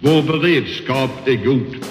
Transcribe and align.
Vår 0.00 0.22
beredskap 0.22 1.10
är 1.26 1.44
god. 1.44 1.84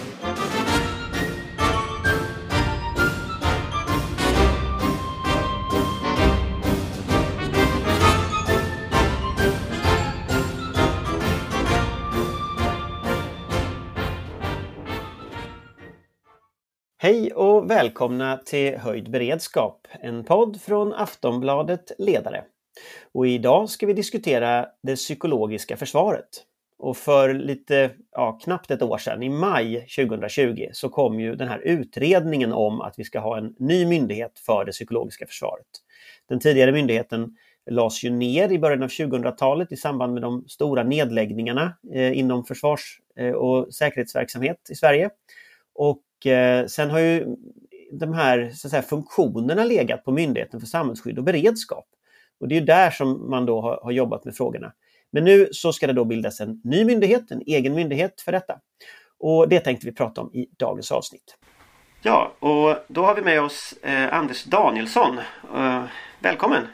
Hej 16.97 17.33
och 17.33 17.69
välkomna 17.69 18.37
till 18.37 18.77
Höjd 18.77 19.11
beredskap, 19.11 19.87
en 19.91 20.23
podd 20.23 20.61
från 20.61 20.93
Aftonbladet 20.93 21.91
Ledare. 21.97 22.43
Och 23.13 23.27
idag 23.27 23.69
ska 23.69 23.85
vi 23.85 23.93
diskutera 23.93 24.67
det 24.83 24.95
psykologiska 24.95 25.77
försvaret. 25.77 26.43
Och 26.79 26.97
för 26.97 27.33
lite, 27.33 27.91
ja, 28.11 28.39
knappt 28.43 28.71
ett 28.71 28.81
år 28.81 28.97
sedan, 28.97 29.23
i 29.23 29.29
maj 29.29 29.87
2020, 29.95 30.67
så 30.71 30.89
kom 30.89 31.19
ju 31.19 31.35
den 31.35 31.47
här 31.47 31.59
utredningen 31.59 32.53
om 32.53 32.81
att 32.81 32.99
vi 32.99 33.03
ska 33.03 33.19
ha 33.19 33.37
en 33.37 33.55
ny 33.59 33.85
myndighet 33.85 34.39
för 34.45 34.65
det 34.65 34.71
psykologiska 34.71 35.25
försvaret. 35.25 35.67
Den 36.29 36.39
tidigare 36.39 36.71
myndigheten 36.71 37.35
lades 37.69 38.03
ju 38.03 38.09
ner 38.09 38.51
i 38.51 38.59
början 38.59 38.83
av 38.83 38.89
2000-talet 38.89 39.71
i 39.71 39.77
samband 39.77 40.13
med 40.13 40.21
de 40.21 40.47
stora 40.47 40.83
nedläggningarna 40.83 41.77
eh, 41.93 42.17
inom 42.17 42.45
försvars 42.45 42.99
eh, 43.15 43.31
och 43.31 43.73
säkerhetsverksamhet 43.73 44.69
i 44.69 44.75
Sverige. 44.75 45.09
Och 45.75 46.27
eh, 46.27 46.65
sen 46.65 46.89
har 46.89 46.99
ju 46.99 47.35
de 47.91 48.13
här 48.13 48.51
så 48.53 48.67
att 48.67 48.71
säga, 48.71 48.81
funktionerna 48.81 49.63
legat 49.63 50.03
på 50.03 50.11
Myndigheten 50.11 50.59
för 50.59 50.67
samhällsskydd 50.67 51.17
och 51.17 51.23
beredskap. 51.23 51.85
Och 52.39 52.47
det 52.47 52.57
är 52.57 52.61
där 52.61 52.91
som 52.91 53.29
man 53.29 53.45
då 53.45 53.61
har, 53.61 53.79
har 53.83 53.91
jobbat 53.91 54.25
med 54.25 54.35
frågorna. 54.35 54.73
Men 55.11 55.23
nu 55.23 55.49
så 55.51 55.73
ska 55.73 55.87
det 55.87 55.93
då 55.93 56.05
bildas 56.05 56.39
en 56.39 56.61
ny 56.63 56.85
myndighet, 56.85 57.31
en 57.31 57.41
egen 57.45 57.73
myndighet 57.73 58.21
för 58.21 58.31
detta. 58.31 58.59
Och 59.19 59.49
det 59.49 59.59
tänkte 59.59 59.85
vi 59.85 59.91
prata 59.91 60.21
om 60.21 60.33
i 60.33 60.47
dagens 60.59 60.91
avsnitt. 60.91 61.37
Ja, 62.01 62.33
och 62.39 62.75
då 62.87 63.05
har 63.05 63.15
vi 63.15 63.21
med 63.21 63.41
oss 63.41 63.73
eh, 63.81 64.13
Anders 64.13 64.43
Danielsson. 64.43 65.19
Eh, 65.55 65.83
välkommen! 66.19 66.67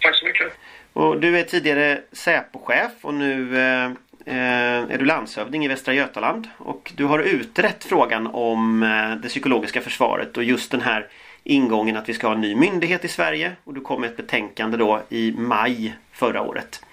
Tack 0.00 0.16
så 0.16 0.24
mycket! 0.24 0.52
Och 0.92 1.20
du 1.20 1.38
är 1.38 1.42
tidigare 1.42 2.02
Säpochef 2.12 2.92
och 3.02 3.14
nu 3.14 3.58
eh, 3.58 3.84
eh, 4.26 4.92
är 4.92 4.98
du 4.98 5.04
landshövding 5.04 5.64
i 5.64 5.68
Västra 5.68 5.94
Götaland. 5.94 6.48
Och 6.58 6.92
du 6.96 7.04
har 7.04 7.18
utrett 7.18 7.84
frågan 7.84 8.26
om 8.26 8.82
eh, 8.82 9.16
det 9.22 9.28
psykologiska 9.28 9.80
försvaret 9.80 10.36
och 10.36 10.44
just 10.44 10.70
den 10.70 10.80
här 10.80 11.08
ingången 11.44 11.96
att 11.96 12.08
vi 12.08 12.14
ska 12.14 12.26
ha 12.26 12.34
en 12.34 12.40
ny 12.40 12.56
myndighet 12.56 13.04
i 13.04 13.08
Sverige. 13.08 13.52
Och 13.64 13.74
du 13.74 13.80
kom 13.80 14.00
med 14.00 14.10
ett 14.10 14.16
betänkande 14.16 14.76
då 14.76 15.02
i 15.08 15.32
maj 15.32 15.94
förra 16.12 16.42
året. 16.42 16.84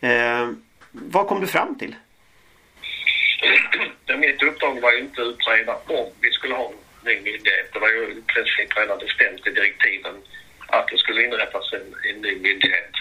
Eh, 0.00 0.50
vad 0.90 1.26
kom 1.26 1.40
du 1.40 1.46
fram 1.46 1.78
till? 1.78 1.94
Mitt 4.18 4.42
uppdrag 4.42 4.80
var 4.80 4.92
ju 4.92 4.98
inte 4.98 5.22
att 5.22 5.28
utreda 5.28 5.74
om 5.86 6.12
vi 6.20 6.30
skulle 6.30 6.54
ha 6.54 6.66
en 6.68 6.76
ny 7.04 7.14
myndighet. 7.14 7.72
Det 7.72 7.78
var 7.78 7.88
ju 7.88 8.02
i 8.02 8.22
princip 8.22 8.76
redan 8.76 8.98
bestämt 8.98 9.46
i 9.46 9.50
direktiven 9.50 10.14
att 10.66 10.88
det 10.88 10.98
skulle 10.98 11.24
inrättas 11.24 11.72
en, 11.72 11.94
en 12.10 12.20
ny 12.20 12.34
myndighet. 12.36 12.92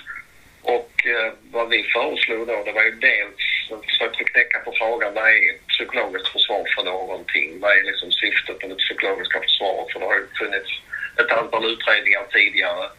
Och 0.62 1.06
eh, 1.06 1.34
vad 1.52 1.70
vi 1.70 1.84
föreslog 1.84 2.48
då, 2.48 2.64
det 2.66 2.72
var 2.72 2.84
ju 2.84 2.92
dels 2.92 3.72
att 3.72 3.86
försöka 3.86 4.24
knäcka 4.24 4.60
på 4.60 4.74
frågan 4.80 5.14
vad 5.14 5.30
är 5.30 5.56
ett 5.56 5.68
psykologiskt 5.68 6.28
försvar 6.28 6.64
för 6.76 6.84
någonting? 6.84 7.60
Vad 7.60 7.72
är 7.78 7.84
liksom 7.84 8.12
syftet 8.12 8.62
med 8.62 8.70
det 8.70 8.76
psykologiska 8.76 9.40
försvaret? 9.42 9.92
För 9.92 10.00
det 10.00 10.06
har 10.06 10.16
ju 10.16 10.28
funnits 10.40 10.72
ett 11.20 11.32
antal 11.32 11.72
utredningar 11.74 12.24
tidigare 12.32 12.90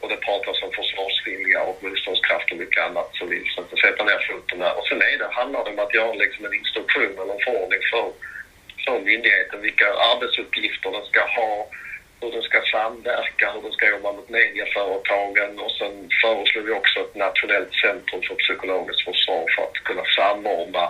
och 0.00 0.08
det 0.08 0.16
pratas 0.16 0.62
om 0.62 0.72
försvarsvilja 0.72 1.60
och 1.62 1.82
motståndskraft 1.82 2.50
och 2.52 2.58
mycket 2.58 2.84
annat 2.86 3.08
så 3.12 3.26
vi 3.26 3.38
försökte 3.44 3.76
sätta 3.76 4.04
ner 4.04 4.20
foten 4.28 4.58
där. 4.58 4.78
Och 4.78 4.86
sen 4.86 5.02
är 5.02 5.18
det, 5.18 5.28
handlar 5.40 5.64
det 5.64 5.70
om 5.70 5.78
att 5.78 5.94
göra 5.94 6.12
liksom 6.12 6.44
en 6.44 6.54
instruktion 6.54 7.12
eller 7.18 7.34
en 7.34 7.44
förordning 7.46 7.82
för, 7.90 8.06
för 8.84 8.98
myndigheten 9.10 9.60
vilka 9.60 9.88
arbetsuppgifter 10.10 10.90
den 10.90 11.04
ska 11.10 11.22
ha, 11.40 11.66
hur 12.20 12.30
den 12.32 12.42
ska 12.42 12.62
samverka, 12.62 13.52
hur 13.52 13.62
den 13.62 13.72
ska 13.72 13.90
jobba 13.90 14.12
mot 14.12 14.28
medieföretagen 14.28 15.58
och 15.58 15.72
sen 15.78 16.08
föreslår 16.22 16.62
vi 16.62 16.72
också 16.72 17.00
ett 17.00 17.14
nationellt 17.14 17.74
centrum 17.74 18.22
för 18.22 18.34
psykologiskt 18.34 19.04
försvar 19.04 19.44
för 19.56 19.62
att 19.62 19.84
kunna 19.88 20.04
samordna 20.16 20.84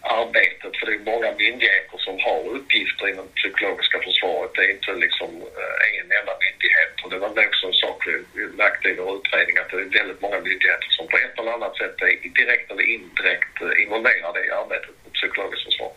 arbetet. 0.00 0.76
För 0.76 0.86
det 0.86 0.94
är 0.94 1.12
många 1.12 1.30
myndigheter 1.32 1.98
som 1.98 2.18
har 2.26 2.40
uppgifter 2.56 3.08
inom 3.08 3.26
det 3.26 3.40
psykologiska 3.40 3.98
försvaret. 4.06 4.50
Det 4.54 4.64
är 4.64 4.70
inte 4.70 4.92
liksom 5.06 5.30
eh, 5.60 6.00
en 6.00 6.08
enda 6.18 6.34
myndighet. 6.44 6.94
Och 7.02 7.10
det 7.10 7.18
var 7.18 7.28
också 7.28 7.66
en 7.66 7.80
sak 7.84 7.98
vi 8.34 8.46
märkte 8.46 8.88
i 8.88 8.94
vår 8.94 9.16
utredning 9.18 9.56
att 9.58 9.70
det 9.70 9.76
är 9.76 9.98
väldigt 10.00 10.20
många 10.20 10.40
myndigheter 10.40 10.88
som 10.90 11.06
på 11.08 11.16
ett 11.16 11.38
eller 11.38 11.52
annat 11.52 11.76
sätt 11.76 11.96
är 12.00 12.28
direkt 12.40 12.70
eller 12.70 12.86
indirekt 12.94 13.54
eh, 13.62 13.82
involverade 13.82 14.46
i 14.46 14.50
arbetet 14.50 14.94
med 15.04 15.12
psykologiskt 15.12 15.64
försvar. 15.64 15.92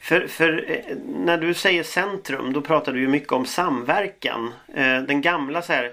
För, 0.00 0.26
för 0.26 0.50
eh, 0.70 0.96
när 1.28 1.38
du 1.38 1.54
säger 1.54 1.82
centrum 1.82 2.52
då 2.52 2.60
pratar 2.60 2.92
du 2.92 3.00
ju 3.00 3.08
mycket 3.08 3.32
om 3.32 3.46
samverkan. 3.46 4.54
Den 5.08 5.20
gamla 5.20 5.62
så 5.62 5.72
här, 5.72 5.92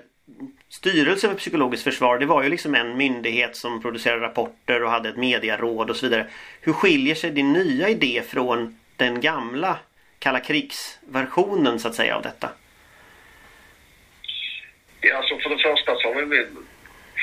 Styrelsen 0.73 1.29
för 1.29 1.38
psykologiskt 1.38 1.84
försvar 1.84 2.17
det 2.17 2.25
var 2.25 2.44
ju 2.44 2.50
liksom 2.50 2.75
en 2.75 2.97
myndighet 2.97 3.56
som 3.56 3.81
producerade 3.81 4.22
rapporter 4.22 4.84
och 4.84 4.91
hade 4.91 5.09
ett 5.09 5.17
medieråd 5.17 5.89
och 5.89 5.95
så 5.95 6.06
vidare. 6.06 6.28
Hur 6.61 6.73
skiljer 6.73 7.16
sig 7.16 7.31
din 7.31 7.53
nya 7.53 7.89
idé 7.89 8.23
från 8.28 8.79
den 8.95 9.22
gamla 9.22 9.78
kalla 10.19 10.39
krigsversionen 10.39 11.79
så 11.79 11.88
att 11.88 11.95
säga 11.95 12.16
av 12.16 12.22
detta? 12.22 12.50
Ja, 15.01 15.17
alltså 15.17 15.38
för 15.39 15.50
det 15.50 15.63
första 15.63 15.95
så 15.95 16.13
har 16.13 16.22
vi 16.22 16.47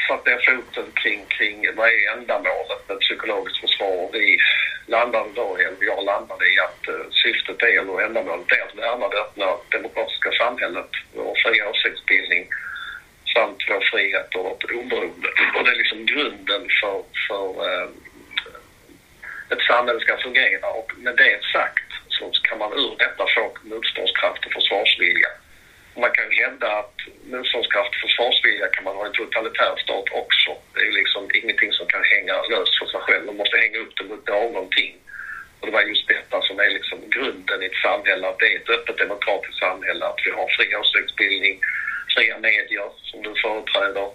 satt 0.09 0.27
ner 0.27 0.41
foten 0.47 0.85
kring, 0.95 1.25
kring 1.29 1.77
vad 1.77 1.89
är 1.89 2.19
ändamålet 2.19 2.89
med 2.89 2.99
psykologiskt 3.01 3.61
försvar. 3.61 4.11
Vi 4.13 4.39
landade 4.87 5.31
då, 5.35 5.57
eller 5.57 5.85
jag 5.93 6.05
landade 6.05 6.45
i 6.45 6.59
att 6.59 6.89
uh, 6.89 7.11
syftet 7.11 7.63
är, 7.63 7.81
eller 7.81 8.01
ändamålet 8.01 8.53
är 8.53 8.63
att 8.67 8.79
värna 8.79 9.09
det 9.09 9.21
öppna 9.21 9.47
demokratiska 9.69 10.31
samhället 10.33 10.91
och 11.15 11.37
fria 11.45 11.71
åsiktsbildning 11.71 12.49
samt 13.35 13.61
vår 13.69 13.81
frihet 13.91 14.35
och 14.35 14.45
vårt 14.45 14.65
oberoende. 14.65 15.29
Och 15.55 15.65
det 15.65 15.71
är 15.71 15.83
liksom 15.83 16.07
grunden 16.07 16.63
för, 16.81 17.03
för 17.29 17.45
eh, 17.67 17.89
ett 19.53 19.63
samhälle 19.71 20.01
ska 20.01 20.17
fungera. 20.17 20.67
Och 20.71 20.93
med 20.99 21.17
det 21.17 21.39
sagt 21.53 21.89
så 22.09 22.31
kan 22.31 22.59
man 22.59 22.73
ur 22.73 22.95
detta 22.99 23.25
få 23.35 23.45
motståndskraft 23.63 24.47
och 24.47 24.53
försvarsvilja. 24.53 25.31
Man 25.97 26.13
kan 26.19 26.31
hävda 26.31 26.69
att 26.81 26.99
motståndskraft 27.33 27.95
och 27.95 28.03
försvarsvilja 28.07 28.67
kan 28.69 28.85
man 28.85 28.97
ha 28.97 29.05
i 29.05 29.09
en 29.09 29.13
totalitär 29.13 29.75
stat 29.85 30.09
också. 30.23 30.51
Det 30.75 30.81
är 30.89 30.93
liksom 30.93 31.23
ingenting 31.35 31.73
som 31.73 31.87
kan 31.87 32.05
hänga 32.05 32.35
löst 32.53 32.79
för 32.79 32.87
sig 32.87 33.01
själv. 33.01 33.27
Man 33.27 33.37
måste 33.37 33.57
hänga 33.57 33.79
upp 33.79 33.97
det 33.97 34.05
mot 34.05 34.29
någonting. 34.29 34.95
Och 35.61 35.67
det 35.67 35.73
var 35.73 35.83
just 35.83 36.09
detta 36.09 36.43
som 36.43 36.59
är 36.61 36.71
liksom 36.71 36.99
grunden 37.11 37.63
i 37.63 37.67
ett 37.67 37.83
samhälle, 37.87 38.29
att 38.29 38.39
det 38.39 38.53
är 38.53 38.57
ett 38.57 38.75
öppet 38.77 38.99
demokratiskt 38.99 39.59
samhälle, 39.59 40.05
att 40.07 40.23
vi 40.25 40.31
har 40.31 40.49
fri 40.57 40.77
åsiktsbildning, 40.77 41.61
fria 42.15 42.39
medier 42.39 42.91
som 43.03 43.23
du 43.23 43.35
företräder 43.43 44.09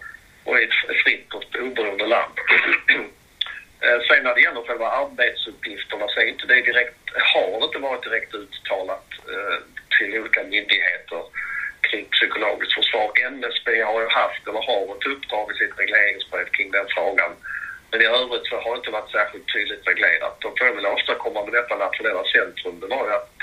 och 0.43 0.59
ett 0.59 0.73
fritt 1.03 1.33
och 1.33 1.43
oberoende 1.61 2.07
land. 2.07 2.33
Eh, 3.85 3.99
sen 4.07 4.23
när 4.23 4.35
det 4.35 4.41
gäller 4.41 4.67
själva 4.67 4.87
arbetsuppgifterna 4.89 6.07
så 6.07 6.19
är 6.19 6.25
inte 6.25 6.47
det 6.47 6.61
direkt, 6.61 6.97
har 7.33 7.59
det 7.59 7.65
inte 7.65 7.77
varit 7.79 8.03
direkt 8.03 8.33
uttalat 8.33 9.07
eh, 9.33 9.57
till 9.97 10.19
olika 10.19 10.43
myndigheter 10.43 11.21
kring 11.81 12.05
psykologiskt 12.05 12.73
försvar. 12.73 13.29
NSB 13.31 13.81
har 13.81 14.01
ju 14.01 14.07
haft 14.07 14.47
eller 14.47 14.61
har 14.71 14.95
ett 14.95 15.05
uppdrag 15.13 15.51
i 15.51 15.55
sitt 15.57 15.79
regleringsbrev 15.79 16.45
kring 16.45 16.71
den 16.71 16.87
frågan. 16.95 17.31
Men 17.91 18.01
i 18.01 18.05
övrigt 18.05 18.47
så 18.47 18.55
har 18.55 18.71
det 18.71 18.77
inte 18.77 18.97
varit 18.97 19.11
särskilt 19.11 19.53
tydligt 19.53 19.87
reglerat. 19.87 20.45
Och 20.45 20.57
får 20.57 20.67
jag 20.67 20.75
vill 20.75 20.85
åstadkomma 20.85 21.43
med 21.43 21.53
detta 21.53 21.75
nationella 21.75 22.23
centrum 22.23 22.79
det 22.79 22.87
var 22.87 23.07
ju 23.07 23.13
att, 23.13 23.39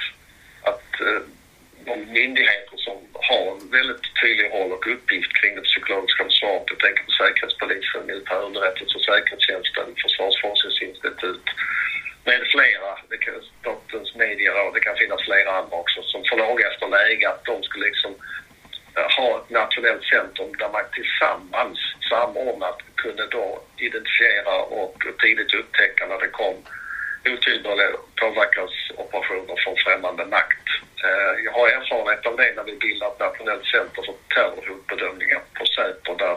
att 0.63 1.01
eh, 1.01 1.23
de 1.85 1.97
myndigheter 2.19 2.77
som 2.77 2.97
har 3.29 3.45
en 3.53 3.71
väldigt 3.71 4.07
tydlig 4.21 4.49
roll 4.55 4.73
och 4.73 4.87
uppgift 4.95 5.33
kring 5.39 5.55
det 5.55 5.69
psykologiska 5.71 6.25
försvaret. 6.25 6.67
Jag 6.73 6.79
tänker 6.79 7.03
på 7.05 7.11
Säkerhetspolisen, 7.11 8.07
Militärunderrättelse 8.07 8.95
och 8.99 9.05
säkerhetstjänsten, 9.11 9.87
Försvarsforskningsinstitut 10.03 11.47
med 12.25 12.41
flera. 12.53 12.91
Det 13.11 13.19
kan, 13.25 13.35
Statens 13.61 14.15
medieråd, 14.15 14.75
det 14.75 14.81
kan 14.81 14.97
finnas 14.97 15.23
flera 15.23 15.51
andra 15.59 15.77
också 15.77 16.03
som 16.03 16.21
får 16.29 16.67
efter 16.69 16.89
läge 16.89 17.29
att 17.29 17.45
de 17.45 17.63
skulle 17.63 17.87
liksom 17.87 18.13
eh, 18.97 19.09
ha 19.19 19.29
ett 19.39 19.51
nationellt 19.51 20.05
centrum 20.05 20.53
där 20.61 20.71
man 20.77 20.85
tillsammans 20.93 21.79
samordnat 22.11 22.79
kunde 22.95 23.27
då 23.27 23.63
identifiera 23.77 24.55
och 24.81 24.97
tidigt 25.23 25.55
upptäcka 25.55 26.07
när 26.07 26.19
det 26.19 26.29
kom 26.29 26.57
otillbörliga 27.33 27.91
påverkansoperationer 28.21 29.57
från 29.65 29.77
främmande 29.85 30.25
makt. 30.27 30.62
Eh, 31.05 31.35
jag 31.45 31.53
har 31.53 31.69
erfarenhet 31.69 32.27
av 32.27 32.37
det 32.37 32.53
när 32.57 32.65
vi 32.65 32.77
bildade 32.77 33.13
ett 33.13 33.21
nationellt 33.21 33.67
center 33.67 34.03
för 34.07 34.15
terrorhotbedömningar 34.35 35.41
på 35.59 35.67
Säpo 35.67 36.15
där 36.15 36.37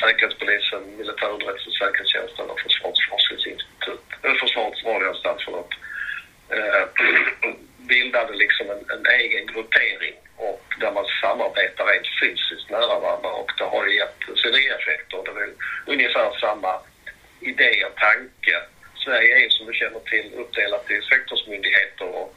Säkerhetspolisen, 0.00 0.96
Militärunderrättelse, 0.96 1.68
och 1.70 1.76
Säkerhetstjänsten 1.76 2.50
och 2.50 2.60
Försvarsforskningsinstitut, 2.60 4.04
eller 4.22 4.34
Försvarets 4.34 4.84
radioanstalt 4.84 5.42
förlåt, 5.44 5.72
eh, 6.48 6.82
eh 6.82 6.86
bildade 7.94 8.32
liksom 8.34 8.70
en, 8.70 8.82
en 8.96 9.06
egen 9.20 9.46
gruppering 9.46 10.16
och 10.36 10.64
där 10.80 10.92
man 10.92 11.06
samarbetar 11.20 11.86
rent 11.86 12.08
fysiskt 12.20 12.70
nära 12.70 12.98
varandra. 13.00 13.30
Och 13.30 13.50
det 13.58 13.64
har 13.64 13.86
ju 13.86 13.96
gett 13.96 14.18
synergieffekter. 14.42 15.18
Det 15.24 15.30
är 15.30 15.52
ungefär 15.86 16.38
samma 16.40 16.72
idé 17.40 17.84
och 17.84 17.96
tanke 17.96 18.56
Sverige 19.04 19.46
är 19.46 19.48
som 19.48 19.66
du 19.66 19.72
känner 19.72 20.00
till 20.00 20.34
uppdelat 20.34 20.90
i 20.90 21.02
sektorsmyndigheter 21.02 22.08
och 22.08 22.34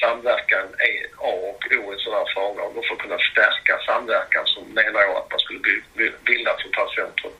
samverkan 0.00 0.66
är 0.90 1.06
A 1.18 1.32
och 1.50 1.62
O 1.78 1.94
i 1.94 1.98
sådana 1.98 2.18
här 2.18 2.32
frågor. 2.34 2.78
Och 2.78 2.84
för 2.86 2.94
att 2.94 3.00
kunna 3.00 3.18
stärka 3.18 3.78
samverkan 3.86 4.46
så 4.46 4.60
menar 4.60 5.00
jag 5.00 5.16
att 5.16 5.30
man 5.30 5.40
skulle 5.40 5.60
bilda 6.24 6.50
ett 6.50 6.60
sånt 6.60 6.76
här 6.76 6.90
centrum. 6.96 7.32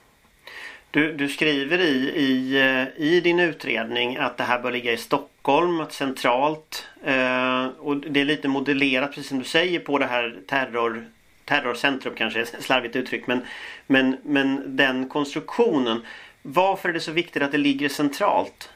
Du, 1.23 1.29
skriver 1.29 1.81
i, 1.81 2.13
i, 2.17 2.61
eh, 2.61 3.07
i 3.07 3.21
din 3.21 3.41
utredning 3.41 4.17
att 4.17 4.39
det 4.39 4.45
här 4.45 4.59
bör 4.59 4.71
ligga 4.71 4.93
i 4.93 4.97
Stockholm, 4.97 5.87
centralt. 5.91 6.87
Eh, 7.05 7.67
och 7.67 7.97
det 7.97 8.21
är 8.21 8.25
lite 8.25 8.49
modellerat, 8.49 9.11
precis 9.11 9.29
som 9.29 9.39
du 9.39 9.45
säger, 9.45 9.81
på 9.81 9.99
det 9.99 10.07
här 10.07 10.37
terror, 10.49 11.05
terrorcentrum 11.45 12.15
kanske 12.15 12.41
är 12.41 12.45
slarvigt 12.45 12.97
uttryckt. 12.97 13.27
Men, 13.27 13.47
men, 13.87 14.17
men 14.25 14.77
den 14.77 15.09
konstruktionen. 15.09 16.07
Varför 16.43 16.89
är 16.89 16.93
det 16.93 17.01
så 17.01 17.13
viktigt 17.13 17.43
att 17.43 17.53
det 17.53 17.59
ligger 17.59 17.89
centralt? 17.89 18.71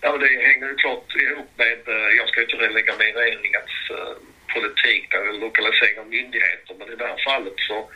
Ja, 0.00 0.16
det 0.16 0.26
hänger 0.26 0.68
ju 0.68 0.74
klart 0.74 1.16
ihop 1.16 1.50
med, 1.56 1.88
eh, 1.88 2.16
jag 2.18 2.28
ska 2.28 2.42
inte 2.42 2.56
lägga 2.56 2.96
mig 2.96 3.10
i 3.10 3.12
regeringens 3.12 3.90
eh, 3.90 4.14
politik 4.54 5.10
där 5.10 5.40
lokalisering 5.40 5.98
av 5.98 6.08
myndigheter, 6.08 6.74
men 6.78 6.92
i 6.92 6.96
det 6.96 7.06
här 7.06 7.24
fallet 7.24 7.54
så 7.56 7.90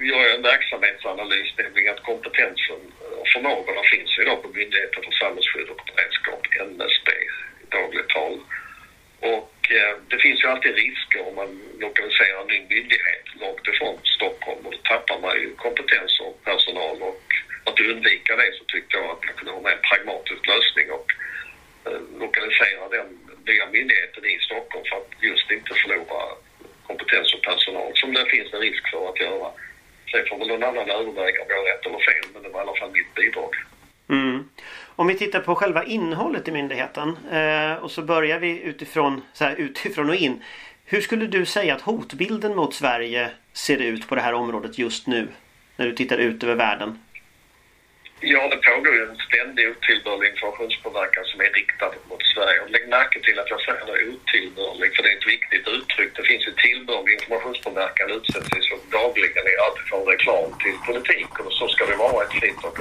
gör 0.00 0.22
jag 0.24 0.34
en 0.34 0.42
verksamhetsanalys, 0.42 1.50
nämligen 1.58 1.94
att 1.94 2.02
kompetensen 2.02 2.80
och 3.20 3.28
förmågorna 3.28 3.82
finns 3.82 4.18
idag 4.18 4.42
på 4.42 4.48
Myndigheten 4.48 5.02
för 5.02 5.10
samhällsskydd 5.10 5.68
och 5.68 5.82
beredskap, 5.86 6.42
NSB 6.66 7.10
i 7.62 7.66
dagligt 7.70 8.08
tal. 8.08 8.40
Och 9.20 9.54
eh, 9.70 9.94
det 10.10 10.18
finns 10.18 10.44
ju 10.44 10.48
alltid 10.48 10.74
risker 10.74 11.20
om 11.28 11.34
man 11.34 11.50
lokaliserar 11.78 12.40
en 12.40 12.46
ny 12.46 12.60
myndighet 12.60 13.24
långt 13.40 13.66
ifrån 13.66 13.98
Stockholm 14.16 14.66
och 14.66 14.72
då 14.72 14.78
tappar 14.78 15.18
man 15.18 15.36
ju 15.40 15.54
kompetens 15.54 16.20
och 16.20 16.44
personal 16.44 17.02
och 17.02 17.22
att 17.64 17.80
undvika 17.80 18.36
det 18.36 18.52
så 18.58 18.64
tyckte 18.64 18.96
jag 18.96 19.10
att 19.10 19.24
man 19.24 19.34
kunde 19.34 19.52
ha 19.52 19.60
med 19.60 19.72
en 19.72 19.88
pragmatisk 19.88 20.46
lösning 20.46 20.90
och 20.90 21.06
eh, 21.86 22.00
lokalisera 22.22 22.88
den 22.88 23.08
nya 23.46 23.66
myndigheten 23.66 24.24
i 24.24 24.38
Stockholm 24.38 24.84
för 24.88 24.96
att 24.96 25.10
just 25.20 25.50
inte 25.50 25.74
förlora 25.74 26.20
kompetens 26.88 27.34
och 27.34 27.42
personal 27.42 27.90
som 27.94 28.14
det 28.14 28.26
finns 28.34 28.52
en 28.54 28.60
risk 28.60 28.90
för 28.90 29.08
att 29.08 29.20
göra. 29.20 29.48
Sen 30.10 30.26
får 30.28 30.38
väl 30.38 30.48
någon 30.48 30.62
annan 30.62 30.90
överväga 30.90 31.38
om 31.42 31.48
jag 31.48 31.58
har 31.60 31.66
rätt 31.72 31.86
eller 31.86 31.98
fel 31.98 32.26
men 32.34 32.42
det 32.42 32.48
var 32.48 32.60
i 32.60 32.62
alla 32.62 32.76
fall 32.80 32.90
mitt 32.90 33.14
bidrag. 33.14 33.52
Mm. 34.08 34.48
Om 34.96 35.06
vi 35.06 35.14
tittar 35.14 35.40
på 35.40 35.54
själva 35.54 35.84
innehållet 35.84 36.48
i 36.48 36.52
myndigheten 36.52 37.16
eh, 37.32 37.74
och 37.74 37.90
så 37.90 38.02
börjar 38.02 38.38
vi 38.38 38.62
utifrån, 38.62 39.22
så 39.32 39.44
här, 39.44 39.54
utifrån 39.56 40.08
och 40.08 40.14
in. 40.14 40.42
Hur 40.84 41.00
skulle 41.00 41.26
du 41.26 41.46
säga 41.46 41.74
att 41.74 41.80
hotbilden 41.80 42.56
mot 42.56 42.74
Sverige 42.74 43.30
ser 43.52 43.78
ut 43.78 44.08
på 44.08 44.14
det 44.14 44.20
här 44.20 44.32
området 44.32 44.78
just 44.78 45.06
nu? 45.06 45.28
När 45.76 45.86
du 45.86 45.92
tittar 45.92 46.18
ut 46.18 46.44
över 46.44 46.54
världen. 46.54 46.98
Ja, 48.20 48.48
det 48.48 48.56
pågår 48.56 48.94
ju 48.94 49.02
en 49.02 49.16
ständig 49.28 49.64
otillbörlig 49.70 50.30
informationspåverkan 50.30 51.24
som 51.24 51.40
är 51.40 51.50
riktad 51.60 51.92
mot 52.08 52.22
Sverige. 52.34 52.60
Och 52.60 52.70
lägg 52.70 52.88
märke 52.88 53.20
till 53.20 53.38
att 53.38 53.50
jag 53.50 53.60
säger 53.60 53.86
det 53.86 54.08
otillbörlig, 54.14 54.96
för 54.96 55.02
det 55.02 55.10
är 55.12 55.18
ett 55.18 55.32
viktigt 55.34 55.68
uttryck. 55.68 56.12
Det 56.16 56.22
finns 56.30 56.46
ju 56.48 56.52
tillbörlig 56.52 57.12
informationspåverkan 57.12 58.10
utsätts 58.10 58.56
ju 58.56 58.62
så 58.62 58.76
dagligen 58.98 59.44
i 59.52 59.54
allt 59.64 59.80
från 59.88 60.04
reklam 60.12 60.48
till 60.62 60.76
politik. 60.88 61.32
Och 61.44 61.52
så 61.52 61.68
ska 61.68 61.86
det 61.86 61.96
vara 61.96 62.22
i 62.22 62.26
ett 62.26 62.38
fritt 62.40 62.62
och 62.68 62.78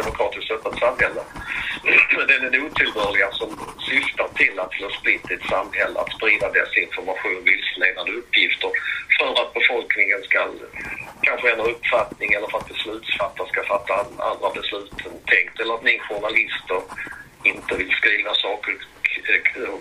demokratiskt 0.00 0.50
öppet 0.50 0.78
samhälle. 0.84 1.22
Men 2.16 2.26
det 2.26 2.34
är 2.34 2.40
den 2.40 2.62
otillbörliga 2.66 3.28
som 3.40 3.50
syftar 3.90 4.28
till 4.40 4.56
att 4.60 4.72
slå 4.72 4.88
splitt 4.90 5.30
i 5.30 5.34
ett 5.34 5.50
samhälle, 5.54 5.96
att 6.00 6.12
sprida 6.16 6.46
desinformation, 6.58 7.44
vilseledande 7.44 8.12
uppgifter 8.20 8.70
för 9.16 9.42
att 9.42 9.54
befolkningen 9.54 10.22
ska 10.22 10.40
kanske 11.22 11.52
ändra 11.52 11.64
uppfattning 11.64 12.32
eller 12.32 12.48
för 12.48 12.58
att 12.58 12.68
beslutsfattare 12.68 13.48
ska 13.48 13.62
fatta 13.62 13.94
andra 13.94 14.29
beslut 14.54 14.92
än 15.06 15.20
tänkt. 15.26 15.60
Eller 15.60 15.74
att 15.74 15.84
ni 15.84 15.98
journalister 15.98 16.82
inte 17.44 17.76
vill 17.76 17.92
skriva 17.92 18.34
saker 18.34 18.74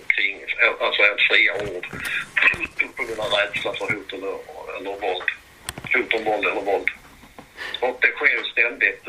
kring, 0.07 0.45
alltså 0.79 1.01
en 1.01 1.17
fria 1.29 1.53
ord 1.53 1.87
på 2.95 3.03
grund 3.03 3.19
av 3.19 3.31
rädsla 3.31 3.73
för 3.73 3.93
hot 3.93 4.13
eller, 4.13 4.35
eller 4.77 4.91
våld. 5.05 5.29
Hot 5.93 6.13
om 6.13 6.23
våld 6.23 6.45
eller 6.45 6.61
våld. 6.61 6.89
Och 7.79 7.97
det 8.01 8.11
sker 8.11 8.37
ju 8.37 8.43
ständigt. 8.43 9.03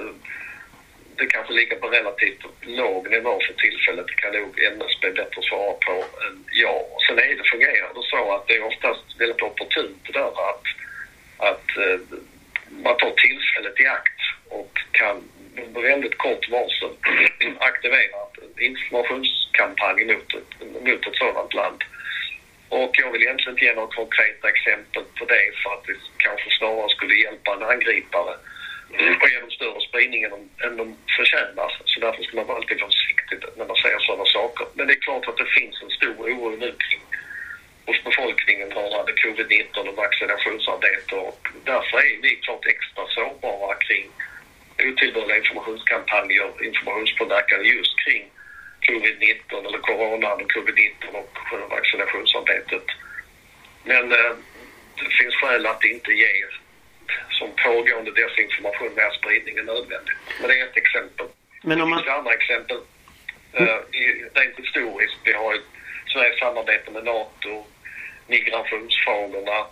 Det 1.16 1.26
kanske 1.26 1.52
ligger 1.52 1.76
på 1.76 1.88
relativt 1.88 2.42
låg 2.60 3.10
nivå 3.10 3.40
för 3.46 3.54
tillfället. 3.54 4.06
Det 4.06 4.14
kan 4.14 4.32
nog 4.32 4.58
NSB 4.72 5.10
bättre 5.10 5.42
svara 5.42 5.72
på 5.72 5.92
än 6.26 6.44
jag. 6.52 6.84
Sen 7.06 7.18
är 7.18 7.34
det, 7.36 7.50
fungerar 7.50 7.94
det 7.94 8.02
så 8.02 8.34
att 8.34 8.46
det 8.46 8.56
är 8.56 8.64
oftast 8.64 9.04
väldigt 9.18 9.42
opportunt 9.42 9.98
det 10.06 10.12
där 10.12 10.32
att, 10.50 10.66
att 11.36 11.76
eh, 11.76 12.00
man 12.70 12.96
tar 12.96 13.10
tillfället 13.10 13.80
i 13.80 13.86
akt 13.86 14.20
och 14.50 14.72
kan 14.92 15.16
med 15.54 15.82
väldigt 15.82 16.18
kort 16.18 16.48
varsel 16.48 16.92
aktivera 17.58 18.20
en 18.42 18.64
informationskampanj 18.64 20.04
mot 20.04 20.34
ett, 20.34 20.52
mot 20.86 21.06
ett 21.06 21.16
sådant 21.16 21.54
land. 21.54 21.84
Och 22.68 22.92
jag 23.02 23.12
vill 23.12 23.22
egentligen 23.22 23.52
inte 23.52 23.64
ge 23.64 23.74
några 23.74 23.94
konkreta 24.00 24.48
exempel 24.48 25.04
på 25.18 25.24
det 25.24 25.44
för 25.62 25.70
att 25.74 25.84
det 25.86 25.96
kanske 26.16 26.50
snarare 26.58 26.88
skulle 26.88 27.14
hjälpa 27.14 27.54
en 27.54 27.62
angripare 27.62 28.34
och 29.20 29.28
ge 29.30 29.40
dem 29.40 29.50
större 29.50 29.80
spridning 29.80 30.22
än 30.22 30.30
de, 30.30 30.40
än 30.66 30.76
de 30.76 30.96
förtjänar. 31.16 31.68
Så 31.84 32.00
därför 32.00 32.22
ska 32.22 32.36
man 32.36 32.46
vara 32.46 32.58
alltid 32.58 32.80
försiktig 32.80 33.38
när 33.56 33.66
man 33.66 33.76
säger 33.76 33.98
sådana 33.98 34.24
saker. 34.24 34.66
Men 34.74 34.86
det 34.86 34.92
är 34.92 35.06
klart 35.06 35.28
att 35.28 35.36
det 35.36 35.54
finns 35.58 35.82
en 35.82 35.90
stor 35.90 36.16
oro 36.34 36.56
nu 36.56 36.70
kring 36.84 37.04
hos 37.86 38.04
befolkningen 38.04 38.70
rörande 38.70 39.12
covid-19 39.12 39.88
och 39.88 39.96
vaccinationsarbete 39.96 41.14
och 41.14 41.48
därför 41.64 41.96
är 41.98 42.22
vi 42.22 42.36
klart 42.36 42.66
extra 42.66 43.06
sårbara 43.06 43.74
kring 43.74 44.10
otillbörliga 44.88 45.36
informationskampanjer, 45.36 46.64
informationspåverkan 46.64 47.64
just 47.64 47.98
kring 48.04 48.24
covid-19 48.88 49.66
eller 49.66 49.78
coronan 49.78 50.40
och 50.42 50.52
covid-19 50.52 51.14
och 51.14 51.38
vaccinationsarbetet. 51.70 52.86
Men 53.84 54.12
eh, 54.12 54.32
det 54.96 55.10
finns 55.20 55.34
skäl 55.34 55.66
att 55.66 55.84
inte 55.84 56.12
ge 56.12 56.44
som 57.30 57.48
pågående 57.64 58.10
desinformation 58.10 58.94
mer 58.94 59.10
spridning 59.10 59.58
än 59.58 59.64
nödvändigt. 59.64 60.20
Men 60.40 60.48
det 60.48 60.60
är 60.60 60.64
ett 60.64 60.76
exempel. 60.76 61.26
Men 61.62 61.80
om 61.80 61.90
man... 61.90 61.98
Det 61.98 62.04
finns 62.04 62.16
andra 62.18 62.32
exempel. 62.32 62.78
Uh, 63.60 63.80
rent 64.34 64.58
historiskt. 64.58 65.16
Vi 65.24 65.32
har 65.32 65.54
ett 65.54 65.70
Sveriges 66.12 66.38
samarbete 66.38 66.90
med 66.90 67.04
NATO, 67.04 67.64
migrationsfrågorna, 68.26 69.66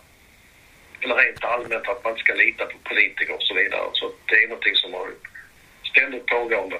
eller 1.01 1.15
rent 1.15 1.43
allmänt 1.43 1.87
att 1.87 2.03
man 2.03 2.13
inte 2.13 2.23
ska 2.23 2.33
lita 2.33 2.65
på 2.65 2.77
politiker 2.83 3.35
och 3.35 3.43
så 3.43 3.53
vidare. 3.53 3.81
Så 3.93 4.11
det 4.25 4.43
är 4.43 4.47
någonting 4.47 4.75
som 4.75 4.93
har 4.93 5.07
ständigt 5.83 6.25
pågående. 6.25 6.79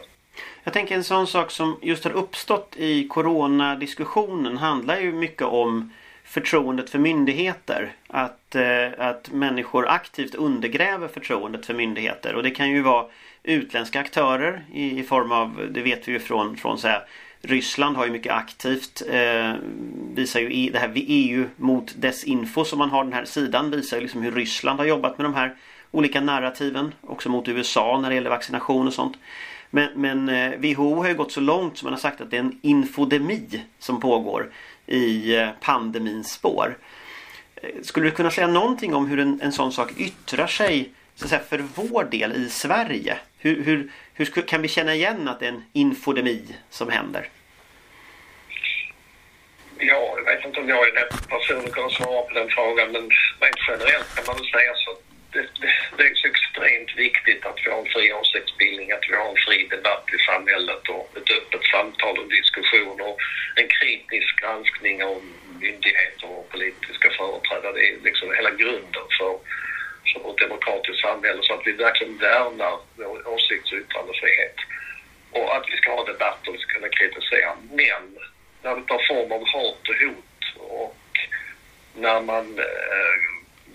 Jag 0.63 0.73
tänker 0.73 0.95
en 0.95 1.03
sån 1.03 1.27
sak 1.27 1.51
som 1.51 1.79
just 1.81 2.03
har 2.03 2.11
uppstått 2.11 2.75
i 2.77 3.07
coronadiskussionen 3.07 4.57
handlar 4.57 4.99
ju 4.99 5.11
mycket 5.11 5.47
om 5.47 5.93
förtroendet 6.23 6.89
för 6.89 6.99
myndigheter. 6.99 7.91
Att, 8.07 8.55
eh, 8.55 8.87
att 8.97 9.29
människor 9.31 9.87
aktivt 9.87 10.35
undergräver 10.35 11.07
förtroendet 11.07 11.65
för 11.65 11.73
myndigheter. 11.73 12.35
Och 12.35 12.43
det 12.43 12.51
kan 12.51 12.69
ju 12.69 12.81
vara 12.81 13.05
utländska 13.43 13.99
aktörer 13.99 14.65
i, 14.73 14.99
i 14.99 15.03
form 15.03 15.31
av, 15.31 15.67
det 15.69 15.81
vet 15.81 16.07
vi 16.07 16.11
ju 16.11 16.19
från, 16.19 16.57
från 16.57 16.77
så 16.77 16.87
här, 16.87 17.07
Ryssland 17.41 17.97
har 17.97 18.05
ju 18.05 18.11
mycket 18.11 18.33
aktivt 18.33 19.01
eh, 19.09 19.53
visar 20.13 20.39
ju 20.39 20.71
det 20.71 20.79
här 20.79 20.91
EU 20.95 21.45
mot 21.55 21.93
desinfo 21.97 22.65
som 22.65 22.79
man 22.79 22.89
har 22.89 23.03
den 23.03 23.13
här 23.13 23.25
sidan 23.25 23.71
visar 23.71 23.97
ju 23.97 24.03
liksom 24.03 24.21
hur 24.21 24.31
Ryssland 24.31 24.79
har 24.79 24.85
jobbat 24.85 25.17
med 25.17 25.25
de 25.25 25.33
här 25.33 25.55
olika 25.91 26.21
narrativen 26.21 26.93
också 27.01 27.29
mot 27.29 27.47
USA 27.47 27.99
när 28.01 28.09
det 28.09 28.15
gäller 28.15 28.29
vaccination 28.29 28.87
och 28.87 28.93
sånt. 28.93 29.17
Men, 29.69 29.89
men 29.95 30.29
eh, 30.29 30.59
WHO 30.59 30.95
har 30.95 31.07
ju 31.07 31.15
gått 31.15 31.31
så 31.31 31.39
långt 31.39 31.77
som 31.77 31.85
man 31.85 31.93
har 31.93 31.99
sagt 31.99 32.21
att 32.21 32.31
det 32.31 32.37
är 32.37 32.41
en 32.41 32.59
infodemi 32.61 33.61
som 33.79 33.99
pågår 33.99 34.51
i 34.85 35.35
eh, 35.35 35.49
pandemins 35.61 36.31
spår. 36.31 36.77
Eh, 37.55 37.69
skulle 37.81 38.05
du 38.05 38.11
kunna 38.11 38.31
säga 38.31 38.47
någonting 38.47 38.95
om 38.95 39.07
hur 39.07 39.19
en, 39.19 39.41
en 39.41 39.51
sån 39.51 39.71
sak 39.71 39.91
yttrar 39.97 40.47
sig 40.47 40.91
så 41.19 41.25
att 41.25 41.29
säga, 41.29 41.41
för 41.49 41.57
vår 41.75 42.03
del 42.03 42.31
i 42.35 42.49
Sverige? 42.49 43.17
Hur, 43.37 43.63
hur, 43.63 43.91
hur 44.13 44.25
kan 44.25 44.61
vi 44.61 44.67
känna 44.67 44.93
igen 44.95 45.27
att 45.27 45.39
det 45.39 45.45
är 45.45 45.49
en 45.49 45.63
infodemi 45.73 46.55
som 46.69 46.89
händer? 46.89 47.29
Ja, 49.77 50.13
jag 50.17 50.25
vet 50.25 50.45
inte 50.45 50.59
om 50.59 50.69
jag 50.69 50.87
är 50.87 50.93
rätt 50.93 51.29
person 51.29 51.85
att 51.85 51.91
svara 51.91 52.21
på 52.21 52.33
den 52.33 52.49
frågan, 52.49 52.91
men 52.91 53.01
rent 53.41 53.61
generellt 53.67 54.15
kan 54.15 54.23
man 54.27 54.35
väl 54.35 54.51
säga 54.55 54.73
så 54.75 54.91
det, 55.33 55.45
det, 55.61 55.71
det 55.97 56.03
är 56.03 56.15
så 56.15 56.27
extremt 56.27 56.91
viktigt 56.97 57.45
att 57.45 57.59
vi 57.65 57.69
har 57.71 57.79
en 57.79 57.93
fri 57.95 58.13
åsiktsbildning, 58.13 58.91
att 58.91 59.09
vi 59.09 59.15
har 59.15 59.29
en 59.29 59.43
fri 59.47 59.67
debatt 59.75 60.05
i 60.17 60.19
samhället 60.29 60.83
och 60.89 61.17
ett 61.17 61.31
öppet 61.37 61.63
samtal 61.73 62.19
och 62.19 62.29
diskussion 62.29 63.01
och 63.01 63.17
en 63.55 63.67
kritisk 63.77 64.41
granskning 64.41 65.03
av 65.03 65.17
myndigheter 65.59 66.27
och 66.37 66.49
politiska 66.49 67.09
företrädare. 67.19 67.73
Det 67.73 67.87
är 67.87 67.97
liksom 68.09 68.27
hela 68.35 68.51
grunden 68.51 69.05
för 69.17 69.33
som 70.11 70.31
ett 70.31 70.37
demokratiskt 70.37 71.01
samhälle 71.01 71.39
så 71.43 71.53
att 71.53 71.67
vi 71.67 71.71
verkligen 71.71 72.17
värnar 72.17 72.75
vår 72.95 73.27
åsikts 73.27 73.71
och 73.71 73.77
yttrandefrihet. 73.77 74.55
Och 75.31 75.55
att 75.55 75.65
vi 75.71 75.77
ska 75.77 75.95
ha 75.95 76.03
debatter, 76.03 76.51
vi 76.51 76.57
ska 76.57 76.73
kunna 76.73 76.89
kritisera. 76.89 77.51
Men 77.71 78.03
när 78.63 78.75
det 78.75 78.87
tar 78.87 79.07
form 79.07 79.31
av 79.31 79.43
hat 79.47 79.89
och 79.89 79.99
hot 80.03 80.43
och 80.57 80.95
när 81.95 82.21
man 82.21 82.59
eh, 82.59 83.15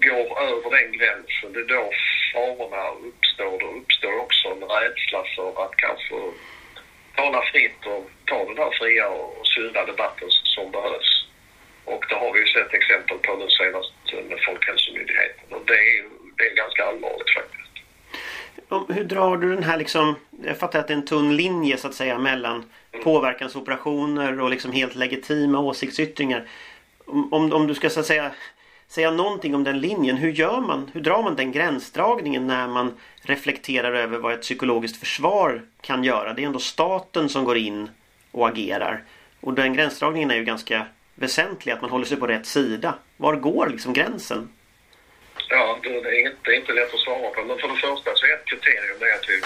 går 0.08 0.40
över 0.42 0.70
den 0.70 0.92
gränsen, 0.92 1.52
det 1.52 1.60
är 1.60 1.64
då 1.64 1.90
farorna 2.32 2.82
uppstår, 3.08 3.58
då 3.58 3.66
uppstår 3.66 4.20
också 4.20 4.48
en 4.48 4.62
rädsla 4.62 5.24
för 5.36 5.64
att 5.64 5.76
kanske 5.76 6.14
tala 7.16 7.42
fritt 7.52 7.86
och 7.86 8.10
ta 8.26 8.44
den 8.44 8.58
här 8.58 8.70
fria 8.78 9.08
och 9.08 9.46
sunda 9.46 9.84
debatten 9.84 10.28
som 10.30 10.70
behövs. 10.70 11.26
Och 11.84 12.04
det 12.08 12.14
har 12.14 12.32
vi 12.32 12.40
ju 12.40 12.46
sett 12.46 12.74
exempel 12.74 13.18
på 13.18 13.36
nu 13.36 13.48
senast 13.50 13.92
med 14.28 14.40
Folkhälsomyndigheten 14.46 15.52
och 15.56 15.66
det 15.66 15.74
är, 15.74 16.04
det 16.36 16.42
är 16.42 16.56
ganska 16.56 16.84
allvarligt 16.84 17.30
faktiskt. 17.34 17.60
Hur 18.88 19.04
drar 19.04 19.36
du 19.36 19.54
den 19.54 19.64
här 19.64 19.78
liksom, 19.78 20.14
jag 20.44 20.58
fattar 20.58 20.78
att 20.78 20.88
det 20.88 20.94
är 20.94 20.98
en 20.98 21.04
tunn 21.04 21.36
linje 21.36 21.76
så 21.76 21.88
att 21.88 21.94
säga 21.94 22.18
mellan 22.18 22.64
mm. 22.92 23.04
påverkansoperationer 23.04 24.40
och 24.40 24.50
liksom 24.50 24.72
helt 24.72 24.94
legitima 24.94 25.58
åsiktsyttringar. 25.58 26.48
Om, 27.06 27.52
om 27.52 27.66
du 27.66 27.74
ska 27.74 27.90
så 27.90 28.00
att 28.00 28.06
säga 28.06 28.30
säga 28.88 29.10
någonting 29.10 29.54
om 29.54 29.64
den 29.64 29.80
linjen. 29.80 30.16
Hur 30.16 30.32
gör 30.32 30.60
man? 30.60 30.90
Hur 30.92 31.00
drar 31.00 31.22
man 31.22 31.36
den 31.36 31.52
gränsdragningen 31.52 32.46
när 32.46 32.68
man 32.68 32.92
reflekterar 33.22 33.92
över 33.92 34.18
vad 34.18 34.32
ett 34.32 34.42
psykologiskt 34.42 34.96
försvar 34.96 35.62
kan 35.80 36.04
göra? 36.04 36.34
Det 36.34 36.42
är 36.42 36.46
ändå 36.46 36.58
staten 36.58 37.28
som 37.28 37.44
går 37.44 37.56
in 37.56 37.88
och 38.30 38.48
agerar. 38.48 39.02
Och 39.40 39.54
den 39.54 39.74
gränsdragningen 39.74 40.30
är 40.30 40.34
ju 40.34 40.44
ganska 40.44 40.86
väsentlig, 41.14 41.72
att 41.72 41.80
man 41.80 41.90
håller 41.90 42.04
sig 42.04 42.16
på 42.16 42.26
rätt 42.26 42.46
sida. 42.46 42.94
Var 43.16 43.36
går 43.36 43.68
liksom 43.68 43.92
gränsen? 43.92 44.48
Ja, 45.48 45.78
det 45.82 45.88
är, 45.88 46.26
inte, 46.26 46.36
det 46.44 46.50
är 46.50 46.56
inte 46.56 46.72
lätt 46.72 46.94
att 46.94 47.00
svara 47.00 47.30
på. 47.30 47.42
Men 47.42 47.58
för 47.58 47.68
det 47.68 47.84
första 47.86 48.14
så 48.14 48.26
är 48.26 48.34
ett 48.34 48.44
kriterium 48.44 48.98
det 49.00 49.14
att 49.14 49.28
vi, 49.28 49.40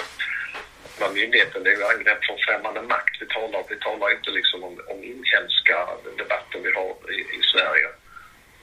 med 1.01 1.13
myndigheten, 1.15 1.63
det 1.63 1.71
är 1.71 1.77
ju 1.77 1.85
angrepp 1.85 2.25
från 2.25 2.39
främmande 2.47 2.83
makt. 2.83 3.15
Vi 3.21 3.27
talar, 3.27 3.65
vi 3.69 3.77
talar 3.77 4.13
inte 4.17 4.31
liksom 4.31 4.65
om, 4.65 4.81
om 4.87 5.05
inhemska 5.05 5.77
debatten 6.19 6.63
vi 6.63 6.73
har 6.79 6.93
i, 7.17 7.19
i 7.39 7.41
Sverige 7.53 7.89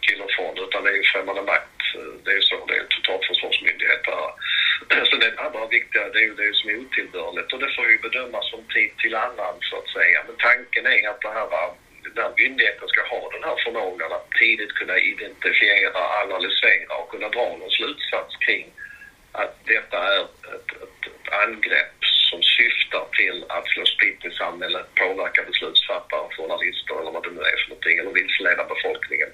till 0.08 0.22
och 0.22 0.32
från 0.32 0.58
utan 0.58 0.84
det 0.84 0.89
är 0.89 1.00
ju 1.01 1.04
främmande 1.04 1.42
makt. 1.42 1.82
Det 2.25 2.32
är 2.32 2.42
så, 2.42 2.65
det 2.65 2.77
är 2.77 2.84
totalförsvarsmyndighet. 2.84 4.06
Så 5.10 5.15
det 5.15 5.34
andra 5.38 5.68
viktiga 5.68 6.10
det 6.10 6.20
är 6.20 6.27
ju 6.32 6.36
det 6.36 6.56
som 6.56 6.70
är 6.70 6.77
otillbörligt 6.77 7.54
och 7.54 7.60
det 7.60 7.75
får 7.75 7.89
ju 7.92 7.98
bedömas 7.98 8.50
från 8.50 8.65
tid 8.74 8.92
till 8.98 9.15
annan 9.15 9.56
så 9.62 9.77
att 9.77 9.89
säga. 9.89 10.24
Men 10.27 10.36
tanken 10.38 10.86
är 10.86 11.10
att 11.10 11.22
det 11.22 11.34
här 11.38 11.48
var 11.48 11.74
där 12.15 12.29
myndigheten 12.38 12.88
ska 12.88 13.01
ha 13.13 13.29
den 13.36 13.43
här 13.43 13.57
förmågan 13.63 14.12
att 14.12 14.31
tidigt 14.39 14.74
kunna 14.79 14.98
identifiera, 15.00 16.00
analysera 16.24 16.93
och 17.00 17.10
kunna 17.10 17.29
dra 17.29 17.48
någon 17.55 17.72
slutsats 17.79 18.36
kring 18.45 18.65
att 19.31 19.55
detta 19.65 19.98
är 20.13 20.22
ett, 20.22 20.45
ett, 20.55 20.72
ett 21.07 21.34
angrepp 21.43 21.98
som 22.29 22.41
syftar 22.57 23.05
till 23.19 23.38
att 23.50 23.67
slå 23.67 23.86
spritt 23.86 24.25
i 24.25 24.31
samhället, 24.31 24.86
påverka 24.95 25.43
beslutsfattare, 25.43 26.29
journalister 26.38 27.00
eller 27.00 27.12
vad 27.12 27.24
det 27.24 27.36
nu 27.38 27.41
är 27.41 27.57
för 27.62 27.69
någonting, 27.69 27.98
eller 27.98 28.12
vilseleda 28.12 28.63
befolkningen. 28.63 29.31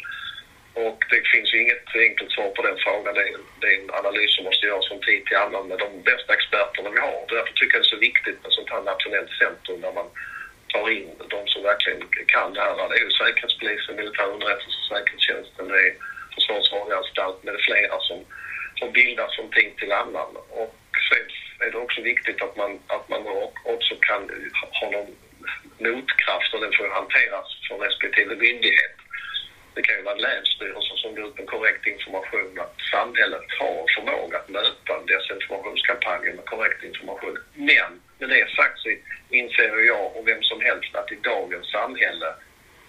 Och 0.74 1.00
det 1.10 1.22
finns 1.34 1.54
ju 1.54 1.62
inget 1.62 1.96
enkelt 1.96 2.32
svar 2.32 2.50
på 2.50 2.62
den 2.62 2.78
frågan. 2.78 3.14
Det 3.16 3.22
är, 3.22 3.36
det 3.62 3.68
är 3.74 3.80
en 3.80 3.92
analys 3.92 4.36
som 4.36 4.44
måste 4.46 4.66
göras 4.66 4.88
från 4.88 5.00
tid 5.00 5.26
till 5.26 5.38
annan 5.38 5.68
med 5.68 5.80
de 5.80 6.02
bästa 6.02 6.34
experterna 6.34 6.90
vi 6.90 7.00
har. 7.00 7.26
Därför 7.28 7.54
tycker 7.54 7.76
jag 7.76 7.84
det 7.84 7.88
är 7.88 7.96
så 7.96 8.06
viktigt 8.10 8.44
med 8.44 8.52
sånt 8.52 8.70
här 8.70 8.82
nationellt 8.82 9.32
centrum 9.42 9.82
där 9.82 9.92
man 9.92 10.10
tar 10.74 10.90
in 10.90 11.10
de 11.30 11.48
som 11.48 11.64
verkligen 11.64 12.02
kan 12.28 12.54
det 12.54 12.62
här. 12.62 12.90
Det 12.90 12.96
är 12.96 13.04
ju 13.06 13.12
Säkerhetspolisen, 13.12 13.96
militär 13.96 14.28
underrättelse, 14.34 14.80
säkerhetstjänsten, 14.90 15.68
det 15.68 15.88
är 15.88 15.94
Försvarets 16.36 16.72
radioanstalt 16.72 17.44
med 17.44 17.56
flera 17.68 18.00
som, 18.00 18.20
som 18.80 18.92
bildas 18.92 19.36
från 19.36 19.50
tid 19.50 19.72
till 19.78 19.92
annan. 19.92 20.30
Och 20.50 20.76
sen 21.10 21.26
är 21.68 21.72
det 21.72 21.78
också 21.78 22.02
viktigt 22.02 22.42
att 22.42 22.56
man, 22.56 22.80
att 22.88 23.10
man 23.10 23.22
också 23.64 23.96
kan 24.00 24.22
ha 24.80 24.90
någon 24.90 25.16
motkraft 25.78 26.54
och 26.54 26.62
den 26.62 26.74
får 26.78 26.88
hanteras 26.88 27.48
från 27.68 27.80
respektive 27.80 28.36
myndighet 28.36 28.96
det 29.74 29.82
kan 29.82 29.96
ju 29.96 30.02
vara 30.02 30.16
länsstyrelsen 30.16 30.98
som 30.98 31.16
går 31.16 31.28
ut 31.28 31.38
med 31.38 31.48
korrekt 31.48 31.88
information 31.88 32.60
att 32.60 32.76
samhället 32.92 33.48
har 33.60 33.86
förmåga 33.96 34.38
att 34.38 34.50
möta 34.50 34.94
desinformationskampanjer 35.12 36.34
med 36.34 36.46
korrekt 36.46 36.84
information. 36.84 37.38
Men 37.54 37.92
med 38.22 38.30
det 38.30 38.50
sagt 38.56 38.80
så 38.80 38.90
inser 39.30 39.80
jag 39.94 40.16
och 40.16 40.28
vem 40.28 40.44
som 40.44 40.62
helst 40.62 40.96
att 40.96 41.12
i 41.12 41.16
dagens 41.16 41.72
samhälle 41.72 42.30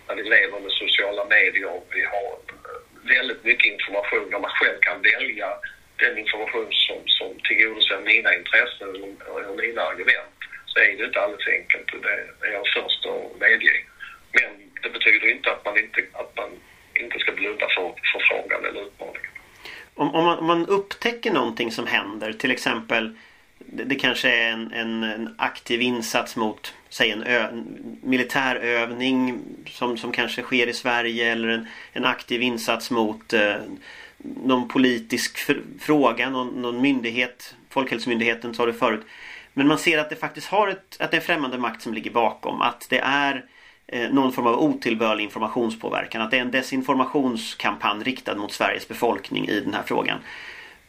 när 0.08 0.14
vi 0.14 0.22
lever 0.22 0.60
med 0.60 0.72
sociala 0.72 1.24
medier 1.24 1.70
och 1.76 1.86
vi 1.96 2.02
har 2.14 2.30
eh, 2.66 2.80
väldigt 3.14 3.44
mycket 3.44 3.72
information 3.72 4.30
där 4.30 4.38
man 4.38 4.50
själv 4.50 4.78
kan 4.80 5.02
välja 5.02 5.48
den 5.96 6.18
information 6.18 6.68
som, 6.86 7.00
som 7.06 7.30
tillgodoser 7.48 8.00
mina 8.00 8.30
intressen 8.34 8.88
och 9.32 9.56
mina 9.56 9.82
argument 9.82 10.36
så 10.66 10.78
är 10.78 10.96
det 10.96 11.04
inte 11.04 11.20
alldeles 11.20 11.48
enkelt. 11.58 11.88
Det 12.02 12.46
är 12.46 12.52
jag 12.52 12.66
först 12.76 13.06
att 13.06 13.40
medge. 13.40 13.74
Men 14.32 14.50
det 14.82 14.90
betyder 14.96 15.28
inte 15.28 15.52
att 15.52 15.64
man 15.64 15.78
inte 15.78 16.00
att 16.12 16.36
man 16.36 16.50
inte 16.94 17.18
ska 17.18 17.32
blunda 17.32 17.66
för, 17.74 17.88
för 18.12 18.20
frågan 18.28 18.64
eller 18.64 18.82
utmaningen. 18.86 19.30
Om, 19.94 20.14
om, 20.14 20.24
man, 20.24 20.38
om 20.38 20.46
man 20.46 20.66
upptäcker 20.66 21.30
någonting 21.30 21.70
som 21.70 21.86
händer, 21.86 22.32
till 22.32 22.50
exempel 22.50 23.16
det, 23.66 23.84
det 23.84 23.94
kanske 23.94 24.30
är 24.30 24.50
en, 24.50 24.72
en, 24.72 25.02
en, 25.02 25.34
aktiv 25.38 25.82
insats 25.82 26.36
mot 26.36 26.74
säg 26.88 27.10
en, 27.10 27.22
ö, 27.22 27.48
en 27.48 27.98
militärövning 28.02 29.38
som, 29.66 29.96
som 29.96 30.12
kanske 30.12 30.42
sker 30.42 30.66
i 30.66 30.72
Sverige 30.72 31.32
eller 31.32 31.48
en, 31.48 31.66
en 31.92 32.04
aktiv 32.04 32.42
insats 32.42 32.90
mot 32.90 33.32
eh, 33.32 33.54
någon 34.18 34.68
politisk 34.68 35.50
fråga, 35.80 36.30
någon, 36.30 36.62
någon 36.62 36.80
myndighet, 36.80 37.54
Folkhälsomyndigheten 37.68 38.54
sa 38.54 38.66
det 38.66 38.74
förut. 38.74 39.06
Men 39.52 39.66
man 39.66 39.78
ser 39.78 39.98
att 39.98 40.10
det 40.10 40.16
faktiskt 40.16 40.46
har 40.46 40.68
ett, 40.68 40.96
att 41.00 41.10
det 41.10 41.16
är 41.16 41.20
främmande 41.20 41.58
makt 41.58 41.82
som 41.82 41.94
ligger 41.94 42.10
bakom. 42.10 42.62
Att 42.62 42.86
det 42.90 42.98
är 42.98 43.44
Eh, 43.92 44.10
någon 44.10 44.32
form 44.32 44.46
av 44.46 44.62
otillbörlig 44.62 45.24
informationspåverkan. 45.24 46.22
Att 46.22 46.30
det 46.30 46.36
är 46.36 46.40
en 46.40 46.50
desinformationskampanj 46.50 48.02
riktad 48.02 48.34
mot 48.34 48.52
Sveriges 48.52 48.88
befolkning 48.88 49.48
i 49.48 49.60
den 49.60 49.74
här 49.74 49.82
frågan. 49.82 50.18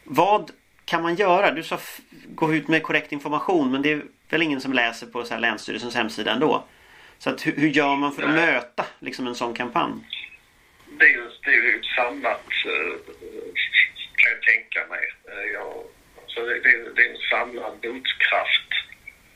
Vad 0.04 0.52
kan 0.86 1.02
man 1.02 1.16
göra? 1.16 1.52
Du 1.52 1.64
sa 1.64 1.80
gå 2.28 2.54
ut 2.54 2.68
med 2.68 2.84
korrekt 2.84 3.12
information 3.12 3.72
men 3.72 3.82
det 3.82 3.92
är 3.92 4.02
väl 4.30 4.42
ingen 4.42 4.62
som 4.62 4.74
läser 4.74 5.08
på 5.08 5.24
så 5.24 5.34
här 5.34 5.42
Länsstyrelsens 5.42 5.96
hemsida 5.96 6.32
ändå. 6.32 6.66
Så 7.18 7.30
att, 7.30 7.46
hur, 7.46 7.56
hur 7.56 7.70
gör 7.70 7.96
man 7.96 8.12
för 8.16 8.24
att 8.24 8.30
Nej. 8.30 8.46
möta 8.46 8.86
liksom, 9.00 9.28
en 9.28 9.36
sån 9.36 9.54
kampanj? 9.54 9.94
Det 11.00 11.06
är 11.06 11.10
ju, 11.10 11.30
det 11.44 11.50
är 11.50 11.62
ju 11.62 11.80
ett 11.80 11.92
samlat, 11.96 12.48
uh, 12.66 12.96
kan 14.20 14.32
jag 14.32 14.42
tänka 14.42 14.80
mig. 14.90 15.04
Uh, 15.30 15.46
ja, 15.54 15.84
så 16.28 16.40
det, 16.46 16.60
det, 16.60 16.94
det 16.96 17.02
är 17.06 17.10
en 17.10 17.24
samlad 17.32 17.74
motkraft 17.86 18.72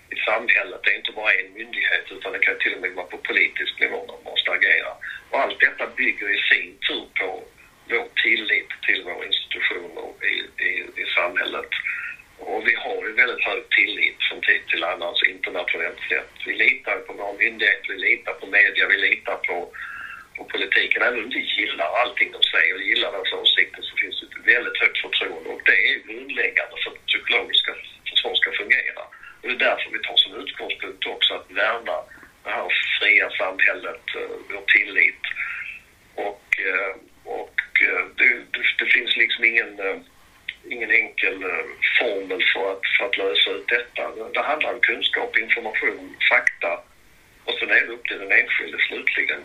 i 0.10 0.16
samhället. 0.30 0.80
Det 0.84 0.92
är 0.94 0.98
inte 0.98 1.12
bara 1.12 1.34
en 1.34 1.54
myndighet 1.54 2.06
utan 2.12 2.32
det 2.32 2.40
kan 2.40 2.58
till 2.60 2.76
och 2.76 2.82
med 2.82 2.92
vara 2.92 3.06
på 3.06 3.18
politisk 3.18 3.80
nivå 3.80 4.06
man 4.08 4.32
måste 4.32 4.52
agera. 4.52 4.92
Och 5.30 5.40
allt 5.40 5.60
detta 5.60 5.88
bygger 5.88 6.30
i 6.38 6.40
sin 6.50 6.78
tur 6.88 7.06
på 7.20 7.44
vår 7.90 8.08
tillit 8.24 8.70
till 8.86 9.04
våra 9.04 9.26
institutioner 9.26 10.08
i, 10.34 10.64
i, 10.68 10.72
i 11.02 11.06
samhället. 11.16 11.70
Och 12.38 12.68
vi 12.68 12.76
har 12.76 13.08
ju 13.08 13.14
väldigt 13.14 13.46
hög 13.46 13.70
tillit 13.70 14.18
från 14.30 14.42
tid 14.42 14.62
till 14.68 14.84
annan, 14.84 15.08
alltså 15.10 15.26
internationellt 15.26 16.02
sett. 16.10 16.32
Vi 16.46 16.54
litar 16.54 16.98
på 16.98 17.14
våra 17.14 17.34
myndigheter, 17.34 17.90
vi 17.94 17.98
litar 17.98 18.34
på 18.34 18.46
media, 18.48 18.88
vi 18.88 18.98
litar 18.98 19.38
på, 19.48 19.58
på 20.38 20.44
politiken. 20.44 21.02
Även 21.02 21.24
om 21.24 21.30
vi 21.30 21.40
inte 21.40 21.62
gillar 21.62 21.90
allting 22.02 22.32
de 22.32 22.44
säger 22.44 22.76
och 22.76 22.82
gillar 22.82 23.12
deras 23.12 23.34
åsikter 23.34 23.82
så 23.82 23.96
finns 23.96 24.20
det 24.20 24.26
ett 24.26 24.56
väldigt 24.56 24.78
högt 24.82 25.02
förtroende 25.02 25.50
och 25.50 25.62
det 25.66 25.78
är 25.90 25.96
grundläggande 26.08 26.76
för 26.84 26.92
att 26.92 27.06
psykologiska 27.06 27.72
försvar 28.10 28.36
ska 28.36 28.52
fungera. 28.52 29.02
Och 29.42 29.48
det 29.48 29.56
är 29.56 29.66
därför 29.70 29.92
vi 29.92 30.00
tar 30.00 30.18
som 30.18 30.36
utgångspunkt 30.44 31.06
också 31.06 31.34
att 31.34 31.52
värna 31.52 31.98
det 32.44 32.50
här 32.50 32.68
fria 33.00 33.30
samhället, 33.30 34.06
eh, 34.16 34.36
vår 34.50 34.64
tillit. 34.76 35.24
Och, 36.16 36.46
eh, 36.70 36.94
och 37.28 37.62
eh, 37.82 38.06
det, 38.18 38.30
det, 38.54 38.64
det 38.80 38.86
finns 38.86 39.18
liksom 39.18 39.44
ingen, 39.46 39.80
eh, 39.80 39.98
ingen 40.70 40.92
enkel 40.92 41.44
eh, 41.44 41.66
formel 42.00 42.44
för 42.54 42.72
att, 42.72 42.82
för 42.98 43.06
att 43.06 43.18
lösa 43.18 43.50
ut 43.50 43.68
detta. 43.68 44.30
Det 44.34 44.42
handlar 44.42 44.74
om 44.74 44.80
kunskap, 44.80 45.38
information, 45.38 46.18
fakta 46.30 46.80
och 47.46 47.54
sen 47.60 47.70
är 47.70 47.86
det 47.86 47.94
upp 47.94 48.08
till 48.08 48.20
den 48.20 48.32
enskilde 48.32 48.78
slutligen 48.80 49.42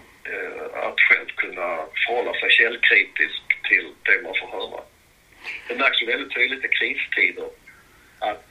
att 0.73 1.01
själv 1.01 1.27
kunna 1.37 1.87
förhålla 2.07 2.33
sig 2.35 2.51
källkritisk 2.51 3.43
till 3.69 3.87
det 4.03 4.23
man 4.23 4.35
får 4.41 4.49
höra. 4.49 4.83
Det 5.69 5.75
märks 5.75 6.03
ju 6.03 6.07
väldigt 6.07 6.35
tydligt 6.35 6.65
i 6.65 6.69
kristider 6.69 7.49
att 8.19 8.51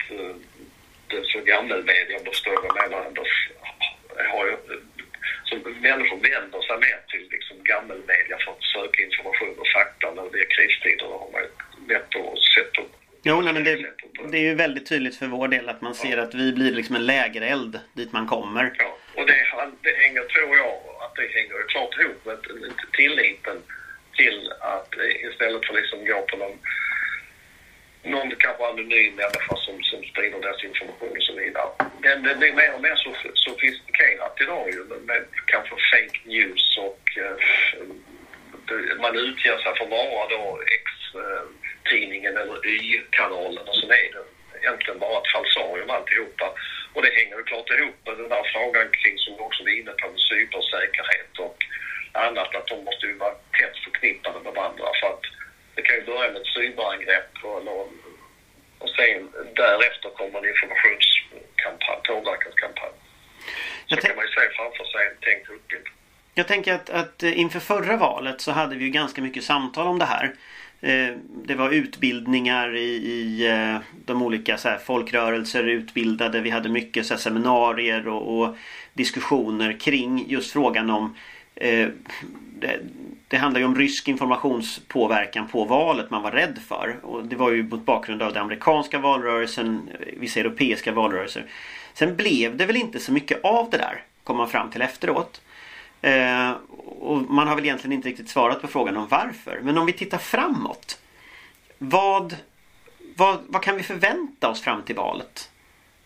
så 1.24 1.40
gammelmedia, 1.40 2.18
om 2.18 2.24
du 2.24 2.32
förstår 2.32 2.54
vad 2.54 2.90
menar, 2.90 3.12
har 4.32 4.46
ju, 4.46 4.58
så 5.52 5.70
människor 5.90 6.18
vänder 6.30 6.62
sig 6.68 6.78
mer 6.86 7.00
till 7.12 7.26
liksom 7.36 7.58
gammelmedia 7.72 8.38
för 8.44 8.52
att 8.52 8.64
söka 8.76 8.98
information 9.08 9.56
och 9.62 9.72
fakta 9.78 10.08
när 10.18 10.28
det 10.32 10.40
är 10.46 10.50
kristider. 10.56 11.06
Då 11.06 11.18
har 11.24 11.32
man 11.36 11.42
lätt 11.92 12.16
att 12.16 12.40
sätta 12.56 12.82
Jo, 13.24 13.42
nej, 13.42 13.54
men 13.54 13.64
det, 13.64 13.76
det 14.32 14.38
är 14.38 14.42
ju 14.42 14.56
väldigt 14.56 14.90
tydligt 14.90 15.16
för 15.16 15.28
vår 15.28 15.48
del 15.48 15.70
att 15.70 15.82
man 15.82 15.96
ser 15.96 16.18
ja. 16.18 16.24
att 16.24 16.34
vi 16.34 16.54
blir 16.54 16.72
liksom 16.72 16.96
en 16.96 17.06
lägereld 17.06 17.80
dit 17.94 18.12
man 18.12 18.28
kommer. 18.28 18.74
Ja, 18.78 18.98
och 19.16 19.26
det, 19.28 19.34
det 19.82 19.96
hänger, 20.04 20.22
tror 20.22 20.58
jag, 20.58 20.74
att 21.04 21.16
det 21.16 21.28
hänger 21.38 21.68
klart 21.68 22.00
ihop 22.00 22.26
med 22.26 22.38
tilliten 22.94 23.58
till 24.16 24.52
att 24.60 24.94
istället 25.30 25.66
för 25.66 25.74
liksom 25.74 26.06
gå 26.06 26.22
på 26.22 26.38
någon 26.38 26.58
någon 28.04 28.36
kanske 28.36 28.66
anonym 28.66 29.16
människa 29.16 29.56
som, 29.56 29.84
som 29.84 30.04
sprider 30.04 30.40
desinformation 30.40 31.18
och 31.18 31.24
så 31.24 31.34
vidare. 31.34 31.70
Men 32.02 32.24
det 32.24 32.36
blir 32.36 32.54
mer 32.54 32.74
och 32.76 32.82
mer 32.82 32.96
sofistikerat 33.34 34.42
idag 34.42 34.70
ju 34.70 34.84
med 35.06 35.26
kanske 35.46 35.76
fake 35.92 36.20
news 36.24 36.78
och 36.78 37.18
eh, 37.18 37.36
man 39.00 39.16
utger 39.16 39.58
sig 39.58 39.76
för 39.78 39.86
att 39.86 39.90
vara 39.90 40.28
då 40.30 40.62
X-tidningen 40.80 42.38
eller 42.38 42.68
Y-kanalen 42.68 43.68
och 43.68 43.76
sen 43.76 43.92
är 43.92 44.12
det 44.14 44.24
egentligen 44.62 45.00
bara 45.00 45.18
ett 45.18 45.32
falsarium 45.34 45.90
alltihopa. 45.90 46.48
Och 46.94 47.02
det 47.02 47.18
hänger 47.18 47.38
ju 47.38 47.44
klart 47.44 47.70
ihop 47.70 48.00
med 48.06 48.18
den 48.18 48.30
där 48.30 48.44
frågan 48.54 48.88
kring, 48.92 49.18
som 49.18 49.36
du 49.36 49.42
också 49.44 49.64
var 49.64 49.80
inne 49.80 49.92
på, 49.92 50.08
med 50.08 50.20
cybersäkerhet 50.30 51.34
och 51.46 51.58
annat, 52.12 52.56
att 52.56 52.68
de 52.68 52.84
måste 52.84 53.06
ju 53.06 53.18
vara 53.18 53.36
tätt 53.60 53.78
förknippade 53.86 54.40
med 54.44 54.54
varandra. 54.54 54.86
För 55.00 55.08
att 55.08 55.26
kan 55.92 56.00
ju 56.00 56.06
börja 56.06 56.32
med 56.32 56.42
ett 56.42 56.48
cyberangrepp 56.48 57.32
och, 57.44 57.62
och 58.80 58.90
sen 58.90 59.30
därefter 59.56 60.10
kommer 60.10 60.40
en 60.40 60.50
informationskampanj, 60.54 62.00
påverkanskampanj. 62.08 62.96
Så 63.90 63.96
kan 63.96 64.16
man 64.16 64.26
ju 64.26 64.32
se 64.32 64.42
framför 64.58 64.86
sig 64.86 65.02
en 65.08 65.18
tänkt 65.22 65.48
hotbild. 65.48 65.88
Jag 66.34 66.48
tänker 66.48 66.74
att, 66.74 66.90
att 66.90 67.24
inför 67.24 67.60
förra 67.60 67.98
valet 67.98 68.42
så 68.42 68.52
hade 68.52 68.76
vi 68.76 68.86
ju 68.86 68.92
ganska 68.92 69.22
mycket 69.22 69.44
samtal 69.44 69.88
om 69.88 70.00
det 70.00 70.06
här. 70.06 70.36
Eh, 70.82 71.16
det 71.46 71.56
var 71.56 71.72
utbildningar 71.72 72.76
i, 72.76 72.92
i 72.96 73.48
eh, 73.48 73.78
de 74.06 74.22
olika 74.22 74.58
så 74.58 74.70
här, 74.70 74.78
folkrörelser 74.78 75.64
utbildade. 75.64 76.42
Vi 76.42 76.50
hade 76.50 76.70
mycket 76.70 77.06
så 77.06 77.14
här, 77.14 77.22
seminarier 77.22 78.08
och, 78.08 78.40
och, 78.40 78.56
diskussioner 78.94 79.80
kring 79.80 80.30
just 80.30 80.54
frågan 80.54 80.90
om 80.90 81.16
Eh, 81.56 81.90
det, 82.60 82.80
det 83.28 83.38
handlar 83.38 83.60
ju 83.60 83.66
om 83.66 83.76
rysk 83.76 84.08
informationspåverkan 84.08 85.48
på 85.48 85.66
valet 85.66 86.10
man 86.10 86.24
var 86.24 86.32
rädd 86.32 86.60
för. 86.68 87.00
Och 87.04 87.26
det 87.26 87.36
var 87.36 87.52
ju 87.52 87.64
mot 87.64 87.86
bakgrund 87.86 88.22
av 88.22 88.34
den 88.34 88.44
amerikanska 88.44 89.00
valrörelsen, 89.00 89.90
eh, 90.00 90.08
vissa 90.18 90.40
europeiska 90.40 90.92
valrörelser. 90.92 91.46
Sen 91.94 92.16
blev 92.16 92.58
det 92.58 92.66
väl 92.66 92.76
inte 92.76 93.00
så 93.00 93.12
mycket 93.12 93.44
av 93.44 93.70
det 93.70 93.78
där, 93.78 94.04
kom 94.24 94.38
man 94.38 94.50
fram 94.50 94.70
till 94.70 94.82
efteråt. 94.82 95.42
Eh, 96.02 96.52
och 97.00 97.22
man 97.22 97.48
har 97.48 97.56
väl 97.56 97.66
egentligen 97.66 97.94
inte 97.94 98.10
riktigt 98.10 98.30
svarat 98.30 98.62
på 98.62 98.68
frågan 98.68 98.98
om 98.98 99.08
varför. 99.08 99.60
Men 99.64 99.78
om 99.78 99.86
vi 99.86 99.94
tittar 99.94 100.18
framåt. 100.18 101.00
Vad, 101.78 102.36
vad, 103.16 103.40
vad 103.48 103.64
kan 103.64 103.78
vi 103.78 103.84
förvänta 103.84 104.50
oss 104.50 104.62
fram 104.62 104.82
till 104.82 104.96
valet? 104.96 105.52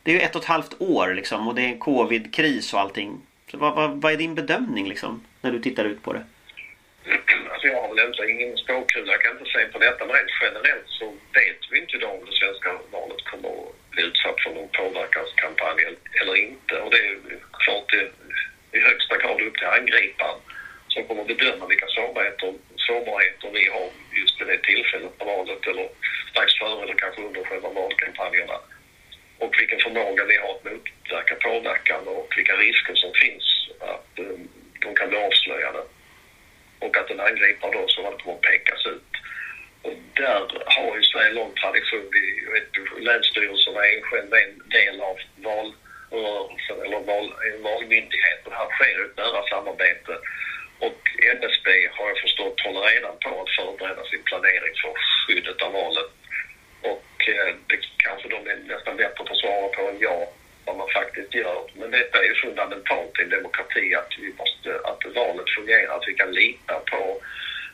Det 0.04 0.12
är 0.12 0.16
ju 0.16 0.22
ett 0.22 0.36
och 0.36 0.42
ett 0.42 0.48
halvt 0.48 0.82
år 0.82 1.14
liksom 1.14 1.48
och 1.48 1.56
det 1.56 1.62
är 1.62 1.68
en 1.68 1.80
covid-kris 1.80 2.74
och 2.74 2.80
allting. 2.80 3.18
Så 3.56 3.60
vad, 3.60 3.76
vad, 3.76 4.02
vad, 4.02 4.14
är 4.14 4.18
din 4.18 4.36
bedömning 4.36 4.86
liksom 4.90 5.26
när 5.42 5.52
du 5.52 5.60
tittar 5.60 5.86
ut 5.86 6.04
på 6.04 6.14
det? 6.14 6.24
Alltså 7.52 7.68
jag 7.68 7.82
har 7.82 7.90
väl 7.96 8.08
inte 8.08 8.24
ingen 8.34 8.58
spåkula, 8.58 9.12
jag 9.12 9.22
kan 9.22 9.38
inte 9.38 9.52
säga 9.52 9.68
på 9.68 9.80
detta, 9.80 10.06
men 10.06 10.16
rent 10.16 10.38
generellt 10.42 10.90
så 11.00 11.06
vet 11.38 11.62
vi 11.72 11.80
inte 11.80 11.96
idag 11.98 12.14
om 12.20 12.26
det 12.30 12.36
svenska 12.42 12.70
valet 12.92 13.22
kommer 13.32 13.50
att 13.50 13.92
bli 13.92 14.04
utsatt 14.04 14.40
för 14.44 14.52
någon 14.56 14.70
påverkanskampanj 14.80 15.80
eller 16.22 16.36
inte. 16.48 16.74
Och 16.84 16.92
det 16.92 17.02
är 17.10 17.16
klart 17.64 17.88
det 17.94 18.06
i 18.78 18.80
högsta 18.90 19.18
grad 19.18 19.42
upp 19.42 19.58
till 19.58 19.76
angriparen 19.80 20.40
som 20.88 21.04
kommer 21.08 21.22
att 21.22 21.28
bedöma 21.28 21.66
vilka 21.68 21.88
sårbarheter, 21.88 22.54
sårbarheter 22.88 23.50
vi 23.58 23.64
har 23.76 23.88
just 24.20 24.42
vid 24.42 24.48
det 24.48 24.62
tillfället 24.70 25.18
på 25.18 25.26
valet 25.26 25.68
eller 25.68 25.88
strax 26.32 26.50
före 26.60 26.84
eller 26.84 26.98
kanske 27.04 27.22
under 27.22 27.44
själva 27.44 27.70
valkampanjerna. 27.70 28.58
Och 29.40 29.60
vilken 29.60 29.80
förmåga 29.80 30.26
vi 30.26 30.38
har 30.38 30.52
att 30.56 30.64
motverka 30.64 31.36
påverkan 31.36 32.08
och 32.08 32.34
vilka 32.38 32.56
risker 32.56 32.96
som 32.96 33.14
finns 33.14 33.70
att 33.80 34.20
eh, 34.20 34.38
de 34.82 34.96
kan 34.96 35.10
bli 35.10 35.18
avslöjade. 35.18 35.82
Och 36.80 36.98
att 36.98 37.12
en 37.12 37.20
angripare 37.20 37.72
då 37.72 37.88
så 37.88 38.12
det 38.12 38.24
kommer 38.24 38.36
att 38.36 38.42
pekas 38.42 38.86
ut. 38.86 39.12
Och 39.82 39.94
där 40.14 40.42
har 40.66 40.98
ju 40.98 41.04
Sverige 41.04 41.30
en 41.30 41.36
lång 41.36 41.54
tradition. 41.54 42.10
Vi, 42.12 42.26
vet, 42.54 43.04
länsstyrelserna 43.04 43.82
är 43.88 44.02
själv 44.02 44.34
en 44.34 44.70
del 44.70 45.02
av 45.02 45.18
valrörelsen 45.36 46.78
eller 46.86 47.00
val, 47.00 47.34
en 47.50 47.62
valmyndighet. 47.64 48.42
Och 48.46 48.54
här 48.54 48.70
sker 48.70 49.06
ett 49.06 49.18
nära 49.18 49.42
samarbete. 49.48 50.14
Och 50.80 51.02
NSB 51.38 51.68
har 51.92 52.08
jag 52.08 52.20
förstått 52.20 52.62
håller 52.62 52.82
redan 52.82 53.18
på 53.24 53.42
att 53.42 53.56
förbereda 53.56 54.04
sin 54.06 54.24
planering 54.24 54.76
för 54.82 54.94
skyddet 55.28 55.62
av 55.62 55.72
valet. 55.74 56.12
Och 56.92 57.30
eh, 57.30 57.56
det 57.68 57.80
kanske 57.98 58.28
de 58.30 58.48
är 58.52 58.56
nästan 58.56 58.96
bättre 58.96 59.24
på 59.24 59.34
att 59.34 59.40
svara 59.40 59.68
på 59.68 59.82
än 59.90 60.00
jag 60.00 60.28
vad 60.66 60.78
man 60.78 60.90
faktiskt 60.90 61.34
gör. 61.34 61.62
Men 61.74 61.92
detta 61.92 62.20
är 62.20 62.24
ju 62.24 62.36
fundamentalt 62.36 63.20
i 63.20 63.22
en 63.22 63.30
demokrati 63.30 63.96
att, 63.96 64.12
vi 64.18 64.34
måste, 64.40 64.70
att 64.90 65.02
valet 65.16 65.50
fungerar, 65.50 65.96
att 65.96 66.08
vi 66.08 66.14
kan 66.14 66.32
lita 66.32 66.80
på 66.92 67.18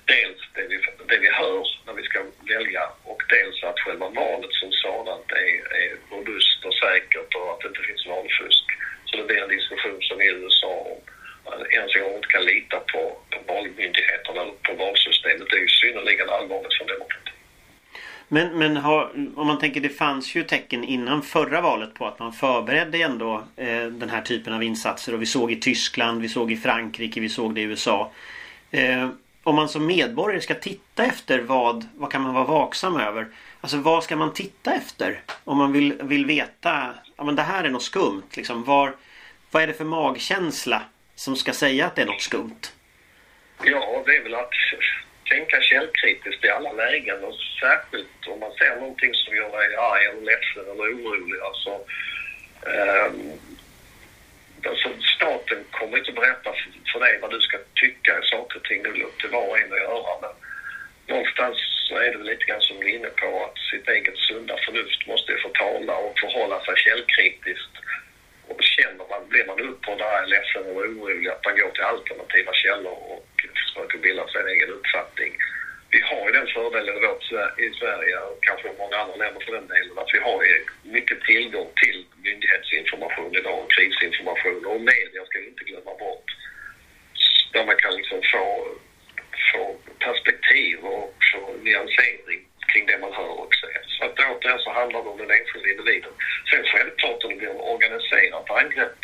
dels 0.06 0.40
det 0.56 0.66
vi, 0.72 0.78
det 1.10 1.18
vi 1.18 1.30
hör 1.30 1.64
när 1.86 1.94
vi 1.94 2.04
ska 2.04 2.20
välja 2.54 2.86
och 3.04 3.22
dels 3.30 3.64
att 3.64 3.80
själva 3.80 4.08
valet 4.08 4.54
som 4.54 4.72
sådant 4.72 5.32
är, 5.32 5.56
är 5.82 5.92
robust 6.12 6.66
och 6.66 6.74
säkert 6.74 7.36
och 7.36 7.52
att 7.52 7.60
det 7.62 7.68
inte 7.68 7.84
finns 7.90 8.06
valfusk. 8.06 8.66
Så 9.06 9.18
det 9.18 9.24
blir 9.24 9.42
en 9.42 9.56
diskussion 9.58 10.02
som 10.02 10.22
i 10.22 10.28
USA 10.28 10.74
om 10.92 11.00
ens 11.72 11.96
en 11.96 12.02
gång 12.02 12.16
inte 12.16 12.28
kan 12.28 12.46
lita 12.46 12.80
på, 12.92 13.02
på 13.32 13.54
valmyndigheterna 13.54 14.42
eller 14.42 14.58
på 14.68 14.74
valsystemet. 14.74 15.50
Det 15.50 15.56
är 15.56 15.66
ju 15.68 15.68
synnerligen 15.68 16.30
allvarligt 16.30 16.78
för 16.78 16.86
demokratin. 16.86 17.31
Men, 18.34 18.58
men 18.58 18.78
har, 18.78 19.12
om 19.36 19.48
man 19.48 19.60
tänker 19.60 19.82
det 19.82 19.90
fanns 19.90 20.36
ju 20.36 20.44
tecken 20.44 20.84
innan 20.84 21.22
förra 21.22 21.62
valet 21.62 21.94
på 21.94 22.08
att 22.08 22.20
man 22.20 22.34
förberedde 22.34 22.98
ändå 22.98 23.44
eh, 23.56 23.86
den 23.86 24.10
här 24.10 24.22
typen 24.22 24.54
av 24.54 24.64
insatser 24.64 25.14
och 25.14 25.22
vi 25.22 25.26
såg 25.26 25.52
i 25.52 25.56
Tyskland, 25.56 26.22
vi 26.22 26.30
såg 26.30 26.52
i 26.52 26.58
Frankrike, 26.58 27.20
vi 27.20 27.30
såg 27.30 27.56
det 27.56 27.62
i 27.62 27.64
USA. 27.64 28.12
Eh, 28.72 29.10
om 29.44 29.56
man 29.56 29.70
som 29.70 29.86
medborgare 29.86 30.42
ska 30.42 30.54
titta 30.54 31.06
efter 31.06 31.40
vad, 31.40 31.88
vad 31.96 32.12
kan 32.12 32.22
man 32.22 32.34
vara 32.34 32.46
vaksam 32.46 32.98
över? 32.98 33.28
Alltså 33.62 33.78
vad 33.78 34.04
ska 34.04 34.16
man 34.16 34.34
titta 34.34 34.74
efter? 34.74 35.22
Om 35.44 35.58
man 35.58 35.72
vill, 35.72 35.94
vill 36.04 36.26
veta, 36.26 36.94
ja 37.16 37.24
men 37.24 37.36
det 37.36 37.42
här 37.42 37.64
är 37.64 37.70
något 37.70 37.84
skumt. 37.84 38.30
Liksom, 38.34 38.64
var, 38.64 38.96
vad 39.52 39.64
är 39.64 39.68
det 39.68 39.74
för 39.74 39.86
magkänsla 39.86 40.82
som 41.16 41.36
ska 41.36 41.54
säga 41.54 41.86
att 41.86 41.96
det 41.96 42.02
är 42.02 42.06
något 42.06 42.22
skumt? 42.22 42.72
Ja, 43.64 44.04
det 44.06 44.18
är 44.18 44.24
väl 44.24 44.36
att 44.36 44.50
tänka 45.32 45.62
källkritiskt 45.62 46.46
i 46.46 46.50
alla 46.50 46.72
lägen 46.72 47.24
och 47.24 47.36
särskilt 47.60 48.28
om 48.28 48.40
man 48.40 48.52
ser 48.52 48.76
någonting 48.76 49.14
som 49.14 49.36
gör 49.36 49.52
dig 49.58 49.76
arg 49.76 50.06
eller 50.06 50.26
ledsen 50.32 50.66
eller 50.72 50.88
orolig. 50.96 51.40
Alltså, 51.50 51.72
um, 52.62 53.18
alltså 54.70 54.90
staten 55.16 55.60
kommer 55.72 55.98
inte 55.98 56.12
berätta 56.12 56.50
för 56.92 57.00
dig 57.00 57.20
vad 57.22 57.32
du 57.32 57.40
ska 57.42 57.58
tycka 57.76 58.20
i 58.20 58.24
saker 58.34 58.56
och 58.60 58.64
ting. 58.64 58.84
Det 58.84 58.90
är 58.90 59.04
upp 59.04 59.20
till 59.20 59.30
var 59.30 59.48
och 59.48 59.60
en 59.60 59.74
att 59.74 59.80
göra. 59.80 60.14
Men 60.22 60.34
någonstans 61.08 61.58
så 61.88 61.96
är 61.96 62.12
det 62.12 62.18
väl 62.18 62.28
lite 62.28 62.46
grann 62.46 62.62
som 62.62 62.80
du 62.80 62.86
är 62.90 62.96
inne 62.96 63.10
på 63.22 63.46
att 63.46 63.58
sitt 63.72 63.88
eget 63.88 64.18
sunda 64.18 64.56
förnuft 64.66 65.08
måste 65.08 65.38
få 65.44 65.50
tala 65.50 65.96
och 65.96 66.20
förhålla 66.20 66.58
sig 66.66 66.76
källkritiskt. 66.78 67.74
Och 68.52 68.64
känner 68.76 69.06
man, 69.12 69.30
blir 69.30 69.46
man 69.46 69.60
upprörd, 69.60 70.02
arg, 70.02 70.30
ledsen 70.30 70.64
eller 70.66 70.90
orolig 70.94 71.28
att 71.30 71.46
man 71.46 71.58
går 71.60 71.72
till 71.72 71.84
alternativa 71.84 72.54
källor 72.54 72.98
och 73.12 73.28
försöker 73.62 73.98
bilda 73.98 74.28
sig 74.28 74.42
en 74.42 74.54
egen 74.56 74.70
uppfattning. 74.70 75.32
Vi 75.94 76.00
har 76.10 76.26
ju 76.26 76.32
den 76.32 76.48
fördelen 76.48 76.98
i 77.66 77.68
Sverige 77.80 78.18
och 78.30 78.44
kanske 78.48 78.68
i 78.70 78.78
många 78.78 78.98
andra 78.98 79.16
länder 79.16 79.42
för 79.46 79.52
den 79.52 79.68
delen 79.68 79.98
att 79.98 80.14
vi 80.14 80.20
har 80.20 80.38
mycket 80.98 81.20
tillgång 81.22 81.70
till 81.82 82.06
myndighetsinformation 82.24 83.36
idag 83.36 83.60
och 83.64 83.72
krisinformation 83.72 84.66
och 84.66 84.82
media 84.82 85.26
ska 85.26 85.40
vi 85.40 85.48
inte 85.48 85.64
glömma 85.64 85.94
bort. 86.04 86.28
Där 87.54 87.66
man 87.66 87.76
kan 87.84 87.96
liksom 87.96 88.22
få, 88.34 88.46
få 89.52 89.64
perspektiv 90.00 90.78
och 90.80 91.16
få 91.32 91.42
nyansering 91.64 92.42
kring 92.72 92.86
det 92.86 92.98
man 92.98 93.14
hör 93.14 93.34
och 93.44 93.56
ser. 93.56 93.82
Så 93.88 94.06
att 94.06 94.20
återigen 94.20 94.60
så 94.60 94.72
handlar 94.72 95.04
det 95.04 95.10
om 95.10 95.18
den 95.18 95.32
enskilda 95.32 95.70
individen. 95.70 96.14
Sen 96.50 96.66
självklart 96.66 97.24
om 97.24 97.30
det 97.30 97.36
blir 97.36 97.50
en 97.50 97.68
organiserat 97.76 98.50
angrepp, 98.50 99.00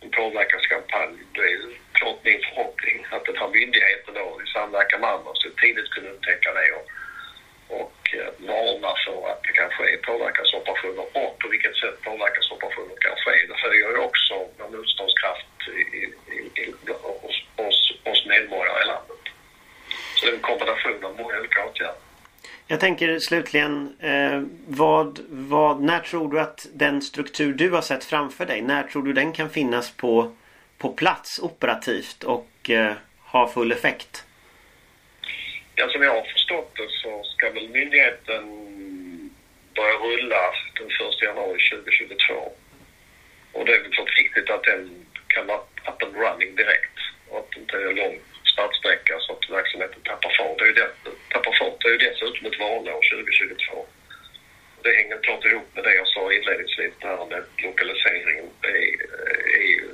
en 0.00 0.10
påverkanskampanj, 0.10 1.14
det 1.34 1.40
är 1.40 1.58
klart 1.92 2.18
min 2.22 2.40
förhoppning 2.48 3.06
att 3.10 3.24
den 3.24 3.36
här 3.36 3.48
myndigheten 3.48 4.14
då 4.14 4.40
i 4.44 4.46
samverkan 4.56 5.00
med 5.00 5.10
andra 5.10 5.30
så 5.34 5.48
tidigt 5.50 5.90
kunde 5.90 6.10
upptäcka 6.10 6.52
det 6.52 6.70
och, 6.78 6.86
och 7.80 7.98
eh, 8.18 8.30
varna 8.38 8.92
för 9.04 9.28
att 9.30 9.42
det 9.42 9.52
kan 9.52 9.70
ske 9.70 9.96
påverkansoperationer 9.96 11.06
och 11.20 11.38
på 11.38 11.48
vilket 11.48 11.76
sätt 11.76 12.02
påverkas 12.02 12.44
kan 13.04 13.16
ske. 13.24 13.46
Det 13.48 13.58
höjer 13.66 13.90
ju 13.90 13.98
också 14.08 14.34
vår 14.58 14.68
motståndskraft 14.76 15.58
i, 15.68 15.80
i, 16.00 16.40
i, 16.62 16.74
hos, 17.22 17.36
hos, 17.56 17.78
hos 18.04 18.26
medborgare 18.26 18.82
i 18.82 18.86
landet. 18.86 19.22
Så 20.16 20.26
det 20.26 20.32
är 20.32 20.34
en 20.34 20.48
kombination 20.50 21.04
av 21.04 21.16
många 21.16 21.38
olika 21.38 21.64
åtgärder. 21.66 22.04
Jag 22.74 22.80
tänker 22.80 23.18
slutligen, 23.18 23.96
eh, 24.00 24.42
vad, 24.66 25.20
vad, 25.28 25.82
när 25.82 26.00
tror 26.00 26.32
du 26.32 26.40
att 26.40 26.66
den 26.72 27.02
struktur 27.02 27.52
du 27.52 27.70
har 27.70 27.82
sett 27.82 28.04
framför 28.04 28.46
dig, 28.46 28.62
när 28.62 28.82
tror 28.82 29.02
du 29.02 29.12
den 29.12 29.32
kan 29.32 29.50
finnas 29.50 29.90
på, 29.90 30.36
på 30.78 30.88
plats 30.92 31.38
operativt 31.38 32.24
och 32.24 32.70
eh, 32.70 32.92
ha 33.18 33.48
full 33.48 33.72
effekt? 33.72 34.24
Ja, 35.74 35.88
som 35.88 36.02
jag 36.02 36.14
har 36.14 36.22
förstått 36.22 36.72
det 36.76 36.88
så 36.90 37.22
ska 37.24 37.50
väl 37.50 37.68
myndigheten 37.68 38.44
börja 39.74 39.94
rulla 39.94 40.42
den 40.78 40.86
1 40.86 41.22
januari 41.22 41.58
2022. 41.70 42.34
Och 43.52 43.64
det 43.66 43.74
är 43.74 43.82
väl 43.82 43.92
klart 43.92 44.18
viktigt 44.18 44.50
att 44.50 44.64
den 44.64 45.06
kan 45.26 45.46
vara 45.46 45.58
up 45.58 46.02
and 46.02 46.16
running 46.16 46.56
direkt 46.56 46.98
och 47.28 47.38
att 47.38 47.50
det 47.50 47.60
inte 47.60 47.76
är 47.76 47.94
lång 47.94 48.18
startsträcka 48.54 49.14
så 49.20 49.32
att 49.32 49.50
verksamheten 49.58 50.00
tappar 50.02 50.32
fart. 50.38 50.58
Det 50.58 50.64
är 50.64 50.70
ju, 50.72 50.74
det, 50.80 50.90
tappar 51.34 51.54
fart. 51.60 51.76
Det 51.80 51.88
är 51.88 51.92
ju 51.96 52.02
dessutom 52.06 52.46
ett 52.46 52.58
valår 52.64 53.00
2022. 53.10 53.86
Det 54.82 54.92
hänger 54.98 55.18
klart 55.26 55.44
ihop 55.44 55.68
med 55.74 55.84
det 55.84 55.94
jag 55.94 56.08
sa 56.08 56.22
inledningsvis, 56.32 56.94
det 57.00 57.06
här 57.06 57.26
med 57.32 57.42
lokaliseringen. 57.66 58.46
Det 58.62 58.68
är, 58.68 58.94
är 59.60 59.68
ju 59.74 59.84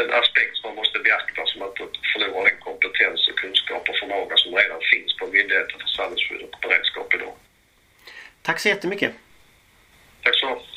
en 0.00 0.10
aspekt 0.20 0.56
som 0.56 0.64
man 0.68 0.76
måste 0.80 0.98
beakta 0.98 1.40
så 1.46 1.58
man 1.58 1.68
inte 1.68 1.98
förlorar 2.12 2.44
den 2.50 2.60
kompetens 2.68 3.28
och 3.28 3.38
kunskap 3.42 3.88
och 3.88 3.96
förmåga 3.96 4.36
som 4.36 4.54
redan 4.54 4.80
finns 4.92 5.16
på 5.16 5.26
Myndigheten 5.26 5.80
för 5.80 5.88
samhällsskydd 5.88 6.42
och 6.42 6.56
beredskap 6.62 7.14
idag. 7.14 7.34
Tack 8.42 8.58
så 8.60 8.68
jättemycket. 8.68 9.12
Tack 10.22 10.36
så 10.36 10.50
mycket. 10.50 10.69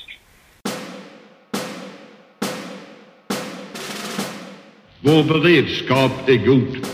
Vår 5.06 5.24
beredskap 5.24 6.12
är 6.30 6.46
god. 6.46 6.88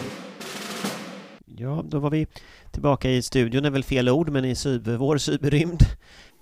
Ja, 1.45 1.84
då 1.86 2.00
var 2.00 2.10
vi 2.10 2.28
tillbaka 2.72 3.10
i 3.10 3.22
studion, 3.22 3.65
är 3.65 3.69
väl 3.69 3.84
fel 3.84 4.10
ord, 4.10 4.30
men 4.30 4.45
i 4.45 4.56
cyber, 4.56 4.98
vår 4.98 5.17
cyberrymd. 5.17 5.80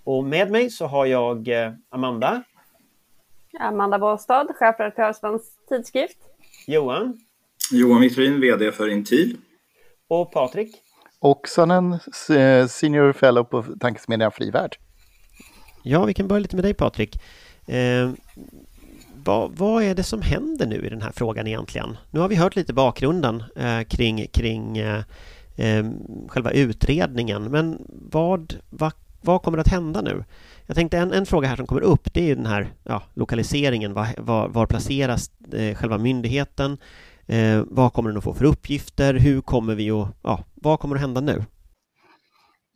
Och 0.03 0.23
med 0.23 0.51
mig 0.51 0.69
så 0.69 0.85
har 0.85 1.05
jag 1.05 1.47
eh, 1.47 1.71
Amanda. 1.89 2.43
Amanda 3.59 3.99
Båstad, 3.99 4.47
chefredaktör 4.59 5.13
Svensk 5.13 5.45
Tidskrift. 5.69 6.17
Johan. 6.67 7.19
Johan 7.71 8.01
Vitrin, 8.01 8.41
VD 8.41 8.71
för 8.71 8.89
Intil. 8.89 9.37
Och 10.07 10.31
Patrik. 10.31 10.75
Oksanen, 11.19 11.93
eh, 12.29 12.67
Senior 12.67 13.13
Fellow 13.13 13.43
på 13.43 13.63
Tankesmedjan 13.79 14.31
Frivärd. 14.31 14.75
Ja, 15.83 16.05
vi 16.05 16.13
kan 16.13 16.27
börja 16.27 16.39
lite 16.39 16.55
med 16.55 16.65
dig 16.65 16.73
Patrik. 16.73 17.21
Eh, 17.65 18.11
vad, 19.27 19.57
vad, 19.57 19.83
är 19.83 19.95
det 19.95 20.03
som 20.03 20.21
händer 20.21 20.65
nu 20.65 20.85
i 20.85 20.89
den 20.89 21.01
här 21.01 21.11
frågan 21.11 21.47
egentligen? 21.47 21.97
Nu 22.11 22.19
har 22.19 22.27
vi 22.27 22.35
hört 22.35 22.55
lite 22.55 22.73
bakgrunden 22.73 23.43
eh, 23.55 23.81
kring, 23.81 24.27
kring 24.27 24.77
eh, 24.77 25.03
eh 25.55 25.85
själva 26.27 26.51
utredningen, 26.51 27.43
men 27.43 27.81
vad, 28.11 28.53
vad, 28.69 28.93
vad 29.21 29.41
kommer 29.41 29.57
att 29.57 29.67
hända 29.67 30.01
nu? 30.01 30.23
Jag 30.65 30.75
tänkte 30.75 30.97
en, 30.97 31.13
en 31.13 31.25
fråga 31.25 31.47
här 31.47 31.55
som 31.55 31.67
kommer 31.67 31.81
upp, 31.81 32.13
det 32.13 32.31
är 32.31 32.35
den 32.35 32.45
här 32.45 32.73
ja, 32.83 33.03
lokaliseringen. 33.13 33.93
Var, 33.93 34.07
var, 34.17 34.47
var 34.47 34.65
placeras 34.65 35.31
eh, 35.53 35.75
själva 35.75 35.97
myndigheten? 35.97 36.77
Eh, 37.25 37.61
vad 37.67 37.93
kommer 37.93 38.09
den 38.09 38.17
att 38.17 38.23
få 38.23 38.33
för 38.33 38.45
uppgifter? 38.45 39.13
Hur 39.13 39.41
kommer 39.41 39.75
vi 39.75 39.91
att, 39.91 40.07
ja, 40.23 40.43
vad 40.53 40.79
kommer 40.79 40.95
att 40.95 41.01
hända 41.01 41.21
nu? 41.21 41.43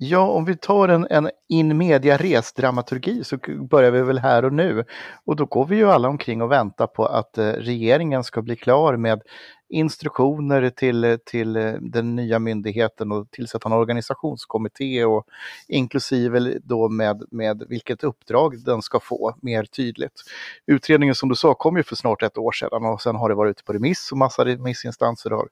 Ja, 0.04 0.28
om 0.28 0.46
vi 0.46 0.58
tar 0.58 0.88
en, 0.88 1.08
en 1.10 1.30
in 1.50 1.78
media 1.78 2.18
resdramaturgi 2.18 3.24
så 3.24 3.38
börjar 3.70 3.92
vi 3.92 4.02
väl 4.02 4.20
här 4.20 4.46
och 4.46 4.54
nu. 4.54 4.86
Och 5.26 5.36
då 5.36 5.46
går 5.46 5.66
vi 5.66 5.76
ju 5.76 5.92
alla 5.92 6.08
omkring 6.08 6.42
och 6.42 6.52
väntar 6.52 6.88
på 6.88 7.06
att 7.06 7.38
eh, 7.38 7.46
regeringen 7.46 8.24
ska 8.24 8.42
bli 8.42 8.56
klar 8.56 8.98
med 8.98 9.22
instruktioner 9.70 10.70
till, 10.70 11.18
till 11.26 11.56
eh, 11.56 11.74
den 11.74 12.16
nya 12.16 12.40
myndigheten 12.40 13.12
och 13.12 13.32
tillsätta 13.32 13.70
en 13.70 13.74
organisationskommitté 13.74 15.06
och 15.06 15.26
inklusive 15.68 16.60
då 16.64 16.90
med, 16.90 17.24
med 17.32 17.64
vilket 17.70 18.04
uppdrag 18.04 18.64
den 18.66 18.82
ska 18.82 19.00
få 19.00 19.36
mer 19.42 19.64
tydligt. 19.64 20.22
Utredningen 20.68 21.16
som 21.16 21.30
du 21.30 21.36
sa 21.36 21.54
kom 21.54 21.78
ju 21.78 21.84
för 21.84 21.96
snart 21.96 22.24
ett 22.24 22.38
år 22.38 22.52
sedan 22.52 22.86
och 22.86 23.02
sen 23.02 23.16
har 23.16 23.30
det 23.30 23.36
varit 23.36 23.52
ute 23.52 23.64
på 23.64 23.74
remiss 23.74 24.12
och 24.12 24.18
massa 24.18 24.46
remissinstanser 24.46 25.30
har 25.30 25.48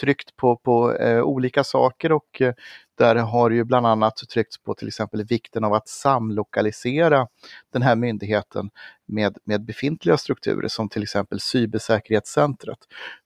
tryckt 0.00 0.36
på, 0.36 0.56
på 0.56 0.92
eh, 0.92 1.22
olika 1.22 1.64
saker 1.64 2.12
och 2.12 2.40
eh, 2.40 2.54
där 3.00 3.16
har 3.16 3.50
ju 3.50 3.64
bland 3.64 3.86
annat 3.86 4.16
tryckts 4.16 4.62
på 4.62 4.74
till 4.74 4.88
exempel 4.88 5.24
vikten 5.24 5.64
av 5.64 5.74
att 5.74 5.88
samlokalisera 5.88 7.26
den 7.72 7.82
här 7.82 7.96
myndigheten 7.96 8.70
med, 9.06 9.36
med 9.44 9.64
befintliga 9.64 10.16
strukturer 10.16 10.68
som 10.68 10.88
till 10.88 11.02
exempel 11.02 11.40
cybersäkerhetscentret. 11.40 12.78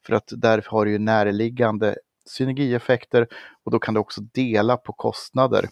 För 0.06 0.14
att 0.14 0.32
där 0.36 0.64
har 0.66 0.84
du 0.84 0.90
ju 0.90 0.98
närliggande 0.98 1.96
synergieffekter 2.26 3.26
och 3.64 3.70
då 3.70 3.78
kan 3.78 3.94
du 3.94 4.00
också 4.00 4.20
dela 4.20 4.76
på 4.76 4.92
kostnader 4.92 5.68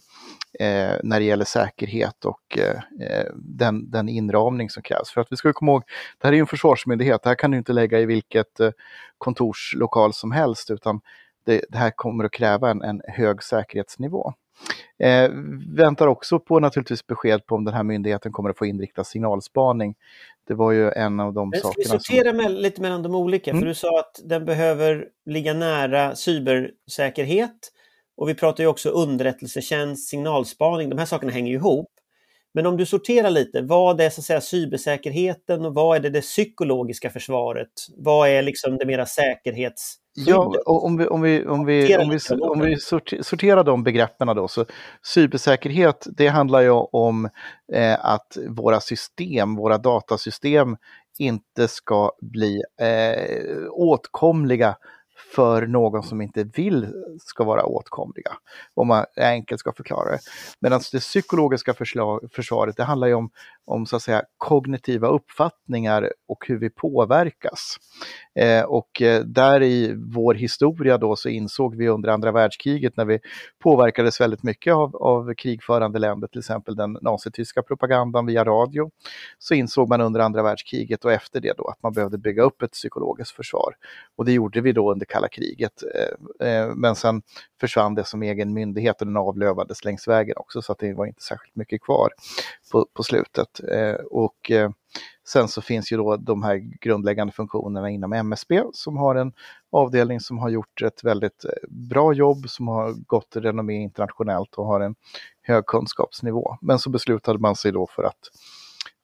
eh, 0.59 0.95
när 1.03 1.19
det 1.19 1.25
gäller 1.25 1.45
säkerhet 1.45 2.25
och 2.25 2.57
eh, 2.57 3.07
eh, 3.07 3.31
den, 3.35 3.91
den 3.91 4.09
inramning 4.09 4.69
som 4.69 4.83
krävs. 4.83 5.09
För 5.09 5.21
att 5.21 5.31
vi 5.31 5.35
ska 5.35 5.53
komma 5.53 5.71
ihåg, 5.71 5.83
det 6.17 6.27
här 6.27 6.31
är 6.31 6.35
ju 6.35 6.41
en 6.41 6.47
försvarsmyndighet, 6.47 7.23
det 7.23 7.29
här 7.29 7.35
kan 7.35 7.51
du 7.51 7.57
inte 7.57 7.73
lägga 7.73 7.99
i 7.99 8.05
vilket 8.05 8.59
eh, 8.59 8.71
kontorslokal 9.17 10.13
som 10.13 10.31
helst 10.31 10.71
utan 10.71 11.01
det, 11.45 11.65
det, 11.69 11.77
här 11.77 11.91
kommer 11.91 12.23
att 12.23 12.31
kräva 12.31 12.71
en, 12.71 12.81
en 12.81 13.01
hög 13.07 13.43
säkerhetsnivå. 13.43 14.33
Eh, 14.99 15.31
väntar 15.75 16.07
också 16.07 16.39
på 16.39 16.59
naturligtvis 16.59 17.07
besked 17.07 17.45
på 17.45 17.55
om 17.55 17.65
den 17.65 17.73
här 17.73 17.83
myndigheten 17.83 18.31
kommer 18.31 18.49
att 18.49 18.57
få 18.57 18.65
inrikta 18.65 19.03
signalspaning. 19.03 19.95
Det 20.47 20.53
var 20.53 20.71
ju 20.71 20.91
en 20.91 21.19
av 21.19 21.33
de 21.33 21.49
Men 21.49 21.59
sakerna. 21.59 21.83
Ska 21.83 21.93
vi 21.93 21.99
sortera 21.99 22.43
som... 22.43 22.51
lite 22.53 22.81
mellan 22.81 23.03
de 23.03 23.15
olika? 23.15 23.51
Mm. 23.51 23.61
För 23.61 23.67
du 23.67 23.75
sa 23.75 23.99
att 23.99 24.21
den 24.23 24.45
behöver 24.45 25.07
ligga 25.25 25.53
nära 25.53 26.15
cybersäkerhet 26.15 27.71
och 28.17 28.29
vi 28.29 28.35
pratar 28.35 28.63
ju 28.63 28.67
också 28.67 28.89
underrättelsetjänst, 28.89 30.09
signalspaning. 30.09 30.89
De 30.89 30.97
här 30.97 31.05
sakerna 31.05 31.31
hänger 31.31 31.51
ju 31.51 31.57
ihop. 31.57 31.89
Men 32.53 32.65
om 32.65 32.77
du 32.77 32.85
sorterar 32.85 33.29
lite, 33.29 33.61
vad 33.61 34.01
är 34.01 34.09
så 34.09 34.21
att 34.21 34.25
säga 34.25 34.41
cybersäkerheten 34.41 35.65
och 35.65 35.73
vad 35.73 35.97
är 35.97 35.99
det, 35.99 36.09
det 36.09 36.21
psykologiska 36.21 37.09
försvaret? 37.09 37.71
Vad 37.97 38.29
är 38.29 38.41
liksom 38.41 38.77
det 38.77 38.85
mera 38.85 39.05
säkerhets 39.05 39.95
Ja, 40.15 40.55
och 40.65 40.85
om 40.85 40.97
vi, 40.97 41.07
om 41.07 41.21
vi, 41.21 41.45
om 41.45 41.65
vi, 41.65 41.97
om 41.97 42.09
vi, 42.09 42.19
om 42.41 42.59
vi 42.59 42.77
sorterar 43.23 43.63
de 43.63 43.83
begreppen 43.83 44.27
då, 44.27 44.47
så 44.47 44.65
cybersäkerhet, 45.01 46.07
det 46.17 46.27
handlar 46.27 46.61
ju 46.61 46.69
om 46.91 47.29
eh, 47.73 48.05
att 48.05 48.37
våra 48.49 48.79
system, 48.79 49.55
våra 49.55 49.77
datasystem 49.77 50.77
inte 51.17 51.67
ska 51.67 52.11
bli 52.21 52.61
eh, 52.81 53.69
åtkomliga 53.71 54.75
för 55.35 55.67
någon 55.67 56.03
som 56.03 56.21
inte 56.21 56.43
vill 56.43 56.87
ska 57.19 57.43
vara 57.43 57.65
åtkomliga. 57.65 58.31
Om 58.73 58.87
man 58.87 59.05
enkelt 59.17 59.59
ska 59.59 59.73
förklara 59.73 60.11
det. 60.11 60.19
Medan 60.59 60.81
det 60.91 60.99
psykologiska 60.99 61.73
förslag, 61.73 62.29
försvaret, 62.31 62.77
det 62.77 62.83
handlar 62.83 63.07
ju 63.07 63.13
om, 63.13 63.29
om 63.65 63.85
så 63.85 63.95
att 63.95 64.01
säga 64.01 64.23
kognitiva 64.37 65.07
uppfattningar 65.07 66.11
och 66.27 66.47
hur 66.47 66.57
vi 66.57 66.69
påverkas. 66.69 67.77
Eh, 68.35 68.63
och 68.63 69.01
eh, 69.01 69.21
där 69.21 69.63
i 69.63 69.93
vår 69.97 70.33
historia 70.33 70.97
då 70.97 71.15
så 71.15 71.29
insåg 71.29 71.75
vi 71.75 71.89
under 71.89 72.09
andra 72.09 72.31
världskriget 72.31 72.97
när 72.97 73.05
vi 73.05 73.19
påverkades 73.63 74.21
väldigt 74.21 74.43
mycket 74.43 74.73
av, 74.73 74.95
av 74.95 75.33
krigförande 75.33 75.99
länder, 75.99 76.27
till 76.27 76.39
exempel 76.39 76.75
den 76.75 76.97
nazityska 77.01 77.61
propagandan 77.61 78.25
via 78.25 78.43
radio, 78.43 78.91
så 79.39 79.53
insåg 79.53 79.89
man 79.89 80.01
under 80.01 80.19
andra 80.19 80.43
världskriget 80.43 81.05
och 81.05 81.11
efter 81.11 81.41
det 81.41 81.53
då 81.57 81.67
att 81.67 81.83
man 81.83 81.93
behövde 81.93 82.17
bygga 82.17 82.43
upp 82.43 82.61
ett 82.61 82.71
psykologiskt 82.71 83.35
försvar. 83.35 83.75
Och 84.15 84.25
det 84.25 84.31
gjorde 84.31 84.61
vi 84.61 84.71
då 84.71 84.91
under 84.91 85.05
kalla 85.05 85.27
kriget. 85.27 85.83
Eh, 86.39 86.47
eh 86.47 86.75
men 86.75 86.95
sen 86.95 87.21
försvann 87.59 87.95
det 87.95 88.03
som 88.03 88.23
egen 88.23 88.53
myndighet 88.53 89.01
och 89.01 89.07
den 89.07 89.17
avlövades 89.17 89.85
längs 89.85 90.07
vägen 90.07 90.37
också 90.37 90.61
så 90.61 90.71
att 90.71 90.79
det 90.79 90.93
var 90.93 91.05
inte 91.05 91.21
särskilt 91.21 91.55
mycket 91.55 91.81
kvar 91.81 92.09
på, 92.71 92.87
på 92.93 93.03
slutet. 93.03 93.59
Eh, 93.71 93.95
och 93.95 94.51
eh, 94.51 94.69
Sen 95.27 95.47
så 95.47 95.61
finns 95.61 95.91
ju 95.91 95.97
då 95.97 96.17
de 96.17 96.43
här 96.43 96.55
grundläggande 96.55 97.33
funktionerna 97.33 97.89
inom 97.89 98.13
MSB 98.13 98.63
som 98.73 98.97
har 98.97 99.15
en 99.15 99.33
avdelning 99.71 100.19
som 100.19 100.37
har 100.37 100.49
gjort 100.49 100.81
ett 100.81 101.03
väldigt 101.03 101.45
eh, 101.45 101.69
bra 101.69 102.13
jobb, 102.13 102.49
som 102.49 102.67
har 102.67 102.93
gått 103.07 103.35
renommé 103.35 103.73
internationellt 103.73 104.55
och 104.55 104.65
har 104.65 104.79
en 104.79 104.95
hög 105.41 105.65
kunskapsnivå. 105.65 106.57
Men 106.61 106.79
så 106.79 106.89
beslutade 106.89 107.39
man 107.39 107.55
sig 107.55 107.71
då 107.71 107.87
för 107.87 108.03
att 108.03 108.29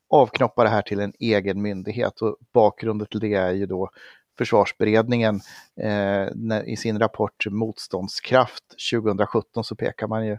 avknoppa 0.10 0.64
det 0.64 0.70
här 0.70 0.82
till 0.82 1.00
en 1.00 1.14
egen 1.20 1.62
myndighet 1.62 2.22
och 2.22 2.38
bakgrunden 2.54 3.08
till 3.08 3.20
det 3.20 3.34
är 3.34 3.52
ju 3.52 3.66
då 3.66 3.90
försvarsberedningen 4.38 5.42
eh, 5.82 6.62
i 6.66 6.78
sin 6.78 7.00
rapport 7.00 7.46
Motståndskraft 7.50 8.64
2017 8.92 9.64
så 9.64 9.76
pekar 9.76 10.08
man 10.08 10.28
ju 10.28 10.38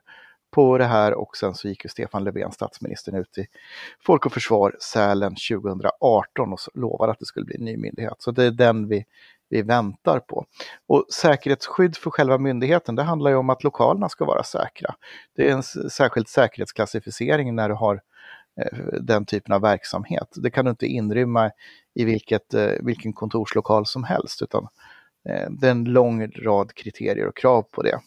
på 0.50 0.78
det 0.78 0.84
här 0.84 1.14
och 1.14 1.36
sen 1.36 1.54
så 1.54 1.68
gick 1.68 1.84
ju 1.84 1.88
Stefan 1.88 2.24
Löfven, 2.24 2.52
statsministern, 2.52 3.14
ut 3.14 3.38
i 3.38 3.46
Folk 4.06 4.26
och 4.26 4.32
Försvar 4.32 4.76
Sälen 4.80 5.34
2018 5.50 6.52
och 6.52 6.58
lovade 6.74 7.12
att 7.12 7.18
det 7.18 7.26
skulle 7.26 7.46
bli 7.46 7.56
en 7.56 7.64
ny 7.64 7.76
myndighet. 7.76 8.14
Så 8.18 8.30
det 8.30 8.44
är 8.44 8.50
den 8.50 8.88
vi, 8.88 9.04
vi 9.48 9.62
väntar 9.62 10.20
på. 10.20 10.44
Och 10.86 11.06
säkerhetsskydd 11.12 11.96
för 11.96 12.10
själva 12.10 12.38
myndigheten, 12.38 12.94
det 12.94 13.02
handlar 13.02 13.30
ju 13.30 13.36
om 13.36 13.50
att 13.50 13.64
lokalerna 13.64 14.08
ska 14.08 14.24
vara 14.24 14.42
säkra. 14.42 14.94
Det 15.36 15.48
är 15.48 15.52
en 15.52 15.62
särskild 15.90 16.28
säkerhetsklassificering 16.28 17.54
när 17.54 17.68
du 17.68 17.74
har 17.74 18.00
eh, 18.60 18.78
den 19.00 19.24
typen 19.24 19.54
av 19.54 19.60
verksamhet. 19.60 20.28
Det 20.36 20.50
kan 20.50 20.64
du 20.64 20.70
inte 20.70 20.86
inrymma 20.86 21.50
i 21.94 22.04
vilket, 22.04 22.54
eh, 22.54 22.72
vilken 22.80 23.12
kontorslokal 23.12 23.86
som 23.86 24.04
helst 24.04 24.42
utan 24.42 24.68
eh, 25.28 25.50
det 25.50 25.66
är 25.66 25.70
en 25.70 25.84
lång 25.84 26.30
rad 26.30 26.74
kriterier 26.74 27.26
och 27.26 27.36
krav 27.36 27.62
på 27.62 27.82
det 27.82 28.00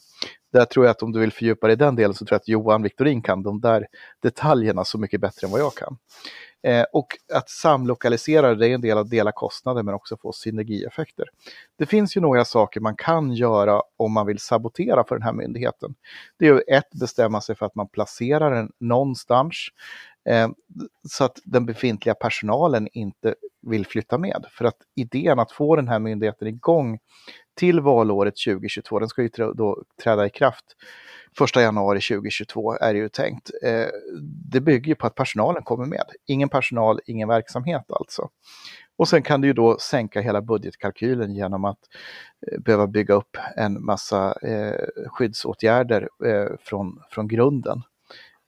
där 0.53 0.65
tror 0.65 0.85
jag 0.85 0.91
att 0.91 1.03
om 1.03 1.11
du 1.11 1.19
vill 1.19 1.31
fördjupa 1.31 1.67
dig 1.67 1.73
i 1.73 1.77
den 1.77 1.95
delen 1.95 2.13
så 2.13 2.25
tror 2.25 2.35
jag 2.35 2.39
att 2.39 2.47
Johan 2.47 2.83
Victorin 2.83 3.21
kan 3.21 3.43
de 3.43 3.61
där 3.61 3.87
detaljerna 4.21 4.85
så 4.85 4.97
mycket 4.97 5.21
bättre 5.21 5.47
än 5.47 5.51
vad 5.51 5.61
jag 5.61 5.73
kan. 5.73 5.97
Eh, 6.67 6.85
och 6.93 7.07
att 7.33 7.49
samlokalisera 7.49 8.55
det 8.55 8.67
är 8.67 8.73
en 8.73 8.81
del 8.81 8.97
av 8.97 9.03
att 9.03 9.09
dela 9.09 9.31
kostnader 9.31 9.83
men 9.83 9.93
också 9.93 10.17
få 10.17 10.31
synergieffekter. 10.31 11.25
Det 11.77 11.85
finns 11.85 12.17
ju 12.17 12.21
några 12.21 12.45
saker 12.45 12.79
man 12.79 12.95
kan 12.95 13.33
göra 13.33 13.81
om 13.97 14.11
man 14.11 14.27
vill 14.27 14.39
sabotera 14.39 15.03
för 15.03 15.15
den 15.15 15.23
här 15.23 15.33
myndigheten. 15.33 15.95
Det 16.39 16.47
är 16.47 16.53
ju 16.53 16.59
ett, 16.59 16.89
bestämma 16.99 17.41
sig 17.41 17.55
för 17.55 17.65
att 17.65 17.75
man 17.75 17.87
placerar 17.87 18.55
den 18.55 18.71
någonstans 18.79 19.55
eh, 20.29 20.49
så 21.09 21.23
att 21.23 21.39
den 21.43 21.65
befintliga 21.65 22.15
personalen 22.15 22.87
inte 22.93 23.35
vill 23.61 23.85
flytta 23.85 24.17
med. 24.17 24.45
För 24.51 24.65
att 24.65 24.77
idén 24.95 25.39
att 25.39 25.51
få 25.51 25.75
den 25.75 25.87
här 25.87 25.99
myndigheten 25.99 26.47
igång 26.47 26.99
till 27.55 27.79
valåret 27.79 28.33
2022, 28.45 28.99
den 28.99 29.09
ska 29.09 29.21
ju 29.21 29.29
då 29.53 29.83
träda 30.03 30.25
i 30.25 30.29
kraft 30.29 30.65
1 31.41 31.55
januari 31.55 31.99
2022 32.01 32.73
är 32.73 32.93
det 32.93 32.99
ju 32.99 33.09
tänkt. 33.09 33.51
Eh, 33.63 33.87
det 34.51 34.61
bygger 34.61 34.95
på 34.95 35.07
att 35.07 35.15
personalen 35.15 35.63
kommer 35.63 35.85
med. 35.85 36.05
Ingen 36.25 36.49
personal, 36.49 36.99
ingen 37.05 37.27
verksamhet 37.27 37.83
alltså. 37.89 38.29
Och 38.97 39.07
sen 39.07 39.21
kan 39.21 39.41
du 39.41 39.47
ju 39.47 39.53
då 39.53 39.77
sänka 39.79 40.21
hela 40.21 40.41
budgetkalkylen 40.41 41.35
genom 41.35 41.65
att 41.65 41.79
eh, 42.47 42.59
behöva 42.59 42.87
bygga 42.87 43.13
upp 43.13 43.37
en 43.55 43.85
massa 43.85 44.35
eh, 44.41 45.07
skyddsåtgärder 45.07 46.09
eh, 46.25 46.47
från, 46.59 47.01
från 47.09 47.27
grunden. 47.27 47.81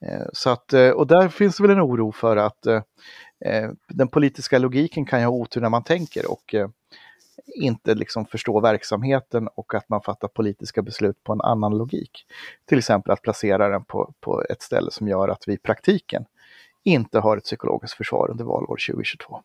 Eh, 0.05 0.27
så 0.33 0.49
att, 0.49 0.73
eh, 0.73 0.89
och 0.89 1.07
där 1.07 1.29
finns 1.29 1.57
det 1.57 1.63
väl 1.63 1.71
en 1.71 1.81
oro 1.81 2.11
för 2.11 2.37
att 2.37 2.67
den 3.87 4.07
politiska 4.07 4.57
logiken 4.59 5.05
kan 5.05 5.19
ju 5.19 5.25
ha 5.25 5.33
otur 5.33 5.61
när 5.61 5.69
man 5.69 5.83
tänker 5.83 6.31
och 6.31 6.55
inte 7.45 7.95
liksom 7.95 8.25
förstå 8.25 8.59
verksamheten 8.59 9.49
och 9.55 9.73
att 9.73 9.89
man 9.89 10.01
fattar 10.01 10.27
politiska 10.27 10.81
beslut 10.81 11.23
på 11.23 11.33
en 11.33 11.41
annan 11.41 11.77
logik. 11.77 12.25
Till 12.65 12.77
exempel 12.77 13.11
att 13.11 13.21
placera 13.21 13.69
den 13.69 13.85
på, 13.85 14.13
på 14.19 14.43
ett 14.49 14.61
ställe 14.61 14.91
som 14.91 15.07
gör 15.07 15.27
att 15.27 15.43
vi 15.47 15.53
i 15.53 15.57
praktiken 15.57 16.25
inte 16.83 17.19
har 17.19 17.37
ett 17.37 17.43
psykologiskt 17.43 17.97
försvar 17.97 18.31
under 18.31 18.43
valår 18.43 18.77
2022. 18.87 19.41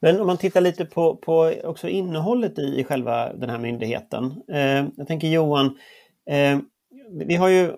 Men 0.00 0.20
om 0.20 0.26
man 0.26 0.36
tittar 0.36 0.60
lite 0.60 0.84
på, 0.84 1.16
på 1.16 1.54
också 1.64 1.88
innehållet 1.88 2.58
i, 2.58 2.84
själva 2.84 3.32
den 3.32 3.50
här 3.50 3.58
myndigheten. 3.58 4.42
Eh, 4.48 4.86
jag 4.96 5.06
tänker 5.06 5.28
Johan, 5.28 5.78
eh, 6.30 6.58
vi 7.12 7.34
har 7.34 7.48
ju, 7.48 7.72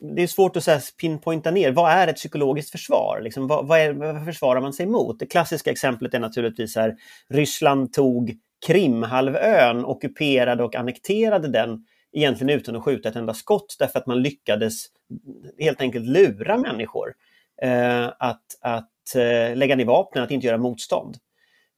det 0.00 0.22
är 0.22 0.26
svårt 0.26 0.56
att 0.56 0.64
så 0.64 0.78
pinpointa 1.00 1.50
ner, 1.50 1.72
vad 1.72 1.90
är 1.90 2.08
ett 2.08 2.16
psykologiskt 2.16 2.70
försvar? 2.70 3.20
Liksom, 3.22 3.46
vad, 3.46 3.66
vad, 3.66 3.78
är, 3.78 3.92
vad 3.92 4.24
försvarar 4.24 4.60
man 4.60 4.72
sig 4.72 4.86
mot? 4.86 5.18
Det 5.18 5.26
klassiska 5.26 5.70
exemplet 5.70 6.14
är 6.14 6.18
naturligtvis 6.18 6.76
här, 6.76 6.96
Ryssland 7.28 7.92
tog 7.92 8.36
Krimhalvön, 8.66 9.84
ockuperade 9.84 10.64
och 10.64 10.74
annekterade 10.74 11.48
den 11.48 11.86
egentligen 12.12 12.58
utan 12.58 12.76
att 12.76 12.84
skjuta 12.84 13.08
ett 13.08 13.16
enda 13.16 13.34
skott 13.34 13.76
därför 13.78 13.98
att 13.98 14.06
man 14.06 14.22
lyckades 14.22 14.86
helt 15.58 15.80
enkelt 15.80 16.06
lura 16.06 16.58
människor 16.58 17.14
eh, 17.62 18.06
att, 18.18 18.44
att 18.60 19.16
eh, 19.16 19.56
lägga 19.56 19.76
ner 19.76 19.84
vapnen, 19.84 20.24
att 20.24 20.30
inte 20.30 20.46
göra 20.46 20.58
motstånd. 20.58 21.16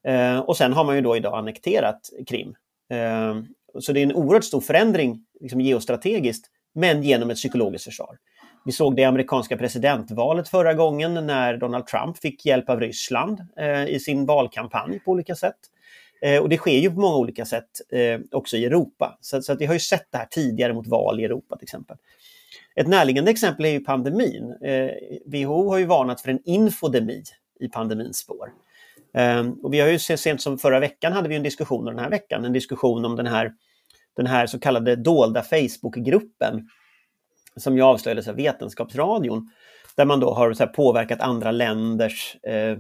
Eh, 0.07 0.39
och 0.39 0.57
sen 0.57 0.73
har 0.73 0.85
man 0.85 0.97
ju 0.97 1.03
då 1.03 1.17
idag 1.17 1.39
annekterat 1.39 2.01
Krim. 2.27 2.55
Eh, 2.91 3.35
så 3.81 3.93
det 3.93 4.01
är 4.01 4.03
en 4.03 4.15
oerhört 4.15 4.45
stor 4.45 4.61
förändring 4.61 5.25
liksom 5.41 5.61
geostrategiskt 5.61 6.51
men 6.77 7.03
genom 7.03 7.31
ett 7.31 7.37
psykologiskt 7.37 7.85
försvar. 7.85 8.19
Vi 8.65 8.73
såg 8.73 8.97
det 8.97 9.03
i 9.03 9.05
amerikanska 9.05 9.57
presidentvalet 9.57 10.49
förra 10.49 10.75
gången 10.75 11.15
när 11.27 11.57
Donald 11.57 11.87
Trump 11.87 12.19
fick 12.19 12.47
hjälp 12.47 12.71
av 12.71 12.81
Ryssland 12.81 13.41
eh, 13.57 13.87
i 13.87 14.01
sin 14.01 14.27
valkampanj 14.27 15.01
på 15.05 15.11
olika 15.11 15.35
sätt. 15.35 15.57
Eh, 16.23 16.43
och 16.43 16.49
det 16.49 16.57
sker 16.57 16.79
ju 16.79 16.91
på 16.91 17.01
många 17.01 17.17
olika 17.17 17.45
sätt 17.45 17.71
eh, 17.93 18.21
också 18.33 18.57
i 18.57 18.65
Europa. 18.65 19.19
Så, 19.21 19.43
så, 19.43 19.53
att 19.53 19.61
vi 19.61 19.67
har 19.67 19.75
ju 19.75 19.81
sett 19.81 20.07
det 20.11 20.19
här 20.19 20.27
tidigare 20.27 20.75
mot 20.75 20.87
val 20.87 21.21
i 21.21 21.25
Europa 21.25 21.57
till 21.57 21.65
exempel. 21.65 21.97
Ett 22.75 22.89
närliggande 22.89 23.31
exempel 23.31 23.65
är 23.65 23.71
ju 23.71 23.81
pandemin. 23.81 24.55
Eh, 24.63 24.91
WHO 25.27 25.71
har 25.71 25.79
ju 25.79 25.85
varnat 25.85 26.21
för 26.21 26.31
en 26.31 26.41
infodemi 26.45 27.23
i 27.61 27.69
pandemins 27.69 28.19
spår. 28.19 28.53
Eh, 29.15 29.49
och 29.63 29.75
vi 29.75 29.81
har 29.81 29.89
ju 29.89 29.99
sent 29.99 30.41
som 30.41 30.59
förra 30.59 30.81
veckan 30.81 31.13
hade 31.13 31.29
vi 31.29 31.37
en 31.37 31.43
diskussion, 31.43 31.87
och 31.87 31.95
den 31.95 32.03
här 32.03 32.11
veckan, 32.11 32.45
en 32.45 32.53
diskussion 32.53 33.05
om 33.05 33.17
den 33.17 33.27
här 33.27 33.53
den 34.17 34.27
här 34.27 34.47
så 34.47 34.59
kallade 34.59 34.97
dolda 34.97 35.43
Facebookgruppen 35.43 36.69
som 37.57 37.77
ju 37.77 37.83
avslöjades 37.83 38.29
av 38.29 38.35
Vetenskapsradion 38.35 39.51
där 39.97 40.05
man 40.05 40.21
då 40.21 40.35
har 40.35 40.53
så 40.53 40.67
påverkat 40.67 41.21
andra 41.21 41.51
länders 41.51 42.37
eh, 42.43 42.79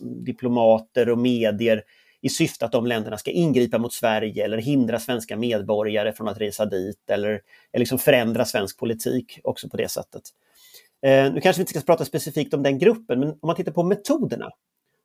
diplomater 0.00 1.08
och 1.08 1.18
medier 1.18 1.82
i 2.20 2.28
syfte 2.28 2.64
att 2.64 2.72
de 2.72 2.86
länderna 2.86 3.18
ska 3.18 3.30
ingripa 3.30 3.78
mot 3.78 3.92
Sverige 3.92 4.44
eller 4.44 4.58
hindra 4.58 4.98
svenska 4.98 5.36
medborgare 5.36 6.12
från 6.12 6.28
att 6.28 6.40
resa 6.40 6.66
dit 6.66 7.10
eller, 7.10 7.30
eller 7.30 7.78
liksom 7.78 7.98
förändra 7.98 8.44
svensk 8.44 8.78
politik 8.78 9.40
också 9.44 9.68
på 9.68 9.76
det 9.76 9.88
sättet. 9.88 10.22
Eh, 11.06 11.32
nu 11.32 11.40
kanske 11.40 11.60
vi 11.60 11.62
inte 11.62 11.72
ska 11.72 11.80
prata 11.80 12.04
specifikt 12.04 12.54
om 12.54 12.62
den 12.62 12.78
gruppen, 12.78 13.20
men 13.20 13.28
om 13.28 13.38
man 13.42 13.56
tittar 13.56 13.72
på 13.72 13.82
metoderna. 13.82 14.50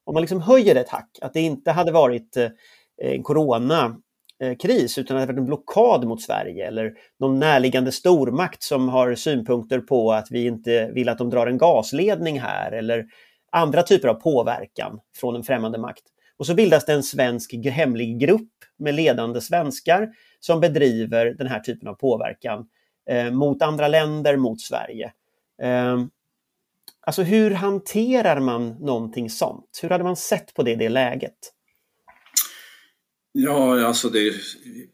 Om 0.03 0.13
man 0.13 0.21
liksom 0.21 0.41
höjer 0.41 0.75
ett 0.75 0.89
hack, 0.89 1.09
att 1.21 1.33
det 1.33 1.41
inte 1.41 1.71
hade 1.71 1.91
varit 1.91 2.38
eh, 2.38 2.49
en 2.97 3.23
corona 3.23 3.97
Eh, 4.41 4.58
kris 4.58 4.97
utan 4.97 5.15
det 5.15 5.21
har 5.21 5.28
varit 5.28 5.38
en 5.38 5.45
blockad 5.45 6.08
mot 6.08 6.21
Sverige 6.21 6.67
eller 6.67 6.93
någon 7.19 7.39
närliggande 7.39 7.91
stormakt 7.91 8.63
som 8.63 8.89
har 8.89 9.15
synpunkter 9.15 9.80
på 9.80 10.12
att 10.12 10.28
vi 10.32 10.45
inte 10.45 10.91
vill 10.91 11.10
att 11.10 11.17
de 11.17 11.30
drar 11.30 11.47
en 11.47 11.58
gasledning 11.58 12.39
här 12.39 12.71
eller 12.71 13.06
andra 13.52 13.84
typer 13.84 14.08
av 14.08 14.13
påverkan 14.13 14.99
från 15.15 15.36
en 15.36 15.43
främmande 15.43 15.78
makt. 15.78 16.04
Och 16.38 16.45
så 16.45 16.54
bildas 16.54 16.86
det 16.86 16.93
en 16.93 17.04
svensk 17.04 17.54
hemlig 17.54 18.19
grupp 18.19 18.52
med 18.78 18.95
ledande 18.95 19.41
svenskar 19.41 20.10
som 20.39 20.60
bedriver 20.60 21.25
den 21.25 21.47
här 21.47 21.60
typen 21.60 21.88
av 21.88 21.93
påverkan 21.93 22.65
eh, 23.10 23.32
mot 23.32 23.62
andra 23.62 23.88
länder, 23.88 24.38
mot 24.38 24.62
Sverige. 24.62 25.12
Eh, 25.62 25.97
alltså 27.02 27.23
hur 27.23 27.52
hanterar 27.52 28.39
man 28.39 28.69
någonting 28.69 29.30
sånt? 29.30 29.80
Hur 29.82 29.89
hade 29.89 30.04
man 30.04 30.15
sett 30.15 30.54
på 30.54 30.63
det 30.63 30.71
i 30.71 30.75
det 30.75 30.89
läget? 30.89 31.54
Ja, 33.31 33.85
alltså 33.85 34.09
det 34.09 34.33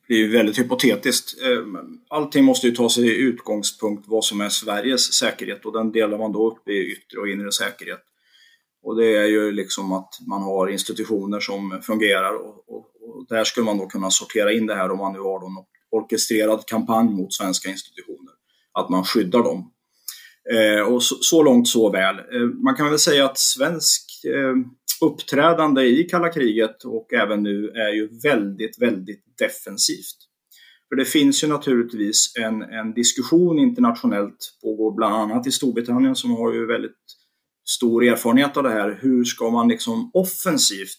blir 0.08 0.18
ju 0.18 0.32
väldigt 0.32 0.60
hypotetiskt. 0.60 1.42
Eh, 1.42 1.64
allting 2.10 2.44
måste 2.44 2.68
ju 2.68 2.76
ta 2.76 2.90
sig 2.90 3.18
utgångspunkt 3.22 4.06
vad 4.08 4.26
som 4.26 4.42
är 4.42 4.50
Sveriges 4.50 5.14
säkerhet 5.14 5.66
och 5.66 5.74
den 5.74 5.92
delar 5.92 6.18
man 6.18 6.32
då 6.32 6.52
upp 6.52 6.70
i 6.70 6.92
yttre 6.92 7.20
och 7.20 7.30
inre 7.30 7.52
säkerhet. 7.52 8.02
Och 8.84 8.96
det 8.96 9.18
är 9.18 9.26
ju 9.26 9.52
liksom 9.52 9.92
att 9.92 10.20
man 10.28 10.42
har 10.44 10.68
institutioner 10.68 11.40
som 11.40 11.82
fungerar 11.82 12.34
och, 12.34 12.70
och, 12.70 12.92
och 13.02 13.26
där 13.30 13.44
skulle 13.44 13.66
man 13.66 13.78
då 13.78 13.88
kunna 13.88 14.12
sortera 14.12 14.54
in 14.54 14.66
det 14.66 14.76
här 14.76 14.92
om 14.92 14.98
man 14.98 15.14
nu 15.14 15.20
har 15.20 15.40
någon 15.40 15.66
orkestrerad 15.92 16.66
kampanj 16.68 17.10
mot 17.10 17.34
svenska 17.34 17.70
institutioner. 17.70 18.34
Att 18.72 18.90
man 18.90 19.04
skyddar 19.04 19.44
dem. 19.44 19.72
Eh, 20.54 20.82
och 20.94 21.04
så, 21.04 21.16
så, 21.22 21.44
långt 21.44 21.68
så 21.68 21.92
väl. 21.92 22.16
Eh, 22.16 22.48
man 22.64 22.76
kan 22.76 22.90
väl 22.90 23.00
säga 23.00 23.26
att 23.26 23.38
svensk 23.38 24.26
eh, 24.26 24.56
uppträdande 25.02 25.84
i 25.84 26.04
kalla 26.04 26.30
kriget 26.30 26.84
och 26.84 27.14
även 27.14 27.44
nu 27.44 27.70
är 27.70 27.94
ju 27.94 28.10
väldigt, 28.24 28.82
väldigt 28.82 29.24
defensivt. 29.40 30.18
För 30.90 30.96
det 30.96 31.06
finns 31.06 31.44
ju 31.44 31.48
naturligtvis 31.48 32.34
en, 32.40 32.62
en 32.62 32.94
diskussion 32.94 33.60
internationellt, 33.60 34.38
pågår 34.64 34.96
bland 34.96 35.16
annat 35.16 35.48
i 35.48 35.52
Storbritannien 35.52 36.16
som 36.16 36.32
har 36.32 36.54
ju 36.54 36.66
väldigt 36.66 36.92
stor 37.70 38.04
erfarenhet 38.04 38.58
av 38.58 38.64
det 38.64 38.70
här. 38.70 39.00
Hur 39.02 39.24
ska 39.24 39.50
man 39.50 39.68
liksom 39.68 40.12
offensivt 40.14 40.98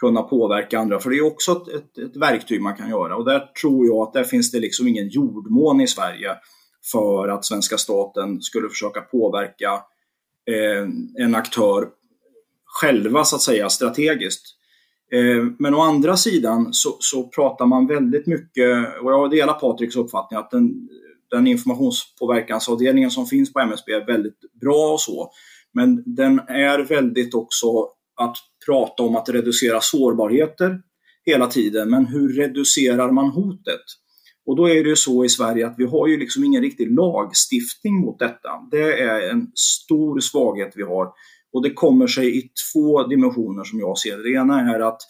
kunna 0.00 0.22
påverka 0.22 0.78
andra? 0.78 1.00
För 1.00 1.10
det 1.10 1.16
är 1.16 1.26
också 1.26 1.52
ett, 1.52 1.68
ett, 1.68 1.98
ett 1.98 2.16
verktyg 2.16 2.60
man 2.60 2.76
kan 2.76 2.90
göra 2.90 3.16
och 3.16 3.24
där 3.24 3.40
tror 3.60 3.86
jag 3.86 3.96
att 3.96 4.12
där 4.12 4.24
finns 4.24 4.50
det 4.50 4.60
liksom 4.60 4.88
ingen 4.88 5.08
jordmån 5.08 5.80
i 5.80 5.86
Sverige 5.86 6.36
för 6.92 7.28
att 7.28 7.44
svenska 7.44 7.78
staten 7.78 8.42
skulle 8.42 8.68
försöka 8.68 9.00
påverka 9.00 9.72
eh, 10.50 10.88
en 11.24 11.34
aktör 11.34 11.88
själva 12.64 13.24
så 13.24 13.36
att 13.36 13.42
säga 13.42 13.70
strategiskt. 13.70 14.42
Eh, 15.12 15.44
men 15.58 15.74
å 15.74 15.80
andra 15.80 16.16
sidan 16.16 16.72
så, 16.72 16.96
så, 17.00 17.28
pratar 17.28 17.66
man 17.66 17.86
väldigt 17.86 18.26
mycket, 18.26 19.00
och 19.02 19.12
jag 19.12 19.30
delar 19.30 19.54
Patriks 19.54 19.96
uppfattning 19.96 20.38
att 20.38 20.50
den, 20.50 20.88
den 21.30 21.46
informationspåverkansavdelningen 21.46 23.10
som 23.10 23.26
finns 23.26 23.52
på 23.52 23.60
MSB 23.60 23.92
är 23.92 24.06
väldigt 24.06 24.60
bra 24.60 24.92
och 24.92 25.00
så. 25.00 25.30
Men 25.72 26.02
den 26.06 26.38
är 26.38 26.78
väldigt 26.78 27.34
också 27.34 27.66
att 28.16 28.36
prata 28.66 29.02
om 29.02 29.16
att 29.16 29.28
reducera 29.28 29.80
sårbarheter 29.80 30.82
hela 31.24 31.46
tiden. 31.46 31.90
Men 31.90 32.06
hur 32.06 32.32
reducerar 32.32 33.10
man 33.10 33.30
hotet? 33.30 33.80
Och 34.46 34.56
då 34.56 34.68
är 34.68 34.82
det 34.82 34.88
ju 34.88 34.96
så 34.96 35.24
i 35.24 35.28
Sverige 35.28 35.66
att 35.66 35.74
vi 35.78 35.84
har 35.84 36.08
ju 36.08 36.16
liksom 36.16 36.44
ingen 36.44 36.62
riktig 36.62 36.94
lagstiftning 36.94 38.00
mot 38.00 38.18
detta. 38.18 38.48
Det 38.70 39.00
är 39.00 39.30
en 39.30 39.46
stor 39.54 40.20
svaghet 40.20 40.72
vi 40.76 40.82
har. 40.82 41.08
Och 41.52 41.62
det 41.62 41.70
kommer 41.70 42.06
sig 42.06 42.38
i 42.38 42.50
två 42.72 43.06
dimensioner 43.06 43.64
som 43.64 43.78
jag 43.78 43.98
ser 43.98 44.16
det. 44.16 44.22
Det 44.22 44.30
ena 44.30 44.74
är 44.74 44.80
att 44.80 45.00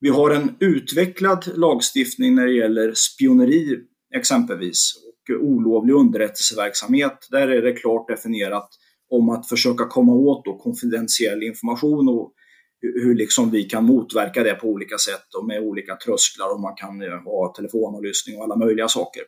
vi 0.00 0.08
har 0.08 0.30
en 0.30 0.56
utvecklad 0.60 1.52
lagstiftning 1.54 2.34
när 2.34 2.46
det 2.46 2.52
gäller 2.52 2.92
spioneri 2.94 3.78
exempelvis 4.14 4.94
och 5.28 5.44
olovlig 5.44 5.94
underrättelseverksamhet. 5.94 7.28
Där 7.30 7.48
är 7.48 7.62
det 7.62 7.72
klart 7.72 8.08
definierat 8.08 8.68
om 9.10 9.30
att 9.30 9.48
försöka 9.48 9.84
komma 9.84 10.12
åt 10.12 10.44
då 10.44 10.58
konfidentiell 10.58 11.42
information 11.42 12.08
och 12.08 12.32
hur 12.94 13.14
liksom 13.14 13.50
vi 13.50 13.64
kan 13.64 13.84
motverka 13.84 14.42
det 14.42 14.54
på 14.54 14.68
olika 14.68 14.98
sätt 14.98 15.34
och 15.38 15.46
med 15.46 15.62
olika 15.62 15.96
trösklar 15.96 16.54
och 16.54 16.60
man 16.60 16.74
kan 16.74 17.02
eh, 17.02 17.22
ha 17.24 17.54
telefonavlyssning 17.56 18.36
och 18.36 18.44
alla 18.44 18.56
möjliga 18.56 18.88
saker. 18.88 19.22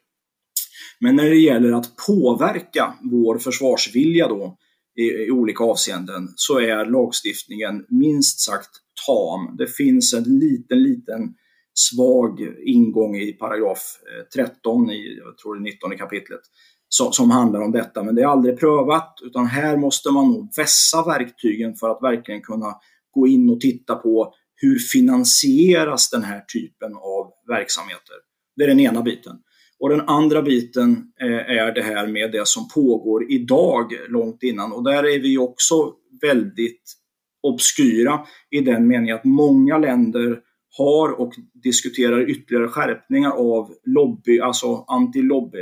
Men 1.00 1.16
när 1.16 1.30
det 1.30 1.36
gäller 1.36 1.72
att 1.72 1.96
påverka 2.06 2.94
vår 3.02 3.38
försvarsvilja 3.38 4.28
då 4.28 4.58
i, 4.98 5.02
i, 5.02 5.30
olika 5.30 5.64
avseenden 5.64 6.28
så 6.36 6.60
är 6.60 6.84
lagstiftningen 6.86 7.84
minst 7.88 8.40
sagt 8.40 8.70
tam. 9.06 9.56
Det 9.56 9.66
finns 9.66 10.14
en 10.14 10.38
liten, 10.38 10.82
liten 10.82 11.34
svag 11.74 12.40
ingång 12.66 13.16
i 13.16 13.32
paragraf 13.32 14.00
eh, 14.36 14.42
13 14.44 14.90
i, 14.90 15.18
jag 15.24 15.38
tror 15.38 15.54
det 15.54 15.62
19 15.62 15.98
kapitlet 15.98 16.40
som, 16.88 17.12
som 17.12 17.30
handlar 17.30 17.60
om 17.60 17.72
detta, 17.72 18.02
men 18.02 18.14
det 18.14 18.22
är 18.22 18.26
aldrig 18.26 18.58
prövat 18.58 19.18
utan 19.22 19.46
här 19.46 19.76
måste 19.76 20.10
man 20.10 20.26
nog 20.26 20.52
vässa 20.56 21.04
verktygen 21.04 21.74
för 21.74 21.90
att 21.90 22.02
verkligen 22.02 22.42
kunna 22.42 22.74
gå 23.16 23.26
in 23.26 23.50
och 23.50 23.60
titta 23.60 23.94
på 23.94 24.34
hur 24.54 24.78
finansieras 24.78 26.10
den 26.10 26.22
här 26.22 26.40
typen 26.40 26.94
av 26.94 27.32
verksamheter. 27.48 28.16
Det 28.56 28.64
är 28.64 28.68
den 28.68 28.80
ena 28.80 29.02
biten. 29.02 29.36
Och 29.78 29.88
den 29.88 30.00
andra 30.00 30.42
biten 30.42 31.12
eh, 31.20 31.56
är 31.58 31.74
det 31.74 31.82
här 31.82 32.06
med 32.06 32.32
det 32.32 32.46
som 32.48 32.68
pågår 32.68 33.32
idag 33.32 33.92
långt 34.08 34.42
innan 34.42 34.72
och 34.72 34.84
där 34.84 35.06
är 35.06 35.18
vi 35.18 35.38
också 35.38 35.92
väldigt 36.22 36.82
obskyra 37.42 38.20
i 38.50 38.60
den 38.60 38.86
meningen 38.86 39.16
att 39.16 39.24
många 39.24 39.78
länder 39.78 40.40
har 40.78 41.20
och 41.20 41.32
diskuterar 41.62 42.30
ytterligare 42.30 42.68
skärpningar 42.68 43.30
av 43.30 43.74
lobby, 43.84 44.40
alltså 44.40 44.66
anti-lobby. 44.66 45.58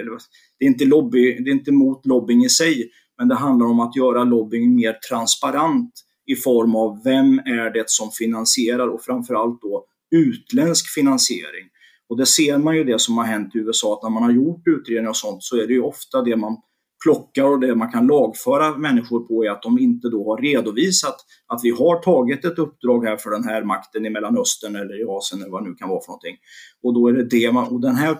Det 0.58 0.64
är 0.64 0.68
inte 0.68 0.84
lobby, 0.84 1.38
det 1.44 1.50
är 1.50 1.54
inte 1.54 1.72
mot 1.72 2.06
lobbying 2.06 2.44
i 2.44 2.48
sig, 2.48 2.90
men 3.18 3.28
det 3.28 3.34
handlar 3.34 3.66
om 3.66 3.80
att 3.80 3.96
göra 3.96 4.24
lobbying 4.24 4.76
mer 4.76 4.98
transparent 5.08 5.92
i 6.26 6.36
form 6.36 6.76
av 6.76 7.02
vem 7.04 7.38
är 7.38 7.70
det 7.70 7.90
som 7.90 8.10
finansierar 8.10 8.88
och 8.88 9.02
framförallt 9.02 9.62
då 9.62 9.84
utländsk 10.10 10.94
finansiering. 10.94 11.68
Och 12.08 12.16
det 12.16 12.26
ser 12.26 12.58
man 12.58 12.76
ju 12.76 12.84
det 12.84 13.00
som 13.00 13.18
har 13.18 13.24
hänt 13.24 13.54
i 13.54 13.58
USA, 13.58 13.94
att 13.94 14.02
när 14.02 14.10
man 14.10 14.22
har 14.22 14.32
gjort 14.32 14.62
utredningar 14.66 15.10
och 15.10 15.16
sånt 15.16 15.42
så 15.42 15.56
är 15.56 15.66
det 15.66 15.72
ju 15.72 15.82
ofta 15.82 16.22
det 16.22 16.36
man 16.36 16.56
plockar 17.04 17.44
och 17.44 17.60
det 17.60 17.74
man 17.74 17.92
kan 17.92 18.06
lagföra 18.06 18.76
människor 18.76 19.20
på 19.20 19.44
är 19.44 19.50
att 19.50 19.62
de 19.62 19.78
inte 19.78 20.08
då 20.08 20.30
har 20.30 20.42
redovisat 20.42 21.16
att 21.46 21.60
vi 21.62 21.70
har 21.70 22.02
tagit 22.02 22.44
ett 22.44 22.58
uppdrag 22.58 23.04
här 23.04 23.16
för 23.16 23.30
den 23.30 23.44
här 23.44 23.64
makten 23.64 24.06
i 24.06 24.10
Mellanöstern 24.10 24.76
eller 24.76 25.00
i 25.00 25.04
Asien 25.08 25.42
eller 25.42 25.52
vad 25.52 25.64
det 25.64 25.68
nu 25.68 25.74
kan 25.74 25.88
vara 25.88 26.00
för 26.00 26.08
någonting. 26.08 26.36
Och 26.82 26.94
då 26.94 27.08
är 27.08 27.12
det 27.12 27.24
det 27.24 27.52
man, 27.52 27.68
och 27.68 27.80
den 27.80 27.96
här, 27.96 28.18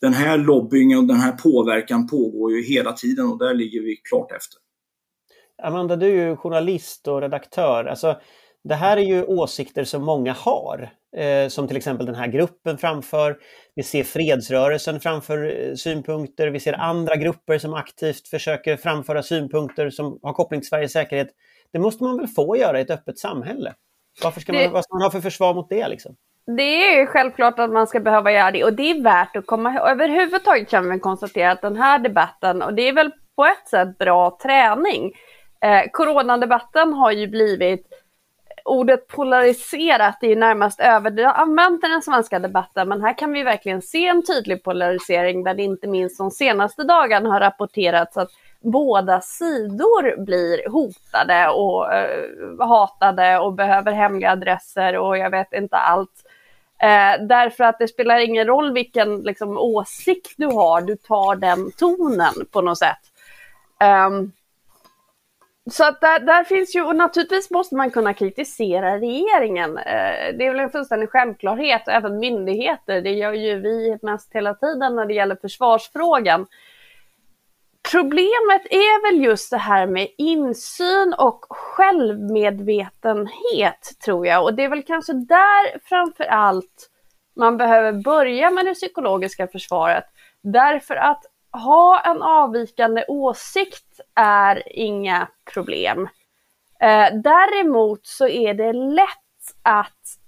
den 0.00 0.12
här 0.12 0.38
lobbyingen 0.38 0.98
och 0.98 1.06
den 1.06 1.16
här 1.16 1.32
påverkan 1.32 2.06
pågår 2.06 2.52
ju 2.52 2.62
hela 2.62 2.92
tiden 2.92 3.26
och 3.26 3.38
där 3.38 3.54
ligger 3.54 3.80
vi 3.80 3.96
klart 3.96 4.32
efter. 4.32 4.67
Amanda, 5.62 5.96
du 5.96 6.06
är 6.06 6.28
ju 6.28 6.36
journalist 6.36 7.08
och 7.08 7.20
redaktör. 7.20 7.84
Alltså, 7.84 8.20
det 8.64 8.74
här 8.74 8.96
är 8.96 9.02
ju 9.02 9.24
åsikter 9.24 9.84
som 9.84 10.04
många 10.04 10.32
har, 10.32 10.90
eh, 11.16 11.48
som 11.48 11.68
till 11.68 11.76
exempel 11.76 12.06
den 12.06 12.14
här 12.14 12.26
gruppen 12.26 12.78
framför. 12.78 13.36
Vi 13.74 13.82
ser 13.82 14.04
fredsrörelsen 14.04 15.00
framför 15.00 15.68
eh, 15.68 15.74
synpunkter, 15.74 16.48
vi 16.48 16.60
ser 16.60 16.72
andra 16.72 17.16
grupper 17.16 17.58
som 17.58 17.74
aktivt 17.74 18.28
försöker 18.28 18.76
framföra 18.76 19.22
synpunkter 19.22 19.90
som 19.90 20.18
har 20.22 20.32
koppling 20.32 20.60
till 20.60 20.68
Sveriges 20.68 20.92
säkerhet. 20.92 21.28
Det 21.72 21.78
måste 21.78 22.04
man 22.04 22.16
väl 22.16 22.26
få 22.26 22.56
göra 22.56 22.78
i 22.78 22.82
ett 22.82 22.90
öppet 22.90 23.18
samhälle? 23.18 23.74
Varför 24.22 24.40
ska 24.40 24.52
man, 24.52 24.62
det... 24.62 24.68
Vad 24.68 24.84
ska 24.84 24.94
man 24.94 25.02
ha 25.02 25.10
för 25.10 25.20
försvar 25.20 25.54
mot 25.54 25.68
det? 25.68 25.88
Liksom? 25.88 26.16
Det 26.56 27.00
är 27.00 27.06
självklart 27.06 27.58
att 27.58 27.70
man 27.70 27.86
ska 27.86 28.00
behöva 28.00 28.32
göra 28.32 28.50
det 28.50 28.64
och 28.64 28.72
det 28.72 28.90
är 28.90 29.02
värt 29.02 29.36
att 29.36 29.46
komma 29.46 29.74
ihåg. 29.74 29.88
Överhuvudtaget 29.88 30.68
kan 30.68 30.90
vi 30.90 30.98
konstatera 30.98 31.50
att 31.50 31.62
den 31.62 31.76
här 31.76 31.98
debatten, 31.98 32.62
och 32.62 32.74
det 32.74 32.88
är 32.88 32.92
väl 32.92 33.10
på 33.36 33.44
ett 33.44 33.68
sätt 33.68 33.98
bra 33.98 34.38
träning. 34.42 35.12
Eh, 35.60 35.90
coronadebatten 35.92 36.92
har 36.92 37.12
ju 37.12 37.26
blivit 37.26 37.86
ordet 38.64 39.08
polariserat 39.08 40.22
är 40.22 40.28
ju 40.28 40.36
närmast 40.36 40.80
överanvänt 40.80 41.84
i 41.84 41.88
den 41.88 42.02
svenska 42.02 42.38
debatten, 42.38 42.88
men 42.88 43.02
här 43.02 43.18
kan 43.18 43.32
vi 43.32 43.42
verkligen 43.42 43.82
se 43.82 44.06
en 44.06 44.22
tydlig 44.26 44.62
polarisering 44.62 45.44
där 45.44 45.54
det 45.54 45.62
inte 45.62 45.88
minst 45.88 46.18
de 46.18 46.30
senaste 46.30 46.84
dagarna 46.84 47.30
har 47.30 47.40
rapporterats 47.40 48.16
att 48.16 48.30
båda 48.60 49.20
sidor 49.20 50.24
blir 50.24 50.68
hotade 50.68 51.48
och 51.48 51.94
eh, 51.94 52.68
hatade 52.68 53.38
och 53.38 53.52
behöver 53.52 53.92
hemliga 53.92 54.30
adresser 54.30 54.96
och 54.96 55.18
jag 55.18 55.30
vet 55.30 55.52
inte 55.52 55.76
allt. 55.76 56.24
Eh, 56.82 57.26
därför 57.26 57.64
att 57.64 57.78
det 57.78 57.88
spelar 57.88 58.18
ingen 58.18 58.46
roll 58.46 58.72
vilken 58.72 59.20
liksom, 59.20 59.58
åsikt 59.58 60.34
du 60.36 60.46
har, 60.46 60.80
du 60.80 60.96
tar 60.96 61.36
den 61.36 61.72
tonen 61.72 62.46
på 62.52 62.60
något 62.60 62.78
sätt. 62.78 62.98
Um, 64.08 64.32
så 65.70 65.84
att 65.84 66.00
där, 66.00 66.20
där, 66.20 66.44
finns 66.44 66.76
ju, 66.76 66.82
och 66.82 66.96
naturligtvis 66.96 67.50
måste 67.50 67.74
man 67.74 67.90
kunna 67.90 68.14
kritisera 68.14 68.98
regeringen. 68.98 69.78
Eh, 69.78 70.36
det 70.38 70.46
är 70.46 70.50
väl 70.50 70.60
en 70.60 70.70
fullständig 70.70 71.10
självklarhet, 71.10 71.88
även 71.88 72.18
myndigheter. 72.18 73.02
Det 73.02 73.10
gör 73.10 73.32
ju 73.32 73.60
vi 73.60 73.98
mest 74.02 74.34
hela 74.34 74.54
tiden 74.54 74.96
när 74.96 75.06
det 75.06 75.14
gäller 75.14 75.36
försvarsfrågan. 75.36 76.46
Problemet 77.90 78.66
är 78.70 79.10
väl 79.10 79.24
just 79.24 79.50
det 79.50 79.58
här 79.58 79.86
med 79.86 80.08
insyn 80.18 81.14
och 81.18 81.46
självmedvetenhet, 81.48 83.92
tror 84.04 84.26
jag. 84.26 84.44
Och 84.44 84.54
det 84.54 84.64
är 84.64 84.68
väl 84.68 84.82
kanske 84.82 85.12
där 85.12 85.88
framför 85.88 86.24
allt 86.24 86.90
man 87.36 87.56
behöver 87.56 87.92
börja 87.92 88.50
med 88.50 88.66
det 88.66 88.74
psykologiska 88.74 89.48
försvaret. 89.48 90.04
Därför 90.42 90.94
att 90.94 91.22
ha 91.52 92.00
en 92.00 92.22
avvikande 92.22 93.04
åsikt 93.08 94.00
är 94.14 94.62
inga 94.78 95.28
problem. 95.52 96.08
Eh, 96.80 97.08
däremot 97.22 98.06
så 98.06 98.28
är 98.28 98.54
det 98.54 98.72
lätt 98.72 99.08
att 99.62 100.18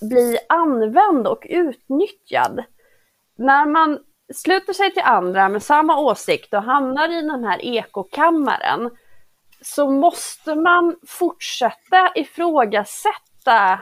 bli 0.00 0.38
använd 0.48 1.26
och 1.26 1.46
utnyttjad. 1.50 2.64
När 3.36 3.66
man 3.66 3.98
sluter 4.34 4.72
sig 4.72 4.90
till 4.90 5.02
andra 5.02 5.48
med 5.48 5.62
samma 5.62 5.98
åsikt 5.98 6.54
och 6.54 6.62
hamnar 6.62 7.08
i 7.08 7.22
den 7.22 7.44
här 7.44 7.64
ekokammaren 7.64 8.90
så 9.60 9.90
måste 9.90 10.54
man 10.54 10.96
fortsätta 11.06 12.12
ifrågasätta 12.14 13.80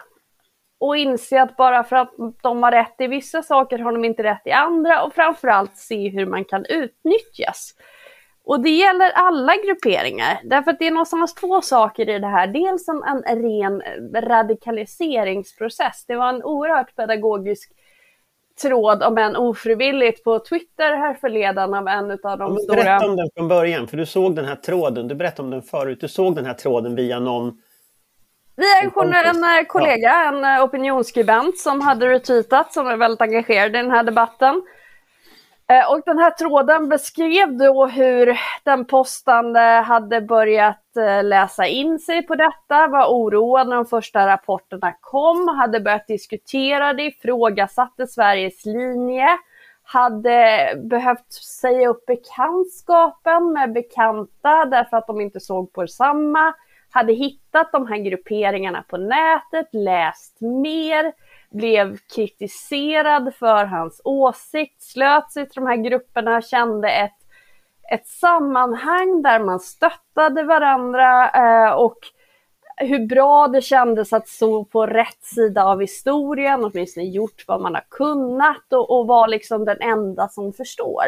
och 0.83 0.97
inse 0.97 1.43
att 1.43 1.57
bara 1.57 1.85
för 1.85 1.97
att 1.97 2.15
de 2.43 2.63
har 2.63 2.71
rätt 2.71 2.95
i 2.99 3.07
vissa 3.07 3.43
saker 3.43 3.79
har 3.79 3.93
de 3.93 4.05
inte 4.05 4.23
rätt 4.23 4.43
i 4.45 4.51
andra 4.51 5.05
och 5.05 5.15
framförallt 5.15 5.77
se 5.77 6.09
hur 6.09 6.27
man 6.27 6.45
kan 6.45 6.65
utnyttjas. 6.65 7.75
Och 8.45 8.61
det 8.61 8.71
gäller 8.71 9.11
alla 9.15 9.53
grupperingar, 9.57 10.41
därför 10.45 10.71
att 10.71 10.79
det 10.79 10.87
är 10.87 10.91
någonstans 10.91 11.35
två 11.35 11.61
saker 11.61 12.09
i 12.09 12.19
det 12.19 12.27
här. 12.27 12.47
Dels 12.47 12.89
en, 12.89 13.03
en 13.25 13.43
ren 13.43 13.83
radikaliseringsprocess. 14.15 16.05
Det 16.09 16.17
var 16.17 16.29
en 16.29 16.43
oerhört 16.43 16.97
pedagogisk 16.97 17.73
tråd, 18.63 19.03
om 19.03 19.19
än 19.19 19.37
ofrivilligt, 19.37 20.25
på 20.25 20.39
Twitter 20.39 20.97
här 20.97 21.15
förledan 21.15 21.75
av 21.75 21.89
en 21.89 22.11
av 22.11 22.39
de 22.39 22.57
stora... 22.57 22.77
Berätta 22.77 23.07
om 23.07 23.17
den 23.17 23.29
från 23.37 23.49
början, 23.49 23.87
för 23.87 23.97
du 23.97 24.07
såg 24.07 24.37
den 24.37 24.45
här 24.45 24.57
tråden, 24.57 25.09
du 25.09 25.15
berättade 25.15 25.43
om 25.43 25.51
den 25.51 25.63
förut, 25.63 26.01
du 26.01 26.09
såg 26.09 26.35
den 26.35 26.47
här 26.47 26.55
tråden 26.55 26.95
via 26.95 27.21
någon 27.21 27.59
vi 28.57 28.65
är 28.73 29.03
en, 29.03 29.37
en 29.37 29.45
eh, 29.45 29.67
kollega, 29.67 30.25
en 30.25 30.45
eh, 30.45 30.65
opinionsskribent 30.65 31.59
som 31.59 31.81
hade 31.81 32.09
retweetat, 32.09 32.73
som 32.73 32.87
är 32.87 32.97
väldigt 32.97 33.21
engagerad 33.21 33.69
i 33.69 33.79
den 33.79 33.91
här 33.91 34.03
debatten. 34.03 34.63
Eh, 35.69 35.93
och 35.93 36.01
den 36.07 36.19
här 36.19 36.31
tråden 36.31 36.89
beskrev 36.89 37.57
då 37.57 37.87
hur 37.87 38.39
den 38.63 38.85
postande 38.85 39.61
hade 39.61 40.21
börjat 40.21 40.79
läsa 41.23 41.67
in 41.67 41.99
sig 41.99 42.23
på 42.23 42.35
detta, 42.35 42.89
var 42.89 43.07
oroad 43.07 43.69
när 43.69 43.77
de 43.77 43.87
första 43.87 44.27
rapporterna 44.27 44.95
kom, 45.01 45.49
hade 45.49 45.81
börjat 45.81 46.07
diskutera 46.07 46.93
det, 46.93 47.03
ifrågasatte 47.03 48.07
Sveriges 48.07 48.67
linje, 48.67 49.29
hade 49.83 50.73
behövt 50.85 51.33
säga 51.33 51.89
upp 51.89 52.07
bekantskapen 52.07 53.53
med 53.53 53.73
bekanta 53.73 54.65
därför 54.65 54.97
att 54.97 55.07
de 55.07 55.21
inte 55.21 55.41
såg 55.41 55.73
på 55.73 55.87
samma 55.87 56.55
hade 56.93 57.13
hittat 57.13 57.73
de 57.73 57.87
här 57.87 57.99
grupperingarna 57.99 58.83
på 58.83 58.97
nätet, 58.97 59.69
läst 59.73 60.41
mer, 60.41 61.13
blev 61.51 61.99
kritiserad 62.15 63.35
för 63.35 63.65
hans 63.65 64.01
åsikt, 64.05 64.83
slöt 64.83 65.33
sig 65.33 65.49
till 65.49 65.63
de 65.63 65.67
här 65.67 65.77
grupperna, 65.77 66.43
kände 66.43 66.91
ett, 66.91 67.19
ett 67.93 68.07
sammanhang 68.07 69.23
där 69.23 69.41
man 69.41 69.61
stöttade 69.61 70.43
varandra 70.43 71.31
eh, 71.31 71.73
och 71.73 71.99
hur 72.77 73.07
bra 73.07 73.49
det 73.49 73.63
kändes 73.63 74.13
att 74.13 74.29
stå 74.29 74.65
på 74.65 74.87
rätt 74.87 75.23
sida 75.23 75.65
av 75.65 75.81
historien, 75.81 76.65
åtminstone 76.65 77.07
gjort 77.07 77.45
vad 77.47 77.61
man 77.61 77.75
har 77.75 77.85
kunnat 77.91 78.73
och, 78.73 78.99
och 78.99 79.07
vara 79.07 79.27
liksom 79.27 79.65
den 79.65 79.81
enda 79.81 80.29
som 80.29 80.53
förstår. 80.53 81.05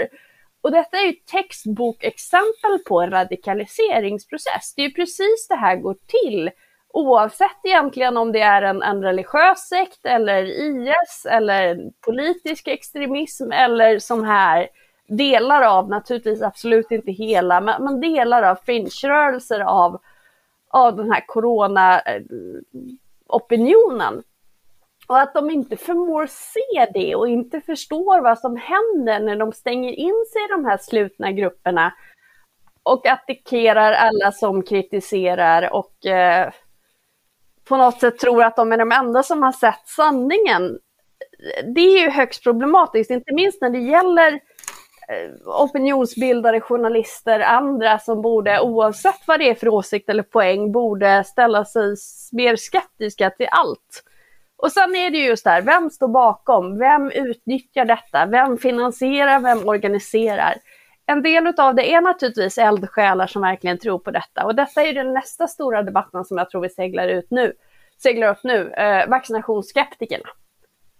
Och 0.65 0.73
detta 0.73 0.97
är 0.97 1.07
ju 1.07 1.13
textbokexempel 1.13 2.79
på 2.89 3.01
en 3.01 3.11
radikaliseringsprocess. 3.11 4.75
Det 4.77 4.83
är 4.83 4.89
ju 4.89 4.95
precis 4.95 5.47
det 5.49 5.55
här 5.55 5.77
går 5.77 5.97
till. 6.07 6.51
Oavsett 6.89 7.59
egentligen 7.65 8.17
om 8.17 8.33
det 8.33 8.41
är 8.41 8.63
en, 8.63 8.83
en 8.83 9.03
religiös 9.03 9.69
sekt 9.69 10.07
eller 10.07 10.45
IS 10.45 11.27
eller 11.31 11.91
politisk 12.01 12.69
extremism 12.69 13.53
eller 13.53 13.99
som 13.99 14.25
här 14.25 14.69
delar 15.09 15.63
av, 15.63 15.89
naturligtvis 15.89 16.43
absolut 16.43 16.91
inte 16.91 17.13
hela, 17.13 17.61
men, 17.61 17.85
men 17.85 18.01
delar 18.01 18.43
av 18.43 18.57
fringe-rörelser 18.57 19.61
av, 19.61 20.01
av 20.69 20.97
den 20.97 21.13
här 21.13 21.25
corona-opinionen. 21.27 24.15
Eh, 24.15 24.21
och 25.07 25.21
att 25.21 25.35
de 25.35 25.51
inte 25.51 25.77
förmår 25.77 26.27
se 26.27 26.91
det 26.95 27.15
och 27.15 27.29
inte 27.29 27.61
förstår 27.61 28.21
vad 28.21 28.39
som 28.39 28.57
händer 28.57 29.21
när 29.21 29.37
de 29.37 29.53
stänger 29.53 29.93
in 29.93 30.25
sig 30.33 30.45
i 30.45 30.49
de 30.51 30.65
här 30.65 30.77
slutna 30.77 31.33
grupperna 31.33 31.93
och 32.83 33.07
attackerar 33.07 33.93
alla 33.93 34.33
som 34.33 34.63
kritiserar 34.63 35.73
och 35.73 36.07
eh, 36.07 36.53
på 37.69 37.77
något 37.77 38.01
sätt 38.01 38.19
tror 38.19 38.43
att 38.43 38.57
de 38.57 38.73
är 38.73 38.79
de 38.79 38.93
enda 38.93 39.23
som 39.23 39.43
har 39.43 39.53
sett 39.53 39.87
sanningen. 39.87 40.79
Det 41.75 41.81
är 41.81 42.03
ju 42.03 42.11
högst 42.11 42.43
problematiskt, 42.43 43.11
inte 43.11 43.35
minst 43.35 43.61
när 43.61 43.71
det 43.71 43.79
gäller 43.79 44.33
eh, 45.09 45.49
opinionsbildare, 45.63 46.61
journalister, 46.61 47.41
andra 47.41 47.99
som 47.99 48.23
borde, 48.23 48.61
oavsett 48.61 49.21
vad 49.27 49.41
det 49.41 49.51
är 49.51 49.55
för 49.55 49.69
åsikt 49.69 50.09
eller 50.09 50.23
poäng, 50.23 50.73
borde 50.73 51.25
ställa 51.25 51.65
sig 51.65 51.97
mer 52.33 52.57
skeptiska 52.57 53.31
till 53.31 53.49
allt. 53.51 54.05
Och 54.57 54.73
sen 54.73 54.97
är 54.97 55.11
det 55.11 55.19
just 55.19 55.45
där, 55.45 55.63
vem 55.63 55.91
står 55.91 56.09
bakom? 56.09 56.79
Vem 56.79 57.11
utnyttjar 57.11 57.85
detta? 57.85 58.27
Vem 58.27 58.59
finansierar? 58.59 59.41
Vem 59.41 59.69
organiserar? 59.69 60.55
En 61.07 61.23
del 61.23 61.47
av 61.47 61.75
det 61.75 61.93
är 61.93 62.01
naturligtvis 62.01 62.59
eldsjälar 62.59 63.27
som 63.27 63.43
verkligen 63.43 63.79
tror 63.79 63.99
på 63.99 64.11
detta. 64.11 64.45
Och 64.45 64.55
detta 64.55 64.83
är 64.83 64.93
den 64.93 65.13
nästa 65.15 65.47
stora 65.47 65.83
debatten 65.83 66.25
som 66.25 66.39
jag 66.39 66.51
tror 66.51 66.61
vi 66.61 66.69
seglar 66.69 67.09
ut 67.09 67.31
nu. 67.31 67.53
seglar 68.03 68.29
upp 68.29 68.45
nu, 68.45 68.71
eh, 68.71 69.09
vaccinationsskeptikerna. 69.09 70.29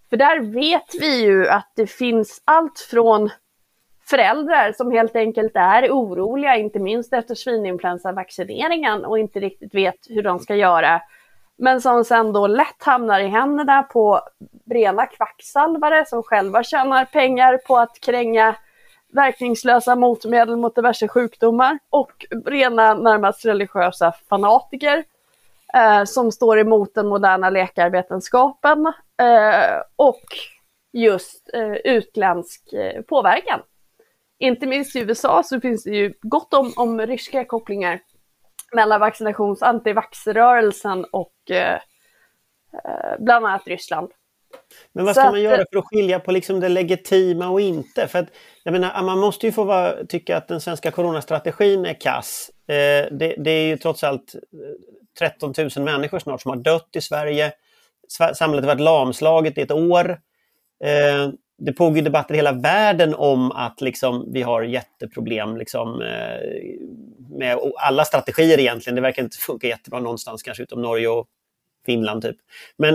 För 0.09 0.17
där 0.17 0.39
vet 0.39 1.01
vi 1.01 1.23
ju 1.23 1.47
att 1.47 1.71
det 1.75 1.87
finns 1.87 2.41
allt 2.45 2.79
från 2.79 3.29
föräldrar 4.09 4.71
som 4.71 4.91
helt 4.91 5.15
enkelt 5.15 5.51
är 5.55 5.89
oroliga, 5.89 6.55
inte 6.55 6.79
minst 6.79 7.13
efter 7.13 7.35
svininfluensavaccineringen 7.35 9.05
och 9.05 9.19
inte 9.19 9.39
riktigt 9.39 9.75
vet 9.75 9.95
hur 10.09 10.23
de 10.23 10.39
ska 10.39 10.55
göra. 10.55 11.01
Men 11.57 11.81
som 11.81 12.05
sen 12.05 12.33
då 12.33 12.47
lätt 12.47 12.83
hamnar 12.83 13.19
i 13.19 13.27
händerna 13.27 13.83
på 13.83 14.21
rena 14.69 15.05
kvacksalvare 15.05 16.05
som 16.05 16.23
själva 16.23 16.63
tjänar 16.63 17.05
pengar 17.05 17.57
på 17.57 17.77
att 17.77 17.99
kränga 17.99 18.55
verkningslösa 19.13 19.95
motmedel 19.95 20.57
mot 20.57 20.75
diverse 20.75 21.07
sjukdomar 21.07 21.79
och 21.89 22.25
rena 22.45 22.93
närmast 22.93 23.45
religiösa 23.45 24.13
fanatiker 24.29 25.03
eh, 25.73 26.03
som 26.03 26.31
står 26.31 26.59
emot 26.59 26.93
den 26.93 27.07
moderna 27.07 27.49
läkarvetenskapen 27.49 28.85
eh, 29.21 29.81
och 29.95 30.23
just 30.93 31.49
eh, 31.53 31.73
utländsk 31.73 32.73
eh, 32.73 33.01
påverkan. 33.01 33.59
Inte 34.39 34.65
minst 34.65 34.95
i 34.95 34.99
USA 34.99 35.43
så 35.43 35.61
finns 35.61 35.83
det 35.83 35.95
ju 35.95 36.13
gott 36.21 36.53
om, 36.53 36.73
om 36.75 37.01
ryska 37.01 37.45
kopplingar 37.45 37.99
mellan 38.73 38.99
vaccinations 38.99 39.61
antivaxrörelsen 39.61 41.05
och 41.11 41.51
eh, 41.51 41.73
eh, 42.73 43.19
bland 43.19 43.45
annat 43.45 43.67
Ryssland. 43.67 44.11
Men 44.93 45.05
vad 45.05 45.15
ska 45.15 45.23
så 45.23 45.31
man 45.31 45.41
göra 45.41 45.65
för 45.71 45.79
att 45.79 45.85
skilja 45.85 46.19
på 46.19 46.31
liksom 46.31 46.59
det 46.59 46.69
legitima 46.69 47.49
och 47.49 47.61
inte? 47.61 48.07
För 48.07 48.19
att, 48.19 48.27
jag 48.63 48.71
menar, 48.71 49.03
man 49.03 49.19
måste 49.19 49.45
ju 49.45 49.51
få 49.51 49.63
vara, 49.63 50.05
tycka 50.05 50.37
att 50.37 50.47
den 50.47 50.61
svenska 50.61 50.91
coronastrategin 50.91 51.85
är 51.85 51.93
kass. 51.93 52.51
Eh, 52.67 52.73
det, 53.11 53.35
det, 53.37 53.51
är 53.51 53.67
ju 53.67 53.77
trots 53.77 54.03
allt 54.03 54.35
13 55.19 55.53
000 55.57 55.85
människor 55.85 56.19
snart 56.19 56.41
som 56.41 56.49
har 56.49 56.57
dött 56.57 56.89
i 56.95 57.01
Sverige. 57.01 57.51
Samhället 58.33 58.65
har 58.65 58.75
varit 58.75 58.83
lamslaget 58.83 59.57
i 59.57 59.61
ett 59.61 59.71
år. 59.71 60.09
Eh, 60.83 61.29
det 61.57 61.73
pågår 61.73 62.01
debatter 62.01 62.33
i 62.33 62.37
hela 62.37 62.51
världen 62.51 63.15
om 63.15 63.51
att 63.51 63.81
liksom, 63.81 64.31
vi 64.33 64.41
har 64.41 64.63
jätteproblem 64.63 65.57
liksom, 65.57 66.01
eh, 66.01 66.39
med 67.37 67.59
alla 67.75 68.05
strategier 68.05 68.59
egentligen. 68.59 68.95
Det 68.95 69.01
verkar 69.01 69.23
inte 69.23 69.37
funka 69.37 69.67
jättebra 69.67 69.99
någonstans, 69.99 70.43
kanske 70.43 70.63
utom 70.63 70.81
Norge 70.81 71.07
och 71.07 71.27
Finland. 71.85 72.21
typ. 72.21 72.37
Men 72.77 72.93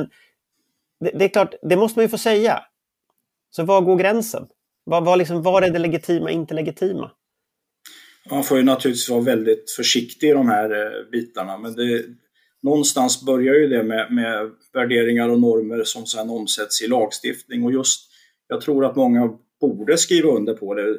det, 1.00 1.10
det 1.14 1.24
är 1.24 1.28
klart, 1.28 1.54
det 1.62 1.76
måste 1.76 1.98
man 1.98 2.04
ju 2.04 2.08
få 2.08 2.18
säga. 2.18 2.60
Så 3.50 3.64
var 3.64 3.80
går 3.80 3.96
gränsen? 3.96 4.46
Var, 4.84 5.00
var, 5.00 5.16
liksom, 5.16 5.42
var 5.42 5.62
är 5.62 5.70
det 5.70 5.78
legitima, 5.78 6.30
inte 6.30 6.54
legitima? 6.54 7.10
Man 8.30 8.44
får 8.44 8.58
ju 8.58 8.64
naturligtvis 8.64 9.08
vara 9.08 9.20
väldigt 9.20 9.70
försiktig 9.70 10.28
i 10.28 10.32
de 10.32 10.48
här 10.48 10.70
eh, 10.70 11.10
bitarna, 11.12 11.58
men 11.58 11.74
det, 11.74 12.04
någonstans 12.62 13.22
börjar 13.22 13.54
ju 13.54 13.68
det 13.68 13.82
med, 13.82 14.12
med 14.12 14.50
värderingar 14.72 15.28
och 15.28 15.40
normer 15.40 15.84
som 15.84 16.06
sedan 16.06 16.30
omsätts 16.30 16.82
i 16.82 16.88
lagstiftning 16.88 17.64
och 17.64 17.72
just 17.72 18.10
jag 18.48 18.60
tror 18.60 18.84
att 18.84 18.96
många 18.96 19.30
borde 19.60 19.98
skriva 19.98 20.30
under 20.30 20.54
på 20.54 20.74
det, 20.74 20.88
eh, 20.88 20.96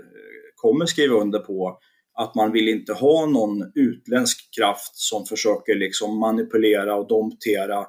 kommer 0.55 0.85
skriva 0.85 1.15
under 1.15 1.39
på 1.39 1.79
att 2.21 2.35
man 2.35 2.51
vill 2.51 2.67
inte 2.67 2.93
ha 2.93 3.25
någon 3.25 3.71
utländsk 3.75 4.55
kraft 4.55 4.95
som 4.95 5.25
försöker 5.25 5.75
liksom 5.75 6.19
manipulera 6.19 6.95
och 6.95 7.07
domptera 7.07 7.79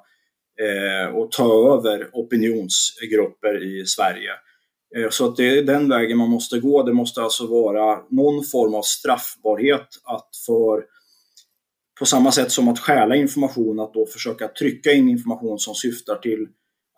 eh, 0.61 1.15
och 1.15 1.33
ta 1.33 1.75
över 1.75 2.11
opinionsgrupper 2.13 3.65
i 3.65 3.87
Sverige. 3.87 4.31
Eh, 4.97 5.11
så 5.11 5.29
att 5.29 5.37
det 5.37 5.59
är 5.59 5.63
den 5.63 5.89
vägen 5.89 6.19
man 6.19 6.31
måste 6.31 6.61
gå. 6.61 6.83
Det 6.83 6.93
måste 6.93 7.23
alltså 7.23 7.47
vara 7.47 8.01
någon 8.11 8.45
form 8.45 8.75
av 8.75 8.83
straffbarhet 8.83 9.89
att 10.05 10.29
för 10.47 10.85
på 11.99 12.07
samma 12.07 12.33
sätt 12.33 12.53
som 12.53 12.69
att 12.69 12.79
stjäla 12.79 13.17
information, 13.17 13.81
att 13.81 13.95
då 13.95 14.07
försöka 14.07 14.49
trycka 14.49 14.93
in 14.93 15.09
information 15.09 15.59
som 15.59 15.75
syftar 15.75 16.17
till 16.17 16.47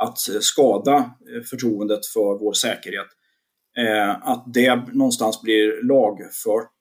att 0.02 0.28
eh, 0.28 0.40
skada 0.40 0.96
eh, 0.96 1.42
förtroendet 1.50 2.06
för 2.06 2.38
vår 2.38 2.52
säkerhet. 2.52 3.06
Eh, 3.78 4.28
att 4.28 4.44
det 4.54 4.76
någonstans 4.92 5.42
blir 5.42 5.82
lagfört, 5.82 6.72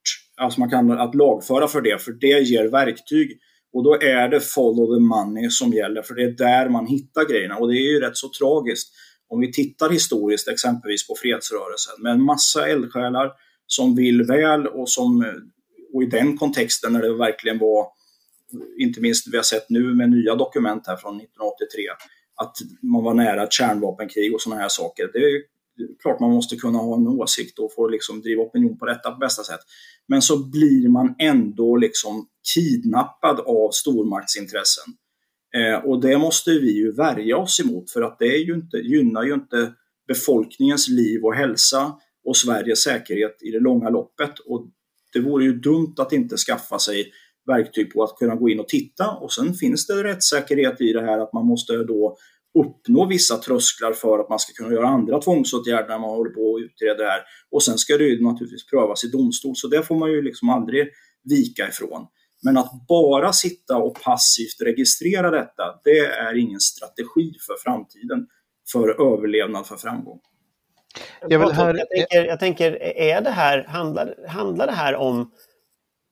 alltså 0.41 0.59
man 0.59 0.69
kan 0.69 0.91
att 0.91 1.15
lagföra 1.15 1.67
för 1.67 1.81
det, 1.81 2.01
för 2.01 2.11
det 2.11 2.39
ger 2.39 2.67
verktyg. 2.67 3.39
Och 3.73 3.83
då 3.83 3.93
är 4.01 4.29
det 4.29 4.39
follow 4.39 4.95
the 4.95 4.99
money 4.99 5.49
som 5.49 5.73
gäller, 5.73 6.01
för 6.01 6.15
det 6.15 6.23
är 6.23 6.31
där 6.31 6.69
man 6.69 6.87
hittar 6.87 7.29
grejerna. 7.29 7.55
Och 7.57 7.67
det 7.67 7.77
är 7.77 7.91
ju 7.91 7.99
rätt 7.99 8.17
så 8.17 8.29
tragiskt. 8.39 8.93
Om 9.27 9.39
vi 9.39 9.51
tittar 9.51 9.89
historiskt 9.89 10.47
exempelvis 10.47 11.07
på 11.07 11.15
fredsrörelsen 11.21 11.93
med 11.99 12.11
en 12.11 12.23
massa 12.23 12.67
eldsjälar 12.67 13.31
som 13.67 13.95
vill 13.95 14.23
väl 14.23 14.67
och 14.67 14.89
som 14.89 15.25
och 15.93 16.03
i 16.03 16.05
den 16.05 16.37
kontexten 16.37 16.93
när 16.93 17.01
det 17.01 17.13
verkligen 17.13 17.59
var, 17.59 17.87
inte 18.79 19.01
minst 19.01 19.33
vi 19.33 19.37
har 19.37 19.43
sett 19.43 19.69
nu 19.69 19.95
med 19.95 20.09
nya 20.09 20.35
dokument 20.35 20.87
här 20.87 20.95
från 20.95 21.15
1983, 21.15 21.83
att 22.35 22.55
man 22.81 23.03
var 23.03 23.13
nära 23.13 23.43
ett 23.43 23.53
kärnvapenkrig 23.53 24.33
och 24.33 24.41
sådana 24.41 24.61
här 24.61 24.69
saker. 24.69 25.09
Det 25.13 25.19
är 25.19 25.41
klart 26.01 26.19
man 26.19 26.31
måste 26.31 26.55
kunna 26.55 26.77
ha 26.77 26.95
en 26.95 27.07
åsikt 27.07 27.59
och 27.59 27.73
få 27.73 27.87
liksom 27.87 28.21
driva 28.21 28.43
opinion 28.43 28.77
på 28.77 28.85
detta 28.85 29.11
på 29.11 29.17
bästa 29.17 29.43
sätt. 29.43 29.59
Men 30.07 30.21
så 30.21 30.37
blir 30.37 30.89
man 30.89 31.15
ändå 31.19 31.77
liksom 31.77 32.27
kidnappad 32.55 33.39
av 33.39 33.71
stormaktsintressen. 33.71 34.93
Eh, 35.57 35.85
och 35.85 36.01
det 36.01 36.17
måste 36.17 36.51
vi 36.51 36.73
ju 36.73 36.91
värja 36.91 37.37
oss 37.37 37.59
emot 37.59 37.91
för 37.91 38.01
att 38.01 38.19
det 38.19 38.25
är 38.25 38.45
ju 38.45 38.53
inte, 38.53 38.77
gynnar 38.77 39.23
ju 39.23 39.33
inte 39.33 39.73
befolkningens 40.07 40.89
liv 40.89 41.23
och 41.23 41.35
hälsa 41.35 41.93
och 42.25 42.37
Sveriges 42.37 42.83
säkerhet 42.83 43.37
i 43.41 43.51
det 43.51 43.59
långa 43.59 43.89
loppet. 43.89 44.39
Och 44.39 44.67
det 45.13 45.19
vore 45.19 45.43
ju 45.43 45.53
dumt 45.53 45.95
att 45.97 46.13
inte 46.13 46.37
skaffa 46.37 46.79
sig 46.79 47.11
verktyg 47.47 47.93
på 47.93 48.03
att 48.03 48.15
kunna 48.15 48.35
gå 48.35 48.49
in 48.49 48.59
och 48.59 48.67
titta 48.67 49.11
och 49.11 49.33
sen 49.33 49.53
finns 49.53 49.87
det 49.87 50.03
rättssäkerhet 50.03 50.81
i 50.81 50.93
det 50.93 51.01
här 51.01 51.19
att 51.19 51.33
man 51.33 51.45
måste 51.45 51.73
då 51.73 52.17
uppnå 52.59 53.05
vissa 53.05 53.37
trösklar 53.37 53.93
för 53.93 54.19
att 54.19 54.29
man 54.29 54.39
ska 54.39 54.53
kunna 54.53 54.75
göra 54.75 54.87
andra 54.87 55.21
tvångsåtgärder 55.21 55.87
när 55.87 55.99
man 55.99 56.09
håller 56.09 56.31
på 56.31 56.41
och 56.41 56.57
utreder 56.57 57.03
det 57.03 57.09
här. 57.09 57.21
Och 57.51 57.63
sen 57.63 57.77
ska 57.77 57.97
det 57.97 58.03
ju 58.03 58.23
naturligtvis 58.23 58.65
prövas 58.69 59.03
i 59.03 59.07
domstol, 59.07 59.55
så 59.55 59.67
det 59.67 59.83
får 59.83 59.95
man 59.95 60.11
ju 60.11 60.21
liksom 60.21 60.49
aldrig 60.49 60.89
vika 61.23 61.67
ifrån. 61.67 62.07
Men 62.43 62.57
att 62.57 62.87
bara 62.87 63.33
sitta 63.33 63.77
och 63.77 64.01
passivt 64.01 64.61
registrera 64.61 65.31
detta, 65.31 65.63
det 65.83 65.99
är 65.99 66.37
ingen 66.37 66.59
strategi 66.59 67.33
för 67.47 67.55
framtiden, 67.63 68.27
för 68.71 69.13
överlevnad, 69.13 69.65
för 69.65 69.75
framgång. 69.75 70.19
Jag, 71.29 71.49
här... 71.49 71.75
jag, 71.75 71.89
tänker, 71.89 72.25
jag 72.25 72.39
tänker, 72.39 72.83
är 72.83 73.21
det 73.21 73.29
här, 73.29 73.63
handlar, 73.63 74.27
handlar 74.27 74.67
det 74.67 74.73
här 74.73 74.95
om 74.95 75.31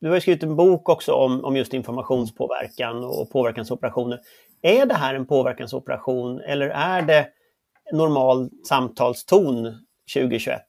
du 0.02 0.10
har 0.10 0.20
skrivit 0.20 0.42
en 0.42 0.56
bok 0.56 0.88
också 0.88 1.12
om, 1.12 1.44
om 1.44 1.56
just 1.56 1.74
informationspåverkan 1.74 3.04
och 3.04 3.30
påverkansoperationer. 3.30 4.20
Är 4.62 4.86
det 4.86 4.94
här 4.94 5.14
en 5.14 5.26
påverkansoperation 5.26 6.40
eller 6.40 6.68
är 6.68 7.02
det 7.02 7.28
normal 7.92 8.50
samtalston 8.68 9.64
2021? 10.14 10.60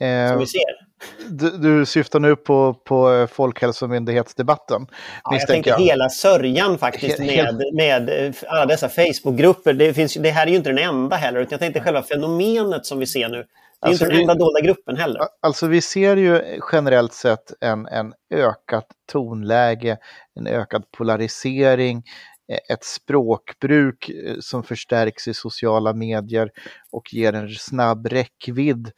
Eh, 0.00 0.28
som 0.28 0.38
vi 0.38 0.46
ser? 0.46 0.84
Du, 1.28 1.50
du, 1.50 1.86
syftar 1.86 2.20
nu 2.20 2.36
på, 2.36 2.74
på 2.74 3.26
Folkhälsomyndighetsdebatten? 3.30 4.86
Ja, 5.24 5.36
jag 5.38 5.46
tänkte 5.46 5.70
jag. 5.70 5.80
hela 5.80 6.08
sörjan 6.08 6.78
faktiskt 6.78 7.18
med, 7.18 7.60
med 7.74 8.34
alla 8.46 8.66
dessa 8.66 8.88
Facebookgrupper. 8.88 9.72
Det, 9.72 9.94
finns, 9.94 10.14
det 10.14 10.30
här 10.30 10.46
är 10.46 10.50
ju 10.50 10.56
inte 10.56 10.70
den 10.70 10.78
enda 10.78 11.16
heller, 11.16 11.40
utan 11.40 11.50
jag 11.50 11.60
tänkte 11.60 11.80
själva 11.80 12.02
fenomenet 12.02 12.86
som 12.86 12.98
vi 12.98 13.06
ser 13.06 13.28
nu. 13.28 13.36
Det 13.36 13.86
är 13.86 13.88
alltså 13.88 14.04
inte 14.04 14.14
den 14.14 14.20
enda 14.20 14.34
dolda 14.34 14.60
gruppen 14.60 14.96
heller. 14.96 15.22
Alltså 15.42 15.66
vi 15.66 15.80
ser 15.80 16.16
ju 16.16 16.60
generellt 16.72 17.12
sett 17.12 17.52
en, 17.60 17.86
en 17.86 18.12
ökat 18.34 18.86
tonläge, 19.12 19.98
en 20.34 20.46
ökad 20.46 20.90
polarisering, 20.90 21.96
eh, 21.96 22.02
ett 22.48 22.84
språkbruk 22.84 24.08
eh, 24.08 24.36
som 24.40 24.62
förstärks 24.62 25.28
i 25.28 25.34
sociala 25.34 25.92
medier 25.92 26.50
och 26.90 27.14
ger 27.14 27.32
en 27.32 27.48
snabb 27.48 28.06
räckvidd 28.06 28.90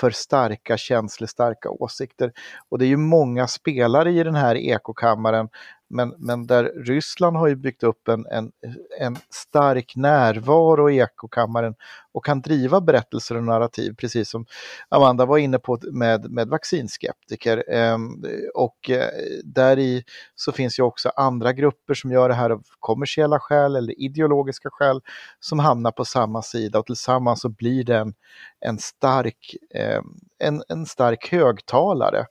för 0.00 0.10
starka 0.10 0.76
känslostarka 0.76 1.70
åsikter. 1.70 2.32
Och 2.68 2.78
det 2.78 2.84
är 2.84 2.88
ju 2.88 2.96
många 2.96 3.46
spelare 3.46 4.12
i 4.12 4.22
den 4.22 4.34
här 4.34 4.56
ekokammaren 4.56 5.48
men, 5.94 6.14
men 6.18 6.46
där 6.46 6.64
Ryssland 6.64 7.36
har 7.36 7.46
ju 7.48 7.56
byggt 7.56 7.82
upp 7.82 8.08
en, 8.08 8.26
en, 8.26 8.52
en 9.00 9.16
stark 9.30 9.96
närvaro 9.96 10.90
i 10.90 10.98
ekokammaren 10.98 11.74
och 12.12 12.24
kan 12.24 12.40
driva 12.40 12.80
berättelser 12.80 13.36
och 13.36 13.44
narrativ, 13.44 13.94
precis 13.98 14.30
som 14.30 14.46
Amanda 14.88 15.26
var 15.26 15.38
inne 15.38 15.58
på 15.58 15.78
med, 15.92 16.30
med 16.30 16.48
vaccinskeptiker. 16.48 17.64
Ehm, 17.68 18.24
och 18.54 18.90
eh, 18.90 19.08
där 19.44 19.78
i 19.78 20.04
så 20.34 20.52
finns 20.52 20.78
ju 20.78 20.82
också 20.82 21.08
andra 21.16 21.52
grupper 21.52 21.94
som 21.94 22.12
gör 22.12 22.28
det 22.28 22.34
här 22.34 22.50
av 22.50 22.62
kommersiella 22.80 23.40
skäl 23.40 23.76
eller 23.76 24.00
ideologiska 24.00 24.68
skäl 24.72 25.00
som 25.40 25.58
hamnar 25.58 25.90
på 25.90 26.04
samma 26.04 26.42
sida 26.42 26.78
och 26.78 26.86
tillsammans 26.86 27.40
så 27.40 27.48
blir 27.48 27.84
det 27.84 28.12
en, 28.60 28.78
stark, 28.78 29.56
ehm, 29.74 30.04
en, 30.38 30.62
en 30.68 30.86
stark 30.86 31.32
högtalare 31.32 32.26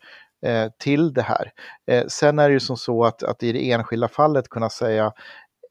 eh, 0.45 0.69
till 0.79 1.13
det 1.13 1.21
här. 1.21 1.51
Eh, 1.87 2.03
sen 2.07 2.39
är 2.39 2.49
det 2.49 2.53
ju 2.53 2.59
som 2.59 2.77
så 2.77 3.03
att, 3.03 3.23
att 3.23 3.43
i 3.43 3.51
det 3.51 3.71
enskilda 3.71 4.07
fallet 4.07 4.49
kunna 4.49 4.69
säga 4.69 5.11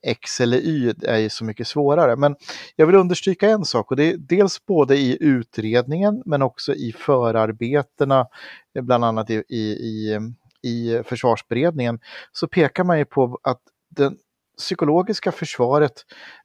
X 0.07 0.41
eller 0.41 0.59
Y 0.59 0.95
är 1.03 1.18
ju 1.18 1.29
så 1.29 1.45
mycket 1.45 1.66
svårare. 1.66 2.16
Men 2.16 2.37
jag 2.77 2.87
vill 2.87 2.97
understryka 2.97 3.49
en 3.51 3.64
sak 3.64 3.91
och 3.91 3.97
det 3.97 4.12
är 4.12 4.16
dels 4.16 4.66
både 4.66 4.97
i 4.97 5.18
utredningen 5.20 6.23
men 6.27 6.43
också 6.43 6.75
i 6.75 6.93
förarbetena, 6.99 8.27
eh, 8.75 8.83
bland 8.83 9.05
annat 9.05 9.31
i, 9.31 9.45
i, 9.49 9.61
i, 9.61 10.18
i 10.62 11.03
försvarsberedningen, 11.05 12.01
så 12.33 12.49
pekar 12.49 12.85
man 12.85 12.99
ju 12.99 13.05
på 13.05 13.39
att 13.43 13.61
den 13.91 14.16
psykologiska 14.59 15.33
försvaret, 15.33 15.93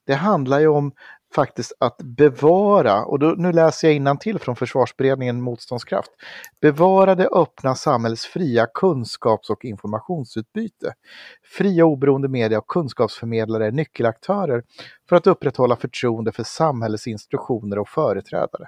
det 0.06 0.16
handlar 0.16 0.60
ju 0.60 0.68
om 0.68 0.92
faktiskt 1.38 1.74
att 1.80 1.98
bevara, 1.98 3.06
och 3.06 3.20
då, 3.20 3.28
nu 3.38 3.52
läser 3.52 3.92
jag 3.92 4.20
till 4.20 4.40
från 4.40 4.56
försvarsberedningen 4.56 5.42
Motståndskraft, 5.42 6.12
bevara 6.62 7.16
det 7.16 7.28
öppna 7.28 7.76
samhällets 7.76 8.26
fria 8.26 8.68
kunskaps 8.74 9.50
och 9.50 9.66
informationsutbyte. 9.66 10.94
Fria 11.44 11.86
oberoende 11.86 12.28
media 12.28 12.58
och 12.58 12.68
kunskapsförmedlare 12.68 13.68
är 13.68 13.72
nyckelaktörer 13.72 14.64
för 15.10 15.16
att 15.16 15.28
upprätthålla 15.28 15.76
förtroende 15.76 16.32
för 16.32 16.44
samhällets 16.44 17.08
institutioner 17.08 17.80
och 17.80 17.90
företrädare. 17.90 18.68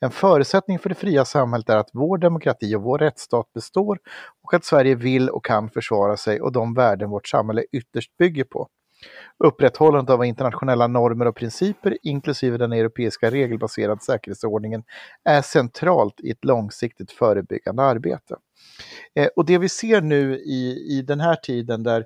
En 0.00 0.10
förutsättning 0.10 0.78
för 0.78 0.88
det 0.88 0.94
fria 0.94 1.24
samhället 1.24 1.68
är 1.68 1.76
att 1.76 1.90
vår 1.92 2.18
demokrati 2.18 2.74
och 2.74 2.82
vår 2.82 2.98
rättsstat 2.98 3.52
består 3.52 3.98
och 4.42 4.54
att 4.54 4.64
Sverige 4.64 4.94
vill 4.94 5.30
och 5.30 5.44
kan 5.44 5.70
försvara 5.70 6.16
sig 6.16 6.40
och 6.40 6.52
de 6.52 6.74
värden 6.74 7.10
vårt 7.10 7.28
samhälle 7.28 7.64
ytterst 7.72 8.16
bygger 8.16 8.44
på. 8.44 8.68
Upprätthållandet 9.44 10.14
av 10.14 10.24
internationella 10.24 10.86
normer 10.86 11.26
och 11.26 11.36
principer, 11.36 11.98
inklusive 12.02 12.58
den 12.58 12.72
europeiska 12.72 13.30
regelbaserade 13.30 14.00
säkerhetsordningen, 14.00 14.82
är 15.24 15.42
centralt 15.42 16.20
i 16.20 16.30
ett 16.30 16.44
långsiktigt 16.44 17.10
förebyggande 17.10 17.82
arbete. 17.82 18.36
Eh, 19.14 19.28
och 19.36 19.46
det 19.46 19.58
vi 19.58 19.68
ser 19.68 20.00
nu 20.00 20.36
i, 20.36 20.86
i 20.98 21.02
den 21.02 21.20
här 21.20 21.36
tiden 21.36 21.82
där 21.82 22.04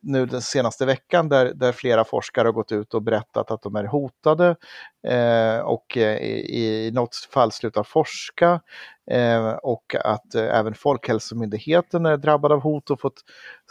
nu 0.00 0.26
den 0.26 0.42
senaste 0.42 0.86
veckan 0.86 1.28
där, 1.28 1.52
där 1.54 1.72
flera 1.72 2.04
forskare 2.04 2.48
har 2.48 2.52
gått 2.52 2.72
ut 2.72 2.94
och 2.94 3.02
berättat 3.02 3.50
att 3.50 3.62
de 3.62 3.76
är 3.76 3.84
hotade 3.84 4.56
eh, 5.06 5.58
och 5.58 5.96
eh, 5.96 6.16
i, 6.16 6.86
i 6.86 6.90
något 6.90 7.16
fall 7.16 7.52
slutar 7.52 7.82
forska 7.82 8.60
eh, 9.10 9.50
och 9.50 9.94
att 10.04 10.34
eh, 10.34 10.58
även 10.58 10.74
Folkhälsomyndigheten 10.74 12.06
är 12.06 12.16
drabbad 12.16 12.52
av 12.52 12.60
hot 12.60 12.90
och 12.90 13.00
fått 13.00 13.20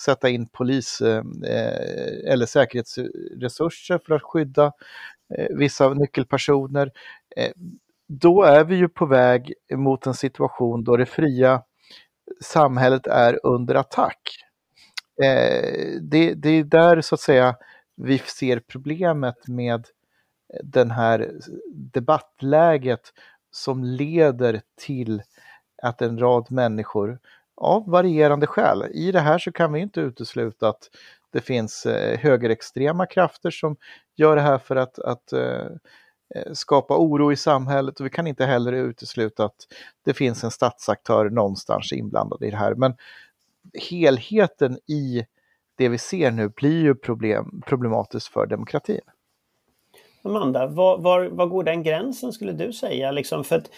sätta 0.05 0.30
in 0.30 0.47
polis 0.47 1.01
eh, 1.01 1.24
eh 1.47 2.32
eller 2.32 2.45
säkerhetsresurser 2.45 3.99
för 4.05 4.16
att 4.16 4.24
skydda 4.24 4.72
eh, 5.38 5.47
vissa 5.57 5.93
nyckelpersoner. 5.93 6.91
då 8.07 8.43
är 8.43 8.64
vi 8.64 8.76
ju 8.76 8.89
på 8.89 9.05
väg 9.05 9.53
mot 9.74 10.05
en 10.05 10.14
situation 10.14 10.84
då 10.84 10.97
det 10.97 11.05
fria 11.05 11.64
samhället 12.41 13.07
är 13.07 13.39
under 13.43 13.76
attack 13.76 14.20
Eh, 15.24 16.01
det, 16.01 16.34
det 16.34 16.49
är 16.49 16.63
där 16.63 17.01
så 17.01 17.15
att 17.15 17.22
säga 17.22 17.55
vi 17.95 18.17
ser 18.17 18.59
problemet 18.59 19.47
med 19.47 19.86
den 20.63 20.91
här 20.91 21.32
debattläget 21.74 23.13
som 23.51 23.84
leder 23.84 24.61
till 24.78 25.22
att 25.82 26.01
en 26.01 26.20
rad 26.20 26.51
människor 26.51 27.20
av 27.55 27.89
varierande 27.89 28.47
skäl, 28.47 28.86
i 28.91 29.11
det 29.11 29.20
här 29.20 29.38
så 29.39 29.51
kan 29.51 29.74
vi 29.74 29.80
inte 29.80 30.01
utesluta 30.01 30.70
att 30.70 30.89
det 31.32 31.41
finns 31.41 31.86
eh, 31.86 32.20
högerextrema 32.20 33.05
krafter 33.05 33.51
som 33.51 33.76
gör 34.15 34.36
det 34.36 34.41
här 34.41 34.57
för 34.57 34.76
att, 34.76 34.99
att 34.99 35.34
eh, 35.34 35.65
skapa 36.53 36.97
oro 36.97 37.32
i 37.32 37.36
samhället 37.36 37.99
och 37.99 38.05
vi 38.05 38.09
kan 38.09 38.28
inte 38.28 38.45
heller 38.45 38.74
utesluta 38.74 39.45
att 39.45 39.67
det 40.05 40.13
finns 40.13 40.43
en 40.43 40.51
statsaktör 40.51 41.30
någonstans 41.30 41.91
inblandad 41.93 42.43
i 42.43 42.51
det 42.51 42.57
här. 42.57 42.76
Men 42.76 42.95
helheten 43.89 44.78
i 44.88 45.26
det 45.78 45.89
vi 45.89 45.97
ser 45.97 46.32
nu 46.32 46.49
blir 46.49 46.82
ju 46.82 46.95
problem, 46.95 47.62
problematiskt 47.66 48.28
för 48.28 48.45
demokratin. 48.45 49.01
Amanda, 50.24 50.68
var, 50.68 50.97
var, 50.97 51.26
var, 51.26 51.45
går 51.45 51.64
den 51.64 51.84
gränsen 51.84 52.34
skulle 52.34 52.51
du 52.51 52.74
säga? 52.74 53.12
Liksom 53.12 53.43
för 53.43 53.55
att 53.55 53.70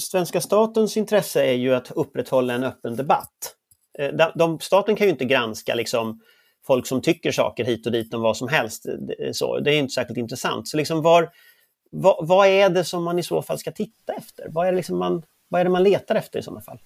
svenska 0.00 0.40
statens 0.40 0.96
intresse 0.96 1.44
är 1.44 1.54
ju 1.54 1.74
att 1.74 1.90
upprätthålla 1.90 2.54
en 2.54 2.64
öppen 2.64 2.96
debatt. 2.96 3.56
Eh, 3.98 4.08
de, 4.08 4.32
de, 4.34 4.60
staten 4.60 4.96
kan 4.96 5.06
ju 5.06 5.10
inte 5.10 5.24
granska 5.24 5.74
liksom, 5.74 6.20
folk 6.66 6.86
som 6.86 7.02
tycker 7.02 7.32
saker 7.32 7.64
hit 7.64 7.86
och 7.86 7.92
dit 7.92 8.14
om 8.14 8.22
vad 8.22 8.36
som 8.36 8.48
helst. 8.48 8.86
Eh, 8.86 9.26
eh, 9.26 9.32
så, 9.32 9.60
det 9.60 9.74
är 9.74 9.78
inte 9.78 9.94
särskilt 9.94 10.18
intressant. 10.18 10.68
Så 10.68 10.76
liksom 10.76 11.02
var, 11.02 11.30
vad, 11.90 12.28
vad 12.28 12.48
är 12.48 12.70
det 12.70 12.84
som 12.84 13.04
man 13.04 13.18
i 13.18 13.22
så 13.22 13.42
fall 13.42 13.58
ska 13.58 13.72
titta 13.72 14.12
efter? 14.12 14.46
Vad 14.48 14.66
är, 14.66 14.72
det 14.72 14.76
liksom 14.76 14.98
man, 14.98 15.22
vad 15.48 15.60
är 15.60 15.64
det 15.64 15.70
man 15.70 15.82
letar 15.82 16.14
efter 16.14 16.38
i 16.38 16.42
sådana 16.42 16.60
fall? 16.60 16.78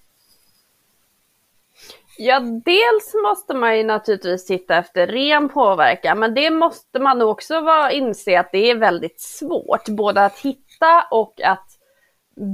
Ja, 2.17 2.39
dels 2.39 3.13
måste 3.23 3.53
man 3.53 3.77
ju 3.77 3.83
naturligtvis 3.83 4.45
titta 4.45 4.75
efter 4.75 5.07
ren 5.07 5.49
påverkan, 5.49 6.19
men 6.19 6.33
det 6.33 6.49
måste 6.49 6.99
man 6.99 7.21
också 7.21 7.61
vara, 7.61 7.91
inse 7.91 8.39
att 8.39 8.51
det 8.51 8.71
är 8.71 8.75
väldigt 8.75 9.19
svårt, 9.19 9.89
både 9.89 10.25
att 10.25 10.39
hitta 10.39 11.07
och 11.11 11.41
att 11.41 11.67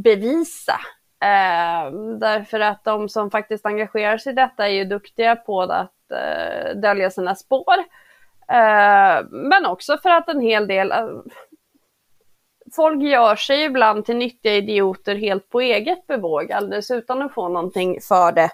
bevisa. 0.03 0.80
Eh, 1.24 1.91
därför 2.20 2.59
att 2.59 2.84
de 2.84 3.09
som 3.09 3.32
faktiskt 3.32 3.66
engagerar 3.66 4.18
sig 4.18 4.32
i 4.32 4.36
detta 4.36 4.68
är 4.68 4.72
ju 4.72 4.86
duktiga 4.86 5.36
på 5.36 5.62
att 5.62 6.12
eh, 6.12 6.76
dölja 6.76 7.09
sina 7.09 7.36
spår. 7.36 7.78
Eh, 8.47 9.26
men 9.30 9.66
också 9.66 9.97
för 9.97 10.09
att 10.09 10.30
en 10.30 10.41
hel 10.41 10.68
del 10.68 10.91
eh, 10.91 11.07
folk 12.76 13.03
gör 13.03 13.36
sig 13.36 13.64
ibland 13.64 14.05
till 14.05 14.16
nyttiga 14.16 14.53
idioter 14.53 15.16
helt 15.16 15.49
på 15.49 15.62
eget 15.62 16.07
bevåg, 16.07 16.51
alldeles 16.51 16.91
utan 16.91 17.22
att 17.22 17.34
få 17.34 17.49
någonting 17.49 18.01
för 18.01 18.32
det. 18.32 18.49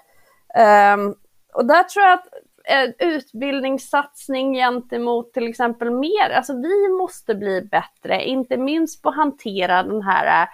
Um, 0.94 1.14
och 1.54 1.64
där 1.64 1.82
tror 1.82 2.04
jag 2.04 2.12
att 2.12 2.28
eh, 2.64 3.08
utbildningssatsning 3.08 4.54
gentemot 4.54 5.32
till 5.32 5.48
exempel 5.48 5.90
mer, 5.90 6.30
alltså 6.30 6.52
vi 6.52 6.88
måste 6.88 7.34
bli 7.34 7.62
bättre, 7.62 8.24
inte 8.24 8.56
minst 8.56 9.02
på 9.02 9.08
att 9.08 9.16
hantera 9.16 9.82
den 9.82 10.02
här 10.02 10.42
eh, 10.42 10.48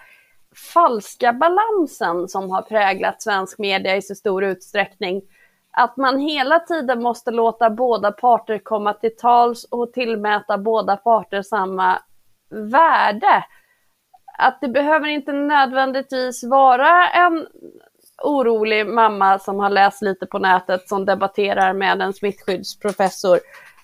falska 0.73 1.33
balansen 1.33 2.27
som 2.27 2.49
har 2.49 2.61
präglat 2.61 3.21
svensk 3.21 3.57
media 3.57 3.95
i 3.95 4.01
så 4.01 4.15
stor 4.15 4.43
utsträckning. 4.43 5.21
Att 5.71 5.97
man 5.97 6.19
hela 6.19 6.59
tiden 6.59 7.01
måste 7.01 7.31
låta 7.31 7.69
båda 7.69 8.11
parter 8.11 8.59
komma 8.59 8.93
till 8.93 9.15
tals 9.15 9.63
och 9.63 9.93
tillmäta 9.93 10.57
båda 10.57 10.97
parter 10.97 11.41
samma 11.41 11.99
värde. 12.49 13.45
Att 14.37 14.61
det 14.61 14.67
behöver 14.67 15.07
inte 15.07 15.33
nödvändigtvis 15.33 16.43
vara 16.43 17.09
en 17.09 17.47
orolig 18.23 18.87
mamma 18.87 19.39
som 19.39 19.59
har 19.59 19.69
läst 19.69 20.01
lite 20.01 20.25
på 20.25 20.39
nätet 20.39 20.89
som 20.89 21.05
debatterar 21.05 21.73
med 21.73 22.01
en 22.01 22.13
smittskyddsprofessor. 22.13 23.39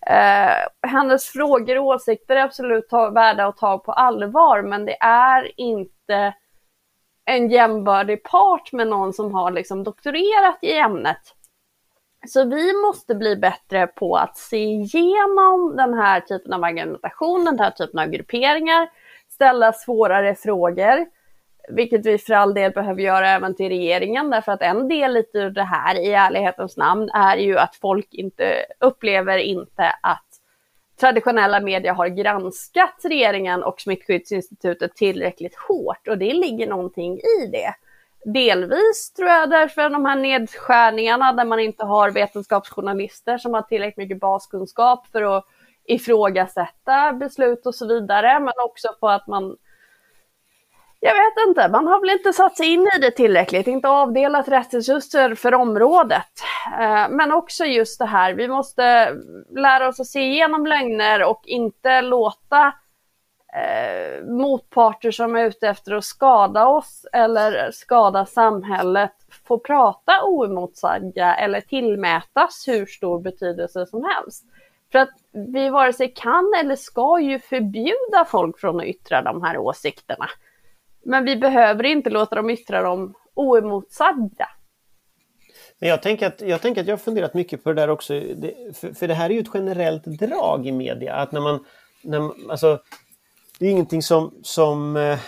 Eh, 0.08 0.90
hennes 0.90 1.26
frågor 1.26 1.78
och 1.78 1.86
åsikter 1.86 2.36
är 2.36 2.44
absolut 2.44 2.90
ta, 2.90 3.10
värda 3.10 3.46
att 3.46 3.58
ta 3.58 3.78
på 3.78 3.92
allvar, 3.92 4.62
men 4.62 4.86
det 4.86 4.98
är 5.04 5.60
inte 5.60 6.34
en 7.26 7.50
jämbördig 7.50 8.24
part 8.24 8.72
med 8.72 8.88
någon 8.88 9.14
som 9.14 9.34
har 9.34 9.52
liksom 9.52 9.84
doktorerat 9.84 10.58
i 10.62 10.78
ämnet. 10.78 11.36
Så 12.28 12.46
vi 12.46 12.74
måste 12.74 13.16
bli 13.16 13.36
bättre 13.36 13.88
på 13.88 14.16
att 14.16 14.38
se 14.38 14.58
igenom 14.58 15.76
den 15.78 15.94
här 15.94 16.20
typen 16.20 16.54
av 16.54 16.64
argumentation, 16.64 17.46
den 17.46 17.60
här 17.60 17.72
typen 17.72 18.00
av 18.00 18.08
grupperingar, 18.08 18.90
ställa 19.30 19.74
svårare 19.74 20.36
frågor 20.36 21.06
vilket 21.70 22.06
vi 22.06 22.18
för 22.18 22.34
all 22.34 22.54
del 22.54 22.72
behöver 22.72 23.02
göra 23.02 23.30
även 23.30 23.56
till 23.56 23.70
regeringen, 23.70 24.30
därför 24.30 24.52
att 24.52 24.62
en 24.62 24.88
del 24.88 25.14
lite 25.14 25.38
ur 25.38 25.50
det 25.50 25.64
här 25.64 25.96
i 25.96 26.14
ärlighetens 26.14 26.78
namn 26.78 27.10
är 27.10 27.38
ju 27.38 27.58
att 27.58 27.76
folk 27.76 28.08
inte 28.14 28.66
upplever 28.80 29.38
inte 29.38 29.96
att 30.02 30.26
traditionella 31.00 31.60
media 31.60 31.94
har 31.94 32.08
granskat 32.08 33.00
regeringen 33.04 33.64
och 33.64 33.82
Smittskyddsinstitutet 33.82 34.96
tillräckligt 34.96 35.56
hårt 35.56 36.08
och 36.08 36.18
det 36.18 36.34
ligger 36.34 36.68
någonting 36.68 37.18
i 37.18 37.48
det. 37.52 37.74
Delvis 38.26 39.14
tror 39.14 39.30
jag 39.30 39.50
därför 39.50 39.90
de 39.90 40.06
här 40.06 40.16
nedskärningarna 40.16 41.34
där 41.34 41.46
man 41.46 41.60
inte 41.60 41.86
har 41.86 42.12
vetenskapsjournalister 42.12 43.38
som 43.38 43.54
har 43.54 43.62
tillräckligt 43.62 43.98
mycket 43.98 44.20
baskunskap 44.20 45.08
för 45.08 45.38
att 45.38 45.46
ifrågasätta 45.86 47.14
beslut 47.14 47.66
och 47.66 47.76
så 47.76 47.88
vidare, 47.88 48.40
men 48.40 48.54
också 48.66 48.88
på 49.00 49.10
att 49.10 49.28
man 49.28 49.58
jag 51.04 51.14
vet 51.14 51.48
inte, 51.48 51.68
man 51.68 51.88
har 51.88 52.00
väl 52.00 52.10
inte 52.10 52.34
satt 52.34 52.58
sig 52.58 52.74
in 52.74 52.90
i 52.98 53.00
det 53.02 53.12
tillräckligt, 53.12 53.68
inte 53.68 53.88
avdelat 53.88 54.48
rätt 54.48 54.74
resurser 54.74 55.36
för 55.36 55.54
området. 55.54 56.44
Eh, 56.80 57.10
men 57.10 57.32
också 57.32 57.66
just 57.66 58.00
det 58.00 58.06
här, 58.06 58.34
vi 58.34 58.48
måste 58.48 59.16
lära 59.56 59.88
oss 59.88 60.00
att 60.00 60.08
se 60.08 60.20
igenom 60.20 60.66
lögner 60.66 61.24
och 61.24 61.42
inte 61.46 62.02
låta 62.02 62.74
eh, 63.54 64.26
motparter 64.26 65.12
som 65.12 65.36
är 65.36 65.46
ute 65.46 65.68
efter 65.68 65.94
att 65.94 66.06
skada 66.06 66.68
oss 66.68 67.06
eller 67.14 67.72
skada 67.72 68.26
samhället 68.26 69.14
få 69.48 69.60
prata 69.60 70.24
oemotsagda 70.24 71.36
eller 71.36 71.62
tillmätas 71.62 72.64
hur 72.68 72.86
stor 72.86 73.20
betydelse 73.20 73.86
som 73.86 74.04
helst. 74.04 74.44
För 74.92 75.00
att 75.00 75.14
vi 75.54 75.70
vare 75.70 75.94
sig 75.94 76.14
kan 76.14 76.52
eller 76.60 76.76
ska 76.76 77.20
ju 77.20 77.40
förbjuda 77.40 78.26
folk 78.28 78.60
från 78.60 78.80
att 78.80 78.86
yttra 78.86 79.22
de 79.22 79.44
här 79.44 79.58
åsikterna. 79.58 80.28
Men 81.04 81.26
vi 81.26 81.36
behöver 81.36 81.84
inte 81.84 82.10
låta 82.10 82.36
dem 82.36 82.50
yttra 82.50 82.82
dem 82.82 83.14
oemotsagda. 83.34 84.48
Men 85.80 85.90
jag 85.90 86.02
tänker, 86.02 86.28
att, 86.28 86.42
jag 86.42 86.62
tänker 86.62 86.82
att 86.82 86.88
jag 86.88 86.94
har 86.94 87.00
funderat 87.00 87.34
mycket 87.34 87.64
på 87.64 87.70
det 87.70 87.82
där 87.82 87.90
också, 87.90 88.14
det, 88.14 88.78
för, 88.78 88.94
för, 88.94 89.08
det 89.08 89.14
här 89.14 89.30
är 89.30 89.34
ju 89.34 89.40
ett 89.40 89.48
generellt 89.54 90.04
drag 90.04 90.68
i 90.68 90.72
media. 90.72 91.16
Att 91.16 91.32
när 91.32 91.42
man, 91.42 91.66
när, 92.02 92.52
alltså, 92.52 92.80
det 93.60 93.68
är 93.68 93.72
ingenting 93.72 94.02
som, 94.02 94.34
som 94.44 94.98
eh, 94.98 95.20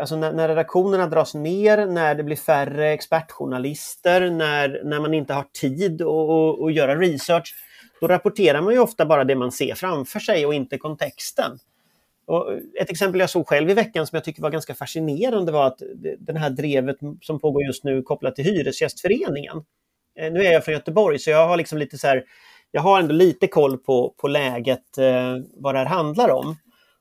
alltså 0.00 0.16
när, 0.16 0.32
när 0.32 0.48
redaktionerna 0.48 1.06
dras 1.06 1.34
ner, 1.34 1.86
när 1.86 2.14
det 2.14 2.22
blir 2.22 2.36
färre 2.36 2.92
expertjournalister, 2.92 4.30
när, 4.30 4.80
när 4.84 5.00
man 5.00 5.14
inte 5.14 5.34
har 5.34 5.44
tid 5.60 6.02
att 6.02 6.74
göra 6.74 6.96
research, 6.96 7.54
då 8.00 8.06
rapporterar 8.06 8.60
man 8.60 8.72
ju 8.72 8.80
ofta 8.80 9.06
bara 9.06 9.24
det 9.24 9.34
man 9.34 9.52
ser 9.52 9.74
framför 9.74 10.20
sig 10.20 10.46
och 10.46 10.54
inte 10.54 10.78
kontexten. 10.78 11.58
Och 12.28 12.52
ett 12.80 12.90
exempel 12.90 13.20
jag 13.20 13.30
såg 13.30 13.48
själv 13.48 13.70
i 13.70 13.74
veckan 13.74 14.06
som 14.06 14.16
jag 14.16 14.24
tycker 14.24 14.42
var 14.42 14.50
ganska 14.50 14.74
fascinerande 14.74 15.52
var 15.52 15.66
att 15.66 15.82
det 16.18 16.38
här 16.38 16.50
drevet 16.50 16.96
som 17.20 17.40
pågår 17.40 17.62
just 17.62 17.84
nu 17.84 18.02
kopplat 18.02 18.36
till 18.36 18.44
Hyresgästföreningen. 18.44 19.56
Eh, 20.18 20.32
nu 20.32 20.40
är 20.40 20.52
jag 20.52 20.64
från 20.64 20.74
Göteborg 20.74 21.18
så 21.18 21.30
jag 21.30 21.48
har 21.48 21.56
liksom 21.56 21.78
lite 21.78 21.98
så 21.98 22.06
här, 22.06 22.24
jag 22.70 22.82
har 22.82 23.00
ändå 23.00 23.14
lite 23.14 23.46
koll 23.46 23.78
på, 23.78 24.14
på 24.16 24.28
läget, 24.28 24.98
eh, 24.98 25.36
vad 25.56 25.74
det 25.74 25.78
här 25.78 25.86
handlar 25.86 26.28
om. 26.28 26.56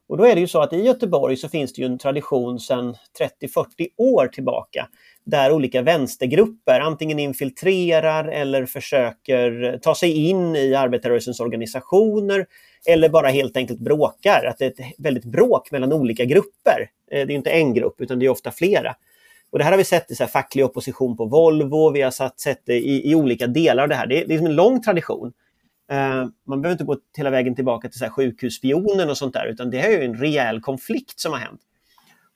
Och 0.10 0.18
då 0.18 0.26
är 0.26 0.36
det 0.36 0.42
ju 0.42 0.48
så 0.48 0.62
att 0.62 0.74
i 0.74 0.82
Göteborg 0.82 1.38
så 1.38 1.50
finns 1.50 1.74
det 1.74 1.82
ju 1.82 1.86
en 1.86 1.98
tradition 1.98 2.60
sedan 2.60 2.96
30-40 3.20 3.88
år 3.98 4.28
tillbaka 4.28 4.88
där 5.26 5.52
olika 5.52 5.82
vänstergrupper 5.82 6.80
antingen 6.80 7.20
infiltrerar 7.20 8.28
eller 8.28 8.66
försöker 8.66 9.64
eh, 9.64 9.80
ta 9.80 9.96
sig 9.96 10.30
in 10.30 10.56
i 10.56 10.76
arbetarrörelsens 10.76 11.40
organisationer 11.40 12.46
eller 12.86 13.10
bara 13.10 13.28
helt 13.28 13.58
enkelt 13.58 13.80
bråkar. 13.80 14.46
Att 14.46 14.58
det 14.58 14.66
är 14.66 14.70
ett 14.70 14.96
väldigt 14.98 15.26
bråk 15.26 15.72
mellan 15.72 15.94
olika 15.94 16.26
grupper. 16.26 16.90
Eh, 17.12 17.28
det 17.28 17.34
är 17.34 17.36
inte 17.36 17.50
en 17.50 17.74
grupp 17.74 18.02
utan 18.02 18.20
det 18.20 18.26
är 18.26 18.30
ofta 18.30 18.52
flera. 18.52 18.96
Och 19.50 19.58
det 19.58 19.64
här 19.64 19.72
har 19.72 19.78
vi 19.78 19.84
sett 19.84 20.12
i 20.12 20.16
så 20.16 20.24
här 20.24 20.30
facklig 20.30 20.66
opposition 20.66 21.18
på 21.18 21.26
Volvo, 21.26 21.92
vi 21.92 22.02
har 22.02 22.40
sett 22.40 22.62
det 22.66 22.76
i, 22.76 23.12
i 23.12 23.16
olika 23.16 23.48
delar 23.48 23.84
av 23.84 23.90
det 23.90 23.96
här. 23.96 24.08
Det 24.08 24.24
är, 24.24 24.28
det 24.28 24.36
är 24.36 24.40
en 24.40 24.56
lång 24.56 24.82
tradition. 24.82 25.34
Uh, 25.92 26.28
man 26.48 26.62
behöver 26.62 26.72
inte 26.72 26.84
gå 26.84 26.98
hela 27.18 27.30
vägen 27.30 27.56
tillbaka 27.56 27.90
till 27.90 28.00
så 28.00 28.06
här 28.06 28.12
sjukhusspionen 28.12 29.10
och 29.10 29.18
sånt 29.18 29.34
där, 29.34 29.46
utan 29.46 29.70
det 29.70 29.78
här 29.78 29.90
är 29.90 29.98
ju 29.98 30.06
en 30.06 30.18
rejäl 30.18 30.62
konflikt 30.62 31.20
som 31.20 31.32
har 31.32 31.40
hänt. 31.40 31.62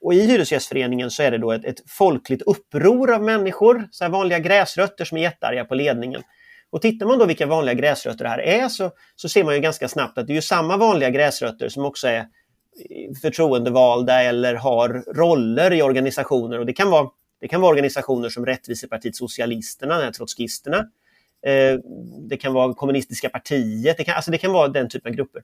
Och 0.02 0.14
i 0.14 0.22
Hyresgästföreningen 0.22 1.12
så 1.12 1.24
är 1.24 1.32
det 1.32 1.38
då 1.38 1.52
ett, 1.52 1.66
ett 1.66 1.82
folkligt 1.88 2.42
uppror 2.42 3.14
av 3.14 3.24
människor, 3.24 3.88
så 3.92 4.04
här 4.04 4.12
vanliga 4.12 4.40
gräsrötter 4.40 5.06
som 5.06 5.18
är 5.18 5.22
jättearga 5.22 5.66
på 5.66 5.76
ledningen. 5.76 6.22
Och 6.72 6.82
tittar 6.82 7.06
man 7.06 7.20
då 7.20 7.26
vilka 7.26 7.46
vanliga 7.46 7.74
gräsrötter 7.74 8.24
det 8.24 8.30
här 8.30 8.42
är 8.42 8.70
så, 8.70 8.92
så 9.16 9.30
ser 9.30 9.44
man 9.44 9.56
ju 9.56 9.60
ganska 9.62 9.88
snabbt 9.88 10.18
att 10.18 10.28
det 10.28 10.38
är 10.38 10.42
samma 10.42 10.78
vanliga 10.78 11.10
gräsrötter 11.10 11.70
som 11.70 11.86
också 11.86 12.08
är 12.08 12.18
eh, 12.18 12.26
förtroendevalda 13.22 14.24
eller 14.24 14.56
har 14.56 14.90
roller 15.14 15.74
i 15.74 15.82
organisationer. 15.82 16.60
Och 16.60 16.66
det 16.66 16.74
kan 16.74 16.90
vara, 16.90 17.10
det 17.40 17.48
kan 17.48 17.62
vara 17.62 17.72
organisationer 17.72 18.30
som 18.30 18.46
Rättvisepartiet 18.46 19.16
Socialisterna, 19.16 20.12
trotskisterna. 20.12 20.78
Eh, 21.46 21.80
det 22.30 22.38
kan 22.38 22.54
vara 22.54 22.74
kommunistiska 22.74 23.30
partiet, 23.30 23.98
det 23.98 24.04
kan, 24.04 24.16
alltså 24.16 24.32
det 24.32 24.38
kan 24.38 24.52
vara 24.52 24.68
den 24.68 24.90
typen 24.90 25.12
av 25.12 25.16
grupper. 25.16 25.44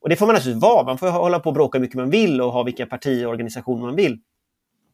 Och 0.00 0.08
det 0.08 0.16
får 0.16 0.26
man 0.26 0.34
naturligtvis 0.34 0.62
vara, 0.62 0.84
man 0.84 0.98
får 0.98 1.08
hålla 1.08 1.40
på 1.40 1.50
och 1.50 1.54
bråka 1.54 1.78
hur 1.78 1.82
mycket 1.82 1.96
man 1.96 2.10
vill 2.10 2.40
och 2.40 2.52
ha 2.52 2.62
vilka 2.62 2.86
partiorganisationer 2.86 3.82
man 3.82 3.96
vill. 3.96 4.18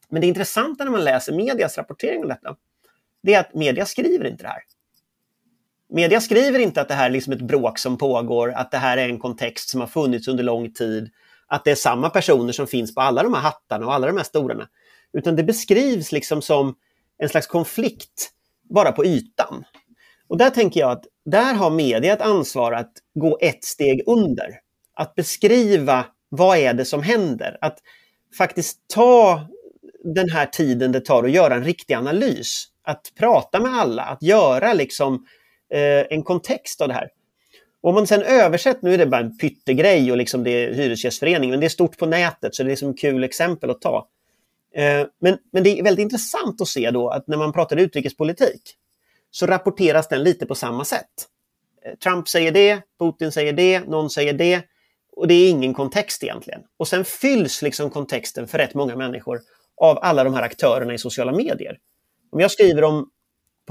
Men 0.08 0.20
det 0.20 0.26
intressanta 0.26 0.84
när 0.84 0.90
man 0.90 1.04
läser 1.04 1.32
medias 1.32 1.78
rapportering 1.78 2.22
om 2.22 2.28
detta, 2.28 2.56
det 3.22 3.34
är 3.34 3.40
att 3.40 3.54
media 3.54 3.86
skriver 3.86 4.24
inte 4.24 4.42
det 4.42 4.48
här. 4.48 4.62
Media 5.94 6.20
skriver 6.20 6.58
inte 6.58 6.80
att 6.80 6.88
det 6.88 6.94
här 6.94 7.06
är 7.06 7.10
liksom 7.10 7.32
ett 7.32 7.42
bråk 7.42 7.78
som 7.78 7.98
pågår, 7.98 8.52
att 8.52 8.70
det 8.70 8.78
här 8.78 8.96
är 8.96 9.08
en 9.08 9.18
kontext 9.18 9.68
som 9.68 9.80
har 9.80 9.88
funnits 9.88 10.28
under 10.28 10.44
lång 10.44 10.72
tid, 10.72 11.10
att 11.46 11.64
det 11.64 11.70
är 11.70 11.74
samma 11.74 12.10
personer 12.10 12.52
som 12.52 12.66
finns 12.66 12.94
på 12.94 13.00
alla 13.00 13.22
de 13.22 13.34
här 13.34 13.40
hattarna 13.40 13.86
och 13.86 13.94
alla 13.94 14.06
de 14.06 14.16
här 14.16 14.24
stolarna. 14.24 14.68
Utan 15.12 15.36
det 15.36 15.42
beskrivs 15.42 16.12
liksom 16.12 16.42
som 16.42 16.74
en 17.18 17.28
slags 17.28 17.46
konflikt 17.46 18.30
bara 18.70 18.92
på 18.92 19.04
ytan. 19.04 19.64
Och 20.28 20.38
där 20.38 20.50
tänker 20.50 20.80
jag 20.80 20.90
att 20.90 21.04
där 21.24 21.54
har 21.54 21.70
media 21.70 22.12
ett 22.12 22.22
ansvar 22.22 22.72
att 22.72 22.92
gå 23.14 23.38
ett 23.40 23.64
steg 23.64 24.02
under. 24.06 24.46
Att 24.94 25.14
beskriva 25.14 26.06
vad 26.28 26.58
är 26.58 26.74
det 26.74 26.84
som 26.84 27.02
händer. 27.02 27.58
Att 27.60 27.78
faktiskt 28.38 28.78
ta 28.94 29.46
den 30.14 30.30
här 30.30 30.46
tiden 30.46 30.92
det 30.92 31.00
tar 31.00 31.24
att 31.24 31.30
göra 31.30 31.54
en 31.54 31.64
riktig 31.64 31.94
analys. 31.94 32.64
Att 32.84 33.12
prata 33.18 33.60
med 33.60 33.74
alla, 33.74 34.02
att 34.02 34.22
göra 34.22 34.72
liksom 34.72 35.14
eh, 35.14 35.20
Eh, 35.72 36.06
en 36.10 36.22
kontext 36.22 36.80
av 36.80 36.88
det 36.88 36.94
här. 36.94 37.08
Om 37.80 37.94
man 37.94 38.06
sen 38.06 38.22
översätter, 38.22 38.80
nu 38.82 38.94
är 38.94 38.98
det 38.98 39.06
bara 39.06 39.20
en 39.20 39.38
pyttegrej 39.38 40.10
och 40.10 40.16
liksom 40.16 40.44
det 40.44 40.50
är 40.50 40.72
Hyresgästföreningen, 40.74 41.50
men 41.50 41.60
det 41.60 41.66
är 41.66 41.68
stort 41.68 41.98
på 41.98 42.06
nätet 42.06 42.54
så 42.54 42.62
det 42.62 42.68
är 42.68 42.70
liksom 42.70 42.94
kul 42.94 43.24
exempel 43.24 43.70
att 43.70 43.80
ta. 43.80 44.08
Eh, 44.74 45.06
men, 45.20 45.38
men 45.52 45.62
det 45.62 45.78
är 45.78 45.82
väldigt 45.82 46.02
intressant 46.02 46.60
att 46.60 46.68
se 46.68 46.90
då 46.90 47.08
att 47.08 47.28
när 47.28 47.36
man 47.36 47.52
pratar 47.52 47.76
utrikespolitik 47.76 48.76
så 49.30 49.46
rapporteras 49.46 50.08
den 50.08 50.22
lite 50.22 50.46
på 50.46 50.54
samma 50.54 50.84
sätt. 50.84 51.28
Eh, 51.84 51.94
Trump 51.94 52.28
säger 52.28 52.52
det, 52.52 52.82
Putin 52.98 53.32
säger 53.32 53.52
det, 53.52 53.80
någon 53.80 54.10
säger 54.10 54.32
det 54.32 54.62
och 55.16 55.28
det 55.28 55.34
är 55.34 55.50
ingen 55.50 55.74
kontext 55.74 56.22
egentligen. 56.22 56.60
Och 56.76 56.88
sen 56.88 57.04
fylls 57.04 57.62
liksom 57.62 57.90
kontexten 57.90 58.48
för 58.48 58.58
rätt 58.58 58.74
många 58.74 58.96
människor 58.96 59.40
av 59.76 59.98
alla 60.02 60.24
de 60.24 60.34
här 60.34 60.42
aktörerna 60.42 60.94
i 60.94 60.98
sociala 60.98 61.32
medier. 61.32 61.78
Om 62.30 62.40
jag 62.40 62.50
skriver 62.50 62.84
om 62.84 63.10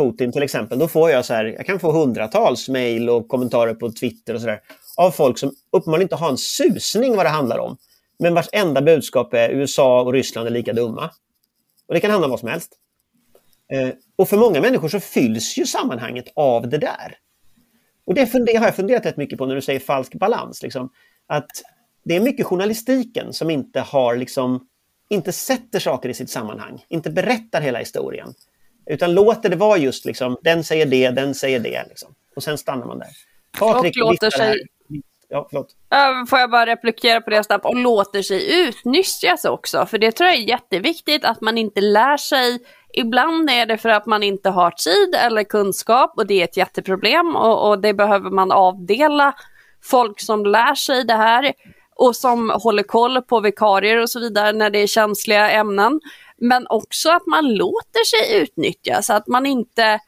Putin 0.03 0.31
till 0.31 0.43
exempel, 0.43 0.79
då 0.79 0.87
får 0.87 1.11
jag 1.11 1.25
så 1.25 1.33
här, 1.33 1.45
jag 1.45 1.65
kan 1.65 1.79
få 1.79 1.91
hundratals 1.91 2.69
mejl 2.69 3.09
och 3.09 3.27
kommentarer 3.27 3.73
på 3.73 3.91
Twitter 3.91 4.33
och 4.33 4.41
sådär 4.41 4.59
av 4.97 5.11
folk 5.11 5.37
som 5.37 5.51
uppenbarligen 5.71 6.05
inte 6.05 6.15
har 6.15 6.29
en 6.29 6.37
susning 6.37 7.15
vad 7.15 7.25
det 7.25 7.29
handlar 7.29 7.57
om. 7.59 7.77
Men 8.19 8.33
vars 8.33 8.49
enda 8.51 8.81
budskap 8.81 9.33
är 9.33 9.49
USA 9.49 10.01
och 10.01 10.13
Ryssland 10.13 10.47
är 10.47 10.51
lika 10.51 10.73
dumma. 10.73 11.09
Och 11.87 11.93
det 11.93 11.99
kan 11.99 12.11
handla 12.11 12.25
om 12.25 12.31
vad 12.31 12.39
som 12.39 12.49
helst. 12.49 12.77
Eh, 13.73 13.89
och 14.15 14.29
för 14.29 14.37
många 14.37 14.61
människor 14.61 14.87
så 14.89 14.99
fylls 14.99 15.57
ju 15.57 15.65
sammanhanget 15.65 16.25
av 16.35 16.69
det 16.69 16.77
där. 16.77 17.17
Och 18.05 18.13
det 18.13 18.55
har 18.57 18.65
jag 18.65 18.75
funderat 18.75 19.05
rätt 19.05 19.17
mycket 19.17 19.37
på 19.37 19.45
när 19.45 19.55
du 19.55 19.61
säger 19.61 19.79
falsk 19.79 20.13
balans. 20.13 20.63
Liksom. 20.63 20.89
Att 21.27 21.51
det 22.03 22.15
är 22.15 22.19
mycket 22.19 22.45
journalistiken 22.45 23.33
som 23.33 23.49
inte 23.49 23.79
har 23.79 24.15
liksom, 24.15 24.67
inte 25.09 25.31
sätter 25.31 25.79
saker 25.79 26.09
i 26.09 26.13
sitt 26.13 26.29
sammanhang, 26.29 26.85
inte 26.87 27.09
berättar 27.09 27.61
hela 27.61 27.79
historien. 27.79 28.33
Utan 28.85 29.13
låter 29.13 29.49
det 29.49 29.55
vara 29.55 29.77
just 29.77 30.05
liksom, 30.05 30.37
den 30.41 30.63
säger 30.63 30.85
det, 30.85 31.09
den 31.09 31.35
säger 31.35 31.59
det. 31.59 31.85
Liksom. 31.89 32.15
Och 32.35 32.43
sen 32.43 32.57
stannar 32.57 32.85
man 32.85 32.99
där. 32.99 33.07
Patrik, 33.59 33.95
och 34.03 34.11
låter 34.11 34.29
sig... 34.29 34.55
Ja, 35.29 35.47
förlåt. 35.49 35.75
Får 36.29 36.39
jag 36.39 36.51
bara 36.51 36.65
replikera 36.65 37.21
på 37.21 37.29
det 37.29 37.43
snabbt? 37.43 37.65
Och 37.65 37.75
låter 37.75 38.21
sig 38.21 38.67
utnyttjas 38.67 39.45
också. 39.45 39.85
För 39.85 39.97
det 39.97 40.11
tror 40.11 40.29
jag 40.29 40.37
är 40.37 40.47
jätteviktigt 40.47 41.25
att 41.25 41.41
man 41.41 41.57
inte 41.57 41.81
lär 41.81 42.17
sig. 42.17 42.59
Ibland 42.93 43.49
är 43.49 43.65
det 43.65 43.77
för 43.77 43.89
att 43.89 44.05
man 44.05 44.23
inte 44.23 44.49
har 44.49 44.71
tid 44.71 45.15
eller 45.15 45.43
kunskap 45.43 46.13
och 46.17 46.27
det 46.27 46.41
är 46.41 46.43
ett 46.43 46.57
jätteproblem 46.57 47.35
och, 47.35 47.69
och 47.69 47.81
det 47.81 47.93
behöver 47.93 48.29
man 48.29 48.51
avdela 48.51 49.33
folk 49.83 50.19
som 50.19 50.45
lär 50.45 50.75
sig 50.75 51.03
det 51.03 51.13
här 51.13 51.53
och 51.95 52.15
som 52.15 52.49
håller 52.49 52.83
koll 52.83 53.21
på 53.21 53.39
vikarier 53.39 53.97
och 53.97 54.09
så 54.09 54.19
vidare 54.19 54.51
när 54.53 54.69
det 54.69 54.79
är 54.79 54.87
känsliga 54.87 55.51
ämnen. 55.51 55.99
Men 56.41 56.67
också 56.69 57.09
att 57.09 57.25
man 57.27 57.53
låter 57.53 58.03
sig 58.05 58.41
utnyttjas, 58.41 59.09
att 59.09 59.27
man 59.27 59.45
inte 59.45 59.99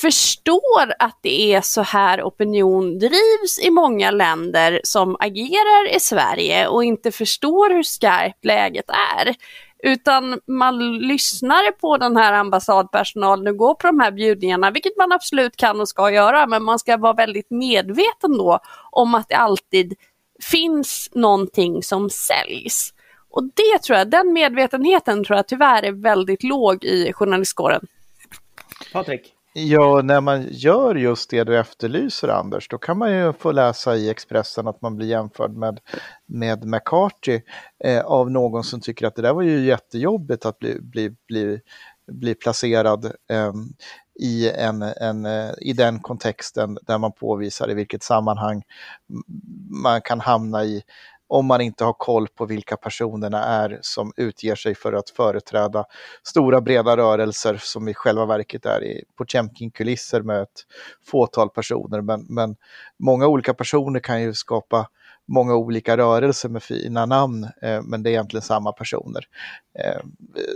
förstår 0.00 0.94
att 0.98 1.18
det 1.22 1.54
är 1.54 1.60
så 1.60 1.82
här 1.82 2.22
opinion 2.22 2.98
drivs 2.98 3.58
i 3.62 3.70
många 3.70 4.10
länder 4.10 4.80
som 4.84 5.16
agerar 5.20 5.96
i 5.96 6.00
Sverige 6.00 6.68
och 6.68 6.84
inte 6.84 7.12
förstår 7.12 7.70
hur 7.70 7.82
skarpt 7.82 8.44
läget 8.44 8.90
är. 8.90 9.34
Utan 9.82 10.40
man 10.46 10.98
lyssnar 10.98 11.72
på 11.72 11.96
den 11.96 12.16
här 12.16 12.32
ambassadpersonalen 12.32 13.46
och 13.46 13.56
går 13.56 13.74
på 13.74 13.86
de 13.86 14.00
här 14.00 14.10
bjudningarna, 14.10 14.70
vilket 14.70 14.96
man 14.96 15.12
absolut 15.12 15.56
kan 15.56 15.80
och 15.80 15.88
ska 15.88 16.10
göra, 16.10 16.46
men 16.46 16.62
man 16.62 16.78
ska 16.78 16.96
vara 16.96 17.12
väldigt 17.12 17.50
medveten 17.50 18.38
då 18.38 18.58
om 18.90 19.14
att 19.14 19.28
det 19.28 19.36
alltid 19.36 19.94
finns 20.42 21.10
någonting 21.14 21.82
som 21.82 22.10
säljs. 22.10 22.92
Och 23.36 23.44
det 23.44 23.82
tror 23.82 23.98
jag, 23.98 24.10
den 24.10 24.32
medvetenheten 24.32 25.24
tror 25.24 25.36
jag 25.36 25.48
tyvärr 25.48 25.82
är 25.82 25.92
väldigt 25.92 26.42
låg 26.42 26.84
i 26.84 27.12
journalistkåren. 27.12 27.86
Patrik? 28.92 29.32
Ja, 29.52 30.02
när 30.02 30.20
man 30.20 30.46
gör 30.50 30.94
just 30.94 31.30
det 31.30 31.44
du 31.44 31.58
efterlyser 31.58 32.28
Anders, 32.28 32.68
då 32.68 32.78
kan 32.78 32.98
man 32.98 33.12
ju 33.12 33.32
få 33.32 33.52
läsa 33.52 33.96
i 33.96 34.10
Expressen 34.10 34.68
att 34.68 34.82
man 34.82 34.96
blir 34.96 35.06
jämförd 35.06 35.50
med, 35.50 35.80
med 36.26 36.64
McCarthy 36.64 37.40
eh, 37.84 38.04
av 38.04 38.30
någon 38.30 38.64
som 38.64 38.80
tycker 38.80 39.06
att 39.06 39.14
det 39.14 39.22
där 39.22 39.32
var 39.32 39.42
ju 39.42 39.64
jättejobbigt 39.64 40.46
att 40.46 40.58
bli, 40.58 40.80
bli, 40.80 41.10
bli, 41.28 41.60
bli 42.12 42.34
placerad 42.34 43.04
eh, 43.04 43.52
i, 44.20 44.50
en, 44.50 44.82
en, 44.82 45.26
eh, 45.26 45.50
i 45.58 45.72
den 45.72 46.00
kontexten 46.00 46.78
där 46.82 46.98
man 46.98 47.12
påvisar 47.12 47.70
i 47.70 47.74
vilket 47.74 48.02
sammanhang 48.02 48.62
man 49.82 50.00
kan 50.00 50.20
hamna 50.20 50.64
i 50.64 50.82
om 51.28 51.46
man 51.46 51.60
inte 51.60 51.84
har 51.84 51.92
koll 51.92 52.28
på 52.28 52.46
vilka 52.46 52.76
personerna 52.76 53.44
är 53.44 53.78
som 53.82 54.12
utger 54.16 54.54
sig 54.54 54.74
för 54.74 54.92
att 54.92 55.10
företräda 55.10 55.84
stora 56.22 56.60
breda 56.60 56.96
rörelser 56.96 57.60
som 57.62 57.88
i 57.88 57.94
själva 57.94 58.26
verket 58.26 58.66
är 58.66 58.84
i 58.84 59.04
Potemkin-kulisser 59.18 60.22
med 60.22 60.42
ett 60.42 60.64
fåtal 61.06 61.48
personer. 61.48 62.00
Men, 62.00 62.26
men 62.28 62.56
många 62.98 63.26
olika 63.26 63.54
personer 63.54 64.00
kan 64.00 64.22
ju 64.22 64.34
skapa 64.34 64.88
många 65.28 65.54
olika 65.54 65.96
rörelser 65.96 66.48
med 66.48 66.62
fina 66.62 67.06
namn, 67.06 67.44
eh, 67.62 67.82
men 67.82 68.02
det 68.02 68.10
är 68.10 68.12
egentligen 68.12 68.42
samma 68.42 68.72
personer. 68.72 69.24
Eh, 69.78 70.00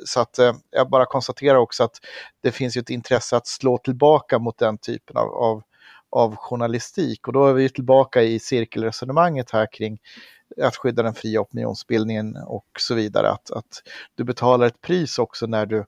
så 0.05 0.21
att 0.21 0.39
eh, 0.39 0.53
jag 0.71 0.91
bara 0.91 1.07
konstaterar 1.07 1.59
också 1.59 1.85
att 1.85 1.97
det 2.43 2.53
finns 2.53 2.77
ju 2.77 2.81
ett 2.81 2.91
intresse 2.91 3.37
att 3.37 3.47
slå 3.47 3.79
tillbaka 3.79 4.39
mot 4.39 4.59
den 4.59 4.79
typen 4.79 5.17
av, 5.17 5.29
av, 5.29 5.63
av 6.11 6.37
journalistik 6.37 7.27
och 7.27 7.33
då 7.33 7.47
är 7.47 7.53
vi 7.53 7.69
tillbaka 7.69 8.23
i 8.23 8.39
cirkelresonemanget 8.39 9.51
här 9.51 9.73
kring 9.73 9.99
att 10.63 10.77
skydda 10.77 11.03
den 11.03 11.15
fria 11.15 11.41
opinionsbildningen 11.41 12.37
och 12.37 12.67
så 12.79 12.95
vidare. 12.95 13.31
Att, 13.31 13.51
att 13.51 13.83
du 14.15 14.25
betalar 14.25 14.67
ett 14.67 14.81
pris 14.81 15.19
också 15.19 15.47
när 15.47 15.67
du, 15.67 15.85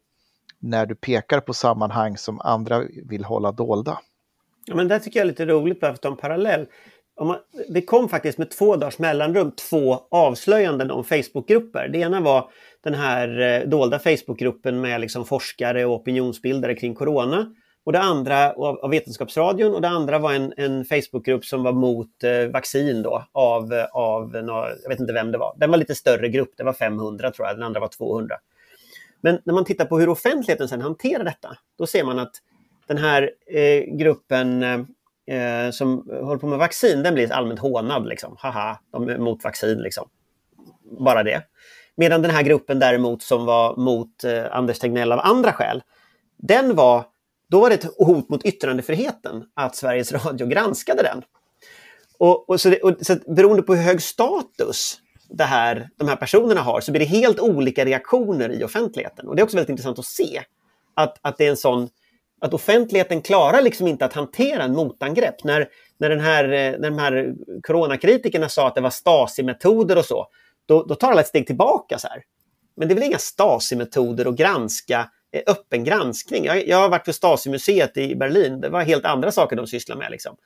när 0.58 0.86
du 0.86 0.94
pekar 0.94 1.40
på 1.40 1.54
sammanhang 1.54 2.16
som 2.16 2.40
andra 2.40 2.84
vill 3.04 3.24
hålla 3.24 3.52
dolda. 3.52 3.98
Ja, 4.66 4.74
men 4.74 4.88
det 4.88 5.00
tycker 5.00 5.20
jag 5.20 5.24
är 5.24 5.28
lite 5.28 5.46
roligt, 5.46 5.80
bara 5.80 5.90
för 5.90 5.94
att 5.94 6.02
ta 6.02 6.08
en 6.08 6.16
parallell. 6.16 6.66
Man, 7.20 7.36
det 7.68 7.82
kom 7.82 8.08
faktiskt 8.08 8.38
med 8.38 8.50
två 8.50 8.76
dagars 8.76 8.98
mellanrum 8.98 9.52
två 9.70 10.00
avslöjanden 10.10 10.90
om 10.90 11.04
Facebookgrupper. 11.04 11.88
Det 11.88 11.98
ena 11.98 12.20
var 12.20 12.50
den 12.80 12.94
här 12.94 13.40
eh, 13.40 13.68
dolda 13.68 13.98
Facebookgruppen 13.98 14.80
med 14.80 15.00
liksom 15.00 15.24
forskare 15.24 15.84
och 15.84 15.94
opinionsbildare 15.94 16.74
kring 16.74 16.94
corona. 16.94 17.54
Och 17.84 17.92
det 17.92 18.00
andra 18.00 18.52
av, 18.52 18.78
av 18.78 18.90
Vetenskapsradion 18.90 19.74
och 19.74 19.80
det 19.80 19.88
andra 19.88 20.18
var 20.18 20.32
en, 20.32 20.52
en 20.56 20.84
Facebookgrupp 20.84 21.44
som 21.44 21.62
var 21.62 21.72
mot 21.72 22.24
eh, 22.24 22.46
vaccin 22.52 23.02
då 23.02 23.24
av, 23.32 23.86
av 23.92 24.30
jag 24.82 24.88
vet 24.88 25.00
inte 25.00 25.12
vem 25.12 25.32
det 25.32 25.38
var. 25.38 25.54
Den 25.56 25.70
var 25.70 25.78
lite 25.78 25.94
större 25.94 26.28
grupp, 26.28 26.50
det 26.56 26.64
var 26.64 26.72
500 26.72 27.30
tror 27.30 27.48
jag, 27.48 27.56
den 27.56 27.62
andra 27.62 27.80
var 27.80 27.88
200. 27.88 28.36
Men 29.20 29.38
när 29.44 29.54
man 29.54 29.64
tittar 29.64 29.84
på 29.84 29.98
hur 29.98 30.08
offentligheten 30.08 30.68
sen 30.68 30.80
hanterar 30.80 31.24
detta, 31.24 31.56
då 31.78 31.86
ser 31.86 32.04
man 32.04 32.18
att 32.18 32.32
den 32.86 32.98
här 32.98 33.30
eh, 33.46 33.96
gruppen 33.96 34.62
eh, 34.62 34.80
eh, 35.36 35.70
som 35.70 36.08
håller 36.10 36.38
på 36.38 36.46
med 36.46 36.58
vaccin, 36.58 37.02
den 37.02 37.14
blir 37.14 37.32
allmänt 37.32 37.60
hånad. 37.60 38.08
Liksom. 38.08 38.36
Haha, 38.38 38.78
de 38.92 39.08
är 39.08 39.18
mot 39.18 39.44
vaccin 39.44 39.78
liksom. 39.78 40.08
Bara 40.98 41.22
det. 41.22 41.42
Medan 41.96 42.22
den 42.22 42.30
här 42.30 42.42
gruppen 42.42 42.78
däremot 42.78 43.22
som 43.22 43.46
var 43.46 43.76
mot 43.76 44.24
eh, 44.24 44.44
Anders 44.50 44.78
Tegnell 44.78 45.12
av 45.12 45.20
andra 45.20 45.52
skäl, 45.52 45.82
den 46.36 46.74
var, 46.74 47.04
då 47.52 47.60
var 47.60 47.68
det 47.68 47.74
ett 47.74 47.94
hot 47.98 48.28
mot 48.28 48.44
yttrandefriheten 48.44 49.44
att 49.54 49.76
Sveriges 49.76 50.12
Radio 50.12 50.46
granskade 50.46 51.02
den. 51.02 51.22
Och, 52.18 52.50
och, 52.50 52.60
så, 52.60 52.68
det, 52.68 52.80
och 52.80 52.96
så 53.00 53.16
beroende 53.26 53.62
på 53.62 53.74
hur 53.74 53.82
hög 53.82 54.02
status 54.02 54.98
det 55.28 55.44
här, 55.44 55.88
de 55.96 56.08
här 56.08 56.16
personerna 56.16 56.60
har 56.60 56.80
så 56.80 56.92
blir 56.92 57.00
det 57.00 57.06
helt 57.06 57.40
olika 57.40 57.84
reaktioner 57.84 58.52
i 58.52 58.64
offentligheten. 58.64 59.28
Och 59.28 59.36
Det 59.36 59.42
är 59.42 59.44
också 59.44 59.56
väldigt 59.56 59.70
intressant 59.70 59.98
att 59.98 60.04
se 60.04 60.42
att, 60.94 61.18
att 61.22 61.38
det 61.38 61.46
är 61.46 61.50
en 61.50 61.56
sån 61.56 61.88
att 62.40 62.54
offentligheten 62.54 63.22
klarar 63.22 63.62
liksom 63.62 63.86
inte 63.86 64.04
att 64.04 64.12
hantera 64.12 64.62
en 64.62 64.74
motangrepp. 64.74 65.44
När, 65.44 65.68
när, 65.98 66.08
den 66.08 66.20
här, 66.20 66.44
eh, 66.44 66.78
när 66.78 66.90
de 66.90 66.98
här 66.98 67.34
coronakritikerna 67.62 68.48
sa 68.48 68.68
att 68.68 68.74
det 68.74 68.80
var 68.80 68.90
Stasi-metoder 68.90 69.98
och 69.98 70.04
så, 70.04 70.26
då, 70.66 70.82
då 70.82 70.94
tar 70.94 71.10
alla 71.10 71.20
ett 71.20 71.26
steg 71.26 71.46
tillbaka. 71.46 71.98
så 71.98 72.08
här. 72.08 72.22
Men 72.76 72.88
det 72.88 72.94
är 72.94 72.96
väl 72.96 73.04
inga 73.04 73.18
Stasi-metoder 73.18 74.28
att 74.28 74.36
granska 74.36 75.08
Eh, 75.32 75.42
öppen 75.46 75.84
granskning. 75.84 76.44
Jag, 76.44 76.68
jag 76.68 76.76
har 76.76 76.88
varit 76.88 77.04
på 77.04 77.12
Stasi-museet 77.12 77.96
i 77.96 78.14
Berlin. 78.14 78.60
Det 78.60 78.68
var 78.68 78.82
helt 78.82 79.04
andra 79.04 79.32
saker 79.32 79.56
de 79.56 79.66
sysslar 79.66 79.96
med. 79.96 80.10
Liksom. 80.10 80.36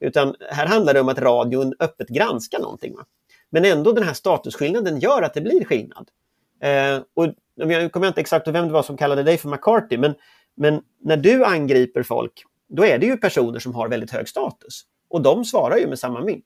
Utan 0.00 0.34
här 0.50 0.66
handlar 0.66 0.94
det 0.94 1.00
om 1.00 1.08
att 1.08 1.18
radion 1.18 1.74
öppet 1.80 2.08
granskar 2.08 2.58
någonting. 2.58 2.94
Va? 2.94 3.04
Men 3.50 3.64
ändå 3.64 3.92
den 3.92 4.04
här 4.04 4.14
statusskillnaden 4.14 5.00
gör 5.00 5.22
att 5.22 5.34
det 5.34 5.40
blir 5.40 5.64
skillnad. 5.64 6.08
Eh, 6.62 7.02
och 7.14 7.34
jag 7.54 7.92
kommer 7.92 8.08
inte 8.08 8.20
exakt 8.20 8.46
ihåg 8.46 8.52
vem 8.52 8.66
det 8.66 8.72
var 8.72 8.82
som 8.82 8.96
kallade 8.96 9.22
dig 9.22 9.38
för 9.38 9.48
McCarthy, 9.48 9.98
men, 9.98 10.14
men 10.56 10.82
när 11.04 11.16
du 11.16 11.44
angriper 11.44 12.02
folk, 12.02 12.42
då 12.68 12.84
är 12.84 12.98
det 12.98 13.06
ju 13.06 13.16
personer 13.16 13.58
som 13.58 13.74
har 13.74 13.88
väldigt 13.88 14.10
hög 14.10 14.28
status. 14.28 14.82
Och 15.08 15.22
de 15.22 15.44
svarar 15.44 15.76
ju 15.76 15.86
med 15.86 15.98
samma 15.98 16.20
mynt. 16.20 16.44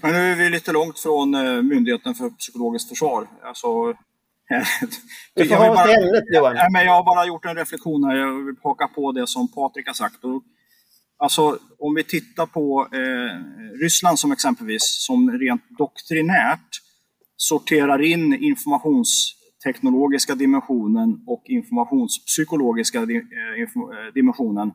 Men 0.00 0.12
nu 0.12 0.32
är 0.32 0.36
vi 0.36 0.48
lite 0.50 0.72
långt 0.72 0.98
från 0.98 1.34
eh, 1.34 1.62
Myndigheten 1.62 2.14
för 2.14 2.30
psykologiskt 2.30 2.88
försvar. 2.88 3.26
Alltså, 3.42 3.94
du 5.34 5.48
får 5.48 5.54
ha 5.54 5.74
bara, 5.74 5.92
ämnet 5.92 6.24
Johan. 6.34 6.54
Nej, 6.54 6.68
men 6.72 6.84
jag 6.84 6.92
har 6.92 7.04
bara 7.04 7.26
gjort 7.26 7.44
en 7.44 7.56
reflektion 7.56 8.04
här. 8.04 8.16
Jag 8.16 8.44
vill 8.44 8.54
haka 8.62 8.88
på 8.88 9.12
det 9.12 9.26
som 9.26 9.52
Patrik 9.52 9.86
har 9.86 9.94
sagt. 9.94 10.24
Och, 10.24 10.42
alltså, 11.18 11.58
om 11.78 11.94
vi 11.94 12.04
tittar 12.04 12.46
på 12.46 12.88
eh, 12.92 13.78
Ryssland 13.82 14.18
som 14.18 14.32
exempelvis, 14.32 15.04
som 15.06 15.30
rent 15.30 15.62
doktrinärt 15.78 16.68
sorterar 17.36 18.02
in 18.02 18.34
informationsteknologiska 18.34 20.34
dimensionen 20.34 21.24
och 21.26 21.42
informationspsykologiska 21.46 22.98
eh, 22.98 23.06
eh, 23.06 24.12
dimensionen 24.14 24.72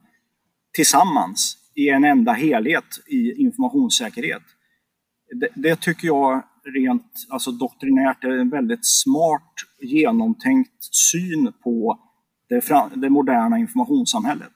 tillsammans 0.73 1.57
i 1.75 1.89
en 1.89 2.03
enda 2.03 2.33
helhet 2.33 2.85
i 3.07 3.41
informationssäkerhet 3.41 4.43
det, 5.35 5.47
det, 5.55 5.81
tycker 5.81 6.07
jag 6.07 6.43
rent 6.75 7.11
alltså 7.29 7.51
doktrinärt 7.51 8.23
är 8.23 8.29
en 8.29 8.49
väldigt 8.49 8.85
smart 8.85 9.53
genomtänkt 9.81 10.83
syn 11.11 11.53
på 11.63 11.99
det, 12.49 12.89
det 12.95 13.09
moderna 13.09 13.57
informationssamhället. 13.57 14.51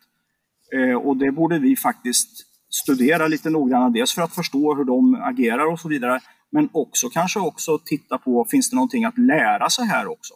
Eh, 0.75 0.95
och 0.95 1.17
det 1.17 1.31
borde 1.31 1.59
vi 1.59 1.75
faktiskt 1.75 2.29
studera 2.69 3.27
lite 3.27 3.49
noggrannare, 3.49 3.91
dels 3.93 4.13
för 4.13 4.21
att 4.21 4.35
förstå 4.35 4.75
hur 4.75 4.83
de 4.83 5.15
agerar 5.15 5.71
och 5.71 5.79
så 5.79 5.89
vidare, 5.89 6.19
men 6.51 6.69
också 6.71 7.09
kanske 7.09 7.39
också 7.39 7.79
titta 7.85 8.17
på, 8.17 8.45
finns 8.51 8.69
det 8.69 8.75
någonting 8.75 9.05
att 9.05 9.17
lära 9.17 9.69
sig 9.69 9.85
här 9.85 10.07
också? 10.07 10.33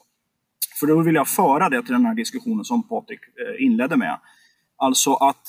För 0.79 0.87
då 0.87 1.01
vill 1.01 1.15
jag 1.15 1.27
föra 1.27 1.69
det 1.69 1.81
till 1.81 1.91
den 1.91 2.05
här 2.05 2.15
diskussionen 2.15 2.65
som 2.65 2.87
Patrik 2.87 3.19
eh, 3.19 3.65
inledde 3.65 3.97
med. 3.97 4.19
Alltså 4.77 5.13
att, 5.13 5.43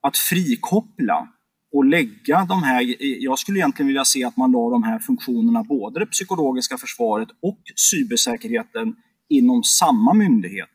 att 0.00 0.16
frikoppla 0.16 1.28
och 1.72 1.84
lägga 1.84 2.44
de 2.44 2.62
här, 2.62 2.94
jag 3.22 3.38
skulle 3.38 3.58
egentligen 3.58 3.86
vilja 3.86 4.04
se 4.04 4.24
att 4.24 4.36
man 4.36 4.52
la 4.52 4.70
de 4.70 4.82
här 4.82 4.98
funktionerna, 4.98 5.62
både 5.62 6.00
det 6.00 6.06
psykologiska 6.06 6.78
försvaret 6.78 7.28
och 7.42 7.58
cybersäkerheten 7.76 8.94
inom 9.28 9.62
samma 9.62 10.14
myndighet. 10.14 10.68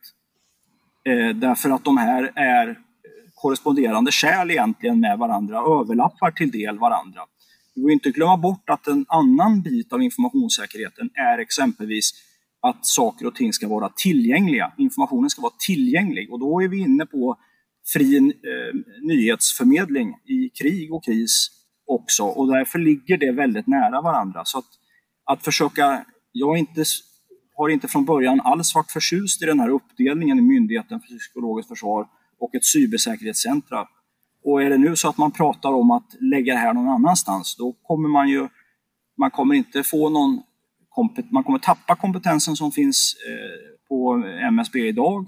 Eh, 1.10 1.36
därför 1.36 1.70
att 1.70 1.84
de 1.84 1.98
här 1.98 2.32
är 2.36 2.80
korresponderande 3.36 4.12
kärl 4.12 4.52
egentligen 4.52 5.00
med 5.00 5.18
varandra, 5.18 5.58
överlappar 5.58 6.32
till 6.32 6.52
del 6.52 6.80
varandra. 6.80 7.22
Vi 7.76 7.82
får 7.82 7.92
inte 7.92 8.12
glömma 8.12 8.38
bort 8.38 8.70
att 8.70 8.88
en 8.88 9.06
annan 9.08 9.62
bit 9.62 9.94
av 9.94 10.02
informationssäkerheten 10.02 11.10
är 11.14 11.38
exempelvis 11.38 12.12
att 12.62 12.86
saker 12.86 13.28
och 13.28 13.36
ting 13.36 13.54
ska 13.54 13.68
vara 13.68 13.90
tillgängliga. 13.96 14.72
Informationen 14.78 15.30
ska 15.30 15.42
vara 15.42 15.54
tillgänglig 15.68 16.32
och 16.32 16.40
då 16.40 16.62
är 16.62 16.68
vi 16.68 16.80
inne 16.80 17.06
på 17.06 17.38
fri 17.94 18.18
eh, 18.18 18.24
nyhetsförmedling 19.02 20.16
i 20.26 20.50
krig 20.50 20.94
och 20.94 21.06
kris 21.06 21.50
också 21.86 22.24
och 22.24 22.48
därför 22.48 22.80
ligger 22.80 23.18
det 23.18 23.32
väldigt 23.32 23.68
nära 23.68 24.02
varandra. 24.02 24.42
Så 24.46 24.58
att, 24.58 24.66
att 25.26 25.44
försöka, 25.44 26.06
jag 26.32 26.58
inte, 26.58 26.84
har 27.56 27.70
inte 27.70 27.88
från 27.88 28.06
början 28.06 28.42
alls 28.42 28.76
varit 28.76 28.92
förtjust 28.92 29.42
i 29.42 29.46
den 29.46 29.60
här 29.60 29.70
uppdelningen 29.70 30.40
i 30.40 30.42
Myndigheten 30.42 31.00
för 31.00 31.18
psykologiskt 31.18 31.70
försvar 31.70 32.08
och 32.40 32.56
ett 32.56 32.66
cybersäkerhetscentra. 32.66 33.88
Och 34.44 34.64
är 34.64 34.70
det 34.70 34.78
nu 34.78 34.96
så 34.96 35.10
att 35.10 35.18
man 35.18 35.32
pratar 35.32 35.70
om 35.70 35.92
att 35.92 36.16
lägga 36.20 36.54
det 36.54 36.60
här 36.60 36.74
någon 36.74 36.88
annanstans, 36.88 37.56
då 37.56 37.72
kommer 37.72 38.10
man 38.10 38.30
ju, 38.30 38.48
man 39.18 39.32
kommer 39.32 39.56
inte 39.56 39.84
få 39.84 40.10
någon, 40.10 40.42
man 41.32 41.44
kommer 41.44 41.60
tappa 41.60 41.96
kompetensen 41.96 42.56
som 42.56 42.72
finns 42.72 43.16
eh, 43.30 43.88
på 43.88 44.24
MSB 44.48 44.88
idag 44.88 45.28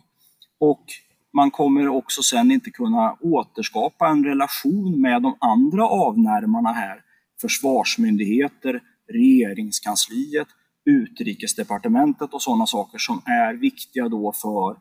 och 0.60 0.86
man 1.34 1.52
kommer 1.52 1.88
också 1.88 2.22
sen 2.22 2.52
inte 2.52 2.72
kunna 2.72 3.18
återskapa 3.22 4.08
en 4.08 4.26
relation 4.26 5.02
med 5.02 5.22
de 5.22 5.38
andra 5.40 5.88
avnärmarna 5.88 6.72
här. 6.72 7.02
Försvarsmyndigheter, 7.42 8.82
regeringskansliet, 9.14 10.48
utrikesdepartementet 10.86 12.34
och 12.34 12.42
sådana 12.42 12.66
saker 12.66 12.98
som 12.98 13.22
är 13.26 13.54
viktiga 13.54 14.10
då 14.10 14.32
för 14.32 14.78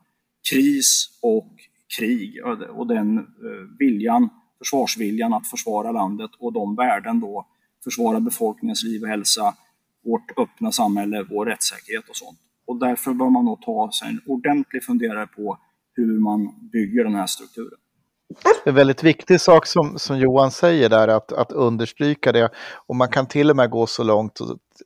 kris 0.50 1.18
och 1.22 1.52
krig 1.98 2.44
och 2.70 2.86
den 2.86 3.18
eh, 3.18 3.24
viljan, 3.78 4.28
försvarsviljan 4.58 5.32
att 5.32 5.46
försvara 5.46 5.92
landet 5.92 6.30
och 6.38 6.52
de 6.52 6.76
värden 6.76 7.20
då, 7.20 7.46
försvara 7.84 8.20
befolkningens 8.20 8.84
liv 8.84 9.02
och 9.02 9.08
hälsa, 9.08 9.54
vårt 10.04 10.38
öppna 10.38 10.72
samhälle, 10.72 11.26
vår 11.30 11.46
rättssäkerhet 11.46 12.08
och 12.08 12.16
sånt. 12.16 12.38
Och 12.66 12.78
därför 12.78 13.12
bör 13.12 13.30
man 13.30 13.44
nog 13.44 13.62
ta 13.62 13.90
sig 13.92 14.08
en 14.08 14.20
ordentlig 14.26 14.84
funderare 14.84 15.26
på 15.26 15.58
hur 15.98 16.20
man 16.20 16.70
bygger 16.72 17.04
den 17.04 17.14
här 17.14 17.26
strukturen. 17.26 17.78
En 18.64 18.74
väldigt 18.74 19.02
viktig 19.02 19.40
sak 19.40 19.66
som, 19.66 19.98
som 19.98 20.18
Johan 20.18 20.50
säger 20.50 20.88
där, 20.88 21.08
att, 21.08 21.32
att 21.32 21.52
understryka 21.52 22.32
det. 22.32 22.50
Och 22.86 22.96
man 22.96 23.08
kan 23.08 23.26
till 23.26 23.50
och 23.50 23.56
med 23.56 23.70
gå 23.70 23.86
så 23.86 24.02
långt 24.02 24.38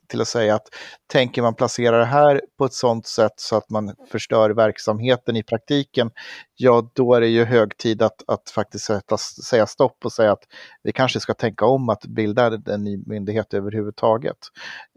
till 0.09 0.21
att 0.21 0.27
säga 0.27 0.55
att 0.55 0.67
tänker 1.07 1.41
man 1.41 1.55
placera 1.55 1.97
det 1.97 2.05
här 2.05 2.41
på 2.57 2.65
ett 2.65 2.73
sådant 2.73 3.07
sätt 3.07 3.33
så 3.35 3.55
att 3.55 3.69
man 3.69 3.95
förstör 4.11 4.49
verksamheten 4.49 5.35
i 5.35 5.43
praktiken, 5.43 6.11
ja 6.55 6.91
då 6.93 7.13
är 7.13 7.21
det 7.21 7.27
ju 7.27 7.43
hög 7.43 7.77
tid 7.77 8.01
att, 8.01 8.23
att 8.27 8.49
faktiskt 8.49 8.85
sätta, 8.85 9.17
säga 9.17 9.67
stopp 9.67 10.05
och 10.05 10.11
säga 10.11 10.31
att 10.31 10.43
vi 10.83 10.91
kanske 10.91 11.19
ska 11.19 11.33
tänka 11.33 11.65
om 11.65 11.89
att 11.89 12.05
bilda 12.05 12.59
en 12.73 12.83
ny 12.83 13.03
myndighet 13.05 13.53
överhuvudtaget. 13.53 14.37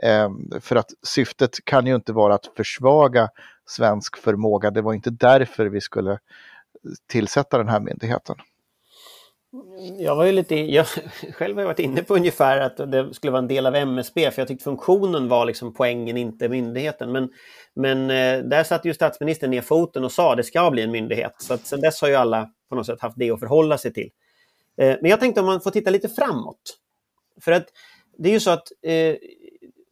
Ehm, 0.03 0.51
för 0.61 0.77
att 0.77 0.91
syftet 1.07 1.65
kan 1.65 1.87
ju 1.87 1.95
inte 1.95 2.13
vara 2.13 2.35
att 2.35 2.47
försvaga 2.57 3.29
svensk 3.67 4.17
förmåga. 4.17 4.71
Det 4.71 4.83
var 4.83 4.95
inte 4.95 5.11
därför 5.11 5.67
vi 5.67 5.81
skulle 5.81 6.19
tillsätta 7.07 7.59
den 7.59 7.69
här 7.69 7.81
myndigheten. 7.81 8.37
Jag 9.99 10.17
var 10.17 10.25
ju 10.25 10.33
lite, 10.33 10.55
jag 10.55 10.87
själv 11.33 11.59
har 11.59 11.65
varit 11.65 11.79
inne 11.79 12.03
på 12.03 12.15
ungefär 12.15 12.61
att 12.61 12.77
det 12.77 13.15
skulle 13.15 13.31
vara 13.31 13.43
en 13.43 13.49
del 13.49 13.67
av 13.67 13.75
MSB, 13.75 14.31
för 14.31 14.41
jag 14.41 14.49
tyckte 14.49 14.65
funktionen 14.65 15.29
var 15.29 15.47
liksom 15.47 15.75
poängen, 15.75 16.17
inte 16.17 16.49
myndigheten. 16.49 17.13
Men, 17.13 17.29
men 17.75 18.11
eh, 18.11 18.45
där 18.45 18.65
satte 18.65 18.89
ju 18.89 18.95
statsministern 18.95 19.51
ner 19.51 19.63
foten 19.63 20.05
och 20.05 20.13
sa 20.13 20.31
att 20.31 20.37
det 20.37 20.45
ska 20.45 20.71
bli 20.71 20.83
en 20.83 20.91
myndighet. 20.91 21.35
Så 21.39 21.55
att 21.55 21.67
sen 21.67 21.81
dess 21.81 22.01
har 22.01 22.09
ju 22.09 22.15
alla 22.15 22.51
på 22.69 22.75
något 22.75 22.87
sätt 22.87 23.01
haft 23.01 23.19
det 23.19 23.31
att 23.31 23.41
förhålla 23.41 23.79
sig 23.79 23.93
till. 23.93 24.11
Eh, 24.81 24.97
men 25.01 25.11
jag 25.11 25.21
tänkte 25.21 25.41
om 25.41 25.47
man 25.47 25.61
får 25.61 25.71
titta 25.71 25.91
lite 25.91 26.09
framåt. 26.09 26.79
För 27.41 27.53
att 27.53 27.67
det 28.19 28.29
är 28.29 28.33
ju 28.33 28.41
så 28.41 28.51
att 28.51 28.69
eh, 28.83 29.17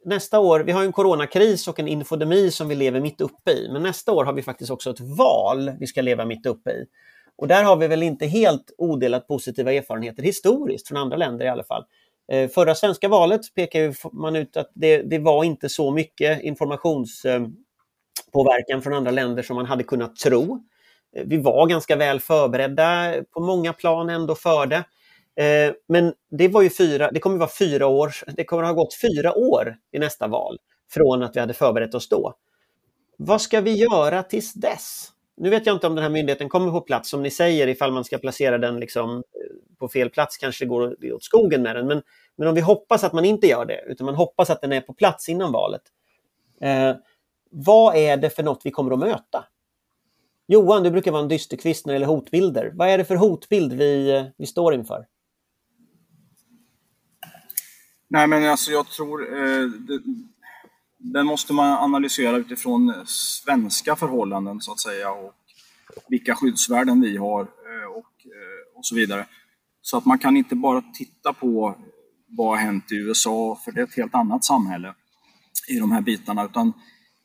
nästa 0.05 0.39
år, 0.39 0.59
vi 0.59 0.71
har 0.71 0.83
en 0.83 0.91
coronakris 0.91 1.67
och 1.67 1.79
en 1.79 1.87
infodemi 1.87 2.51
som 2.51 2.67
vi 2.67 2.75
lever 2.75 2.99
mitt 2.99 3.21
uppe 3.21 3.51
i, 3.51 3.69
men 3.71 3.83
nästa 3.83 4.11
år 4.11 4.25
har 4.25 4.33
vi 4.33 4.41
faktiskt 4.41 4.71
också 4.71 4.89
ett 4.89 4.99
val 4.99 5.71
vi 5.79 5.87
ska 5.87 6.01
leva 6.01 6.25
mitt 6.25 6.45
uppe 6.45 6.71
i. 6.71 6.85
Och 7.37 7.47
där 7.47 7.63
har 7.63 7.75
vi 7.75 7.87
väl 7.87 8.03
inte 8.03 8.25
helt 8.25 8.71
odelat 8.77 9.27
positiva 9.27 9.73
erfarenheter 9.73 10.23
historiskt 10.23 10.87
från 10.87 10.97
andra 10.97 11.17
länder 11.17 11.45
i 11.45 11.49
alla 11.49 11.63
fall. 11.63 11.83
Eh, 12.31 12.49
förra 12.49 12.75
svenska 12.75 13.07
valet 13.07 13.55
pekar 13.55 14.15
man 14.15 14.35
ut 14.35 14.57
att 14.57 14.71
det, 14.73 15.01
det 15.01 15.19
var 15.19 15.43
inte 15.43 15.69
så 15.69 15.91
mycket 15.91 16.43
informationspåverkan 16.43 18.81
från 18.83 18.93
andra 18.93 19.11
länder 19.11 19.43
som 19.43 19.55
man 19.55 19.65
hade 19.65 19.83
kunnat 19.83 20.15
tro. 20.15 20.63
Eh, 21.15 21.23
vi 21.25 21.37
var 21.37 21.67
ganska 21.67 21.95
väl 21.95 22.19
förberedda 22.19 23.13
på 23.33 23.39
många 23.39 23.73
plan 23.73 24.09
ändå 24.09 24.35
för 24.35 24.65
det. 24.65 24.83
Eh, 25.35 25.73
men 25.87 26.13
det, 26.31 26.47
var 26.47 26.61
ju 26.61 26.69
fyra, 26.69 27.11
det 27.11 27.19
kommer 27.19 27.35
att 27.35 27.39
vara 27.39 27.49
fyra 27.59 27.87
år, 27.87 28.11
det 28.35 28.43
kommer 28.43 28.63
att 28.63 28.69
ha 28.69 28.83
gått 28.83 28.93
fyra 29.01 29.33
år 29.33 29.77
i 29.91 29.99
nästa 29.99 30.27
val 30.27 30.57
från 30.91 31.23
att 31.23 31.35
vi 31.35 31.39
hade 31.39 31.53
förberett 31.53 31.95
oss 31.95 32.09
då. 32.09 32.33
Vad 33.17 33.41
ska 33.41 33.61
vi 33.61 33.71
göra 33.71 34.23
tills 34.23 34.53
dess? 34.53 35.11
Nu 35.37 35.49
vet 35.49 35.65
jag 35.65 35.75
inte 35.75 35.87
om 35.87 35.95
den 35.95 36.03
här 36.03 36.09
myndigheten 36.09 36.49
kommer 36.49 36.71
på 36.71 36.81
plats, 36.81 37.09
som 37.09 37.23
ni 37.23 37.31
säger, 37.31 37.67
ifall 37.67 37.91
man 37.91 38.03
ska 38.03 38.17
placera 38.17 38.57
den 38.57 38.79
liksom 38.79 39.17
eh, 39.17 39.21
på 39.79 39.87
fel 39.87 40.09
plats 40.09 40.37
kanske 40.37 40.65
det 40.65 40.69
går 40.69 41.13
åt 41.13 41.23
skogen 41.23 41.61
med 41.61 41.75
den. 41.75 41.87
Men, 41.87 42.01
men 42.35 42.47
om 42.47 42.55
vi 42.55 42.61
hoppas 42.61 43.03
att 43.03 43.13
man 43.13 43.25
inte 43.25 43.47
gör 43.47 43.65
det, 43.65 43.83
utan 43.87 44.05
man 44.05 44.15
hoppas 44.15 44.49
att 44.49 44.61
den 44.61 44.71
är 44.71 44.81
på 44.81 44.93
plats 44.93 45.29
innan 45.29 45.51
valet. 45.51 45.81
Eh, 46.61 46.95
vad 47.49 47.95
är 47.95 48.17
det 48.17 48.29
för 48.29 48.43
något 48.43 48.61
vi 48.63 48.71
kommer 48.71 48.91
att 48.91 48.99
möta? 48.99 49.45
Johan, 50.47 50.83
du 50.83 50.91
brukar 50.91 51.11
vara 51.11 51.21
en 51.21 51.27
dysterkvist 51.27 51.85
när 51.85 51.93
det 51.93 51.95
gäller 51.95 52.13
hotbilder. 52.13 52.71
Vad 52.73 52.89
är 52.89 52.97
det 52.97 53.05
för 53.05 53.15
hotbild 53.15 53.73
vi, 53.73 54.11
eh, 54.15 54.23
vi 54.37 54.45
står 54.45 54.73
inför? 54.73 55.05
Nej, 58.07 58.27
men 58.27 58.49
alltså 58.49 58.71
jag 58.71 58.87
tror 58.87 59.37
eh, 59.37 59.67
det, 59.67 60.01
den 60.97 61.25
måste 61.25 61.53
man 61.53 61.77
analysera 61.77 62.37
utifrån 62.37 62.89
eh, 62.89 63.03
svenska 63.05 63.95
förhållanden 63.95 64.61
så 64.61 64.71
att 64.71 64.79
säga 64.79 65.11
och 65.11 65.33
vilka 66.07 66.35
skyddsvärden 66.35 67.01
vi 67.01 67.17
har 67.17 67.41
eh, 67.41 67.87
och, 67.89 68.25
eh, 68.25 68.77
och 68.77 68.85
så 68.85 68.95
vidare. 68.95 69.27
Så 69.81 69.97
att 69.97 70.05
man 70.05 70.19
kan 70.19 70.37
inte 70.37 70.55
bara 70.55 70.81
titta 70.81 71.33
på 71.33 71.75
vad 72.27 72.47
har 72.47 72.55
hänt 72.55 72.91
i 72.91 72.95
USA, 72.95 73.59
för 73.65 73.71
det 73.71 73.79
är 73.79 73.83
ett 73.83 73.97
helt 73.97 74.15
annat 74.15 74.45
samhälle 74.45 74.93
i 75.69 75.79
de 75.79 75.91
här 75.91 76.01
bitarna, 76.01 76.45
utan 76.45 76.73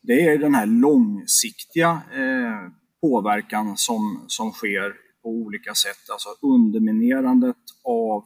det 0.02 0.26
är 0.26 0.38
den 0.38 0.54
här 0.54 0.66
långsiktiga 0.66 1.90
eh, 2.12 2.72
påverkan 3.00 3.76
som, 3.76 4.24
som 4.26 4.52
sker 4.52 4.94
på 5.22 5.28
olika 5.28 5.74
sätt, 5.74 6.10
alltså 6.10 6.28
underminerandet 6.42 7.56
av 7.84 8.24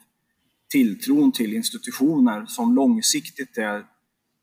tilltron 0.75 1.33
till 1.33 1.55
institutioner 1.55 2.47
som 2.47 2.75
långsiktigt 2.75 3.59
är 3.59 3.85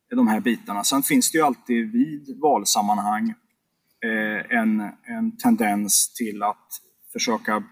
de 0.10 0.28
här 0.28 0.40
bitarna. 0.40 0.84
Sen 0.84 1.04
finns 1.04 1.32
det 1.32 1.38
ju 1.38 1.44
alltid 1.44 1.92
vid 1.92 2.40
valsammanhang 2.42 3.30
eh, 4.06 4.58
en, 4.58 4.82
en 5.04 5.38
tendens 5.38 6.14
till 6.14 6.44
att 6.44 6.68
försöka 7.14 7.64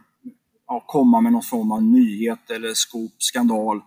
ja, 0.67 0.83
komma 0.87 1.21
med 1.21 1.31
någon 1.31 1.41
form 1.41 1.71
av 1.71 1.83
nyhet 1.83 2.49
eller 2.49 2.73
skop, 2.73 3.11
skandal. 3.17 3.77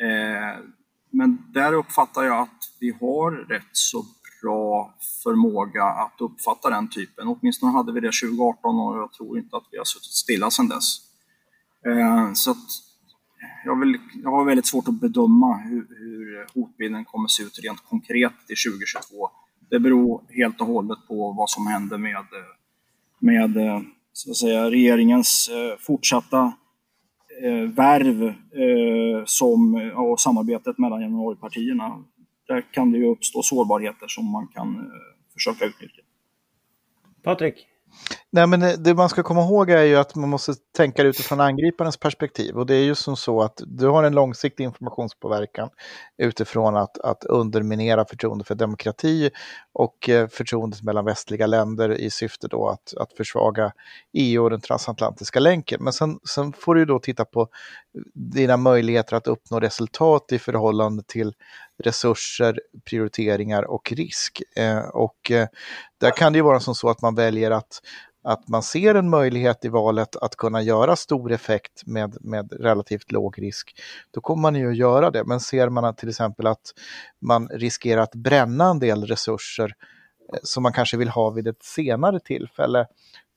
Eh, 0.00 0.64
men 1.10 1.38
där 1.54 1.72
uppfattar 1.72 2.22
jag 2.22 2.42
att 2.42 2.64
vi 2.80 2.90
har 3.00 3.30
rätt 3.30 3.70
så 3.72 4.04
bra 4.42 4.94
förmåga 5.22 5.84
att 5.84 6.20
uppfatta 6.20 6.70
den 6.70 6.88
typen. 6.88 7.28
Åtminstone 7.28 7.72
hade 7.72 7.92
vi 7.92 8.00
det 8.00 8.12
2018 8.22 8.80
och 8.80 8.96
jag 8.96 9.12
tror 9.12 9.38
inte 9.38 9.56
att 9.56 9.68
vi 9.70 9.78
har 9.78 9.84
suttit 9.84 10.12
stilla 10.12 10.50
sedan 10.50 10.68
dess. 10.68 10.98
Eh, 11.86 12.32
så 12.32 12.50
att 12.50 12.91
jag, 13.64 13.80
vill, 13.80 13.98
jag 14.22 14.30
har 14.30 14.44
väldigt 14.44 14.66
svårt 14.66 14.88
att 14.88 15.00
bedöma 15.00 15.56
hur, 15.56 15.86
hur 15.98 16.46
hotbilden 16.54 17.04
kommer 17.04 17.24
att 17.24 17.30
se 17.30 17.42
ut 17.42 17.58
rent 17.62 17.80
konkret 17.80 18.32
till 18.46 18.56
2022. 18.70 19.30
Det 19.70 19.80
beror 19.80 20.22
helt 20.28 20.60
och 20.60 20.66
hållet 20.66 20.98
på 21.08 21.32
vad 21.32 21.50
som 21.50 21.66
händer 21.66 21.98
med, 21.98 22.24
med 23.18 23.56
så 24.12 24.30
att 24.30 24.36
säga, 24.36 24.70
regeringens 24.70 25.48
eh, 25.48 25.78
fortsatta 25.78 26.52
eh, 27.42 27.70
värv 27.70 28.22
eh, 28.22 29.22
som, 29.24 29.74
och 29.96 30.20
samarbetet 30.20 30.78
mellan 30.78 31.02
januaripartierna. 31.02 32.04
Där 32.46 32.72
kan 32.72 32.92
det 32.92 32.98
ju 32.98 33.06
uppstå 33.06 33.42
sårbarheter 33.42 34.08
som 34.08 34.30
man 34.30 34.48
kan 34.48 34.76
eh, 34.76 35.32
försöka 35.34 35.64
utnyttja. 35.64 36.02
Patrik? 37.22 37.66
Nej, 38.30 38.46
men 38.46 38.62
eh, 38.62 38.72
det 38.72 38.94
man 38.94 39.08
ska 39.08 39.22
komma 39.22 39.42
ihåg 39.42 39.70
är 39.70 39.82
ju 39.82 39.96
att 39.96 40.14
man 40.14 40.28
måste 40.28 40.54
tänka 40.76 41.02
utifrån 41.02 41.40
angriparens 41.40 41.96
perspektiv. 41.96 42.56
Och 42.56 42.66
det 42.66 42.74
är 42.74 42.84
ju 42.84 42.94
som 42.94 43.16
så 43.16 43.42
att 43.42 43.60
du 43.66 43.88
har 43.88 44.04
en 44.04 44.14
långsiktig 44.14 44.64
informationspåverkan 44.64 45.68
utifrån 46.18 46.76
att, 46.76 46.98
att 46.98 47.24
underminera 47.24 48.04
förtroende 48.04 48.44
för 48.44 48.54
demokrati 48.54 49.30
och 49.72 50.08
eh, 50.08 50.28
förtroendet 50.28 50.82
mellan 50.82 51.04
västliga 51.04 51.46
länder 51.46 51.92
i 51.92 52.10
syfte 52.10 52.48
då 52.48 52.68
att, 52.68 52.94
att 52.96 53.12
försvaga 53.12 53.72
EU 54.12 54.42
och 54.44 54.50
den 54.50 54.60
transatlantiska 54.60 55.40
länken. 55.40 55.84
Men 55.84 55.92
sen, 55.92 56.18
sen 56.34 56.52
får 56.52 56.74
du 56.74 56.84
då 56.84 56.98
titta 56.98 57.24
på 57.24 57.48
dina 58.14 58.56
möjligheter 58.56 59.16
att 59.16 59.26
uppnå 59.26 59.60
resultat 59.60 60.32
i 60.32 60.38
förhållande 60.38 61.02
till 61.06 61.34
resurser, 61.82 62.60
prioriteringar 62.84 63.62
och 63.62 63.92
risk. 63.92 64.42
Eh, 64.56 64.78
och 64.78 65.30
eh, 65.30 65.48
där 66.00 66.10
kan 66.10 66.32
det 66.32 66.36
ju 66.36 66.42
vara 66.42 66.60
som 66.60 66.74
så 66.74 66.88
att 66.88 67.02
man 67.02 67.14
väljer 67.14 67.50
att 67.50 67.80
att 68.24 68.48
man 68.48 68.62
ser 68.62 68.94
en 68.94 69.10
möjlighet 69.10 69.64
i 69.64 69.68
valet 69.68 70.16
att 70.16 70.36
kunna 70.36 70.62
göra 70.62 70.96
stor 70.96 71.32
effekt 71.32 71.86
med, 71.86 72.16
med 72.20 72.52
relativt 72.52 73.12
låg 73.12 73.42
risk, 73.42 73.80
då 74.10 74.20
kommer 74.20 74.42
man 74.42 74.54
ju 74.54 74.70
att 74.70 74.76
göra 74.76 75.10
det. 75.10 75.24
Men 75.24 75.40
ser 75.40 75.68
man 75.68 75.94
till 75.94 76.08
exempel 76.08 76.46
att 76.46 76.72
man 77.20 77.48
riskerar 77.48 78.02
att 78.02 78.14
bränna 78.14 78.70
en 78.70 78.78
del 78.78 79.06
resurser 79.06 79.74
eh, 80.32 80.38
som 80.42 80.62
man 80.62 80.72
kanske 80.72 80.96
vill 80.96 81.08
ha 81.08 81.30
vid 81.30 81.48
ett 81.48 81.62
senare 81.62 82.20
tillfälle, 82.20 82.86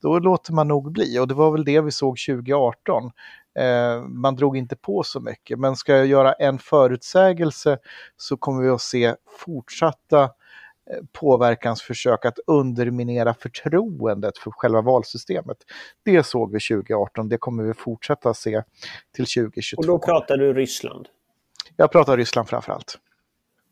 då 0.02 0.18
låter 0.18 0.52
man 0.52 0.68
nog 0.68 0.92
bli. 0.92 1.18
Och 1.18 1.28
det 1.28 1.34
var 1.34 1.50
väl 1.50 1.64
det 1.64 1.80
vi 1.80 1.90
såg 1.90 2.18
2018. 2.28 3.10
Eh, 3.58 4.02
man 4.02 4.36
drog 4.36 4.56
inte 4.56 4.76
på 4.76 5.02
så 5.02 5.20
mycket, 5.20 5.58
men 5.58 5.76
ska 5.76 5.96
jag 5.96 6.06
göra 6.06 6.32
en 6.32 6.58
förutsägelse 6.58 7.78
så 8.16 8.36
kommer 8.36 8.62
vi 8.62 8.68
att 8.68 8.80
se 8.80 9.14
fortsatta 9.38 10.30
påverkansförsök 11.12 12.24
att 12.24 12.38
underminera 12.46 13.34
förtroendet 13.34 14.38
för 14.38 14.50
själva 14.50 14.80
valsystemet. 14.80 15.56
Det 16.02 16.26
såg 16.26 16.52
vi 16.52 16.60
2018, 16.60 17.28
det 17.28 17.38
kommer 17.38 17.62
vi 17.62 17.74
fortsätta 17.74 18.34
se 18.34 18.62
till 19.14 19.26
2022. 19.26 19.80
Och 19.80 19.86
då 19.86 19.98
pratar 19.98 20.36
du 20.36 20.52
Ryssland? 20.52 21.08
Jag 21.76 21.92
pratar 21.92 22.16
Ryssland 22.16 22.48
framför 22.48 22.72
allt. 22.72 22.98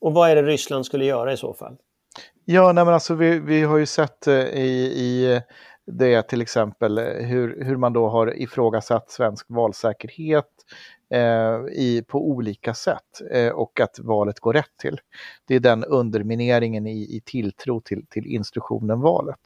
Och 0.00 0.14
vad 0.14 0.30
är 0.30 0.36
det 0.36 0.42
Ryssland 0.42 0.86
skulle 0.86 1.04
göra 1.04 1.32
i 1.32 1.36
så 1.36 1.54
fall? 1.54 1.76
Ja, 2.44 2.72
nej 2.72 2.84
men 2.84 2.94
alltså 2.94 3.14
vi, 3.14 3.38
vi 3.38 3.62
har 3.62 3.78
ju 3.78 3.86
sett 3.86 4.26
eh, 4.26 4.34
i, 4.34 4.92
i 4.96 5.40
det 5.86 6.14
är 6.14 6.22
till 6.22 6.42
exempel 6.42 6.98
eh, 6.98 7.04
hur, 7.04 7.64
hur 7.64 7.76
man 7.76 7.92
då 7.92 8.08
har 8.08 8.42
ifrågasatt 8.42 9.10
svensk 9.10 9.46
valsäkerhet, 9.48 10.50
eh, 11.10 11.60
i, 11.72 12.04
på 12.08 12.30
olika 12.30 12.74
sätt 12.74 13.20
eh, 13.30 13.48
och 13.48 13.80
att 13.80 13.98
valet 13.98 14.40
går 14.40 14.52
rätt 14.52 14.76
till. 14.80 15.00
Det 15.46 15.54
är 15.54 15.60
den 15.60 15.84
undermineringen 15.84 16.86
i, 16.86 17.16
i 17.16 17.22
tilltro 17.24 17.80
till, 17.80 18.06
till 18.06 18.26
instruktionen 18.26 19.00
valet. 19.00 19.40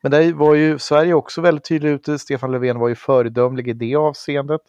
Men 0.00 0.10
där 0.10 0.32
var 0.32 0.54
ju 0.54 0.78
Sverige 0.78 1.14
också 1.14 1.40
väldigt 1.40 1.64
tydlig 1.64 1.90
ute. 1.90 2.18
Stefan 2.18 2.52
Löfven 2.52 2.78
var 2.78 2.88
ju 2.88 2.94
föredömlig 2.94 3.68
i 3.68 3.72
det 3.72 3.96
avseendet. 3.96 4.60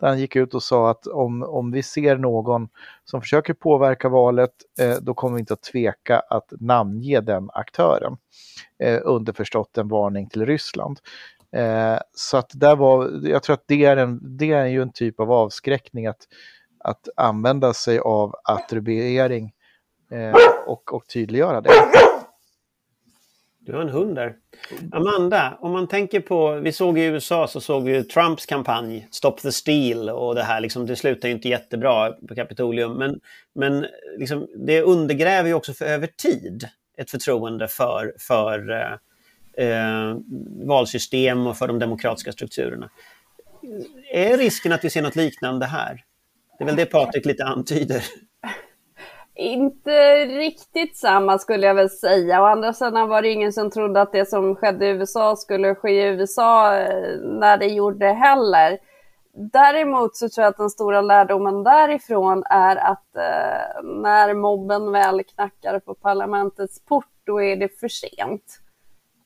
Där 0.00 0.08
han 0.08 0.18
gick 0.18 0.36
ut 0.36 0.54
och 0.54 0.62
sa 0.62 0.90
att 0.90 1.06
om, 1.06 1.42
om 1.42 1.70
vi 1.70 1.82
ser 1.82 2.16
någon 2.16 2.68
som 3.04 3.20
försöker 3.20 3.54
påverka 3.54 4.08
valet, 4.08 4.52
eh, 4.80 4.94
då 5.00 5.14
kommer 5.14 5.34
vi 5.34 5.40
inte 5.40 5.54
att 5.54 5.62
tveka 5.62 6.18
att 6.18 6.52
namnge 6.60 7.20
den 7.20 7.50
aktören. 7.52 8.16
Eh, 8.78 9.00
underförstått 9.02 9.78
en 9.78 9.88
varning 9.88 10.28
till 10.28 10.46
Ryssland. 10.46 10.98
Eh, 11.56 11.98
så 12.14 12.36
att 12.36 12.50
där 12.54 12.76
var, 12.76 13.20
jag 13.22 13.42
tror 13.42 13.54
att 13.54 13.64
det 13.66 13.84
är, 13.84 13.96
en, 13.96 14.38
det 14.38 14.52
är 14.52 14.66
ju 14.66 14.82
en 14.82 14.92
typ 14.92 15.20
av 15.20 15.32
avskräckning 15.32 16.06
att, 16.06 16.28
att 16.84 17.08
använda 17.16 17.74
sig 17.74 17.98
av 17.98 18.34
attribuering 18.44 19.52
eh, 20.10 20.34
och, 20.66 20.94
och 20.94 21.06
tydliggöra 21.06 21.60
det. 21.60 21.70
Du 23.64 23.72
har 23.72 23.80
en 23.80 23.88
hund 23.88 24.14
där. 24.14 24.34
Amanda, 24.92 25.58
om 25.60 25.72
man 25.72 25.88
tänker 25.88 26.20
på, 26.20 26.60
vi 26.60 26.72
såg 26.72 26.98
i 26.98 27.02
USA 27.02 27.48
så 27.48 27.60
såg 27.60 27.84
vi 27.84 28.04
Trumps 28.04 28.46
kampanj 28.46 29.08
Stop 29.10 29.36
the 29.36 29.52
Steal 29.52 30.08
och 30.08 30.34
det 30.34 30.42
här 30.42 30.60
liksom, 30.60 30.86
det 30.86 30.96
slutar 30.96 31.28
ju 31.28 31.34
inte 31.34 31.48
jättebra 31.48 32.12
på 32.12 32.34
Kapitolium. 32.34 32.92
Men, 32.92 33.20
men 33.54 33.86
liksom, 34.18 34.48
det 34.56 34.82
undergräver 34.82 35.48
ju 35.48 35.54
också 35.54 35.72
för 35.72 35.84
över 35.84 36.06
tid 36.06 36.68
ett 36.96 37.10
förtroende 37.10 37.68
för, 37.68 38.14
för 38.18 38.70
eh, 38.70 39.66
eh, 39.66 40.16
valsystem 40.66 41.46
och 41.46 41.56
för 41.56 41.68
de 41.68 41.78
demokratiska 41.78 42.32
strukturerna. 42.32 42.90
Är 44.12 44.38
risken 44.38 44.72
att 44.72 44.84
vi 44.84 44.90
ser 44.90 45.02
något 45.02 45.16
liknande 45.16 45.66
här? 45.66 46.04
Det 46.58 46.64
är 46.64 46.66
väl 46.66 46.76
det 46.76 46.86
Patrik 46.86 47.26
lite 47.26 47.44
antyder. 47.44 48.04
Inte 49.42 50.24
riktigt 50.24 50.96
samma 50.96 51.38
skulle 51.38 51.66
jag 51.66 51.74
väl 51.74 51.90
säga. 51.90 52.42
Å 52.42 52.44
andra 52.44 52.72
sidan 52.72 53.08
var 53.08 53.22
det 53.22 53.28
ingen 53.28 53.52
som 53.52 53.70
trodde 53.70 54.00
att 54.00 54.12
det 54.12 54.28
som 54.28 54.56
skedde 54.56 54.86
i 54.86 54.90
USA 54.90 55.36
skulle 55.36 55.74
ske 55.74 55.90
i 55.90 56.08
USA 56.08 56.76
eh, 56.76 57.20
när 57.20 57.56
det 57.56 57.66
gjorde 57.66 58.06
heller. 58.06 58.78
Däremot 59.34 60.16
så 60.16 60.28
tror 60.28 60.42
jag 60.42 60.50
att 60.50 60.56
den 60.56 60.70
stora 60.70 61.00
lärdomen 61.00 61.64
därifrån 61.64 62.44
är 62.50 62.76
att 62.76 63.16
eh, 63.16 63.82
när 63.82 64.34
mobben 64.34 64.92
väl 64.92 65.24
knackar 65.24 65.78
på 65.78 65.94
parlamentets 65.94 66.84
port, 66.84 67.12
då 67.24 67.42
är 67.42 67.56
det 67.56 67.80
för 67.80 67.88
sent 67.88 68.60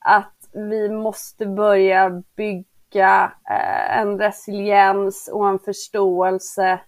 att 0.01 0.49
vi 0.53 0.91
måste 0.91 1.47
börja 1.47 2.23
bygga 2.37 2.65
bygga 2.97 3.33
eh, 3.51 3.99
en 3.99 4.19
resiliens 4.19 5.29
och 5.33 5.49
en 5.49 5.59
förståelse 5.59 6.81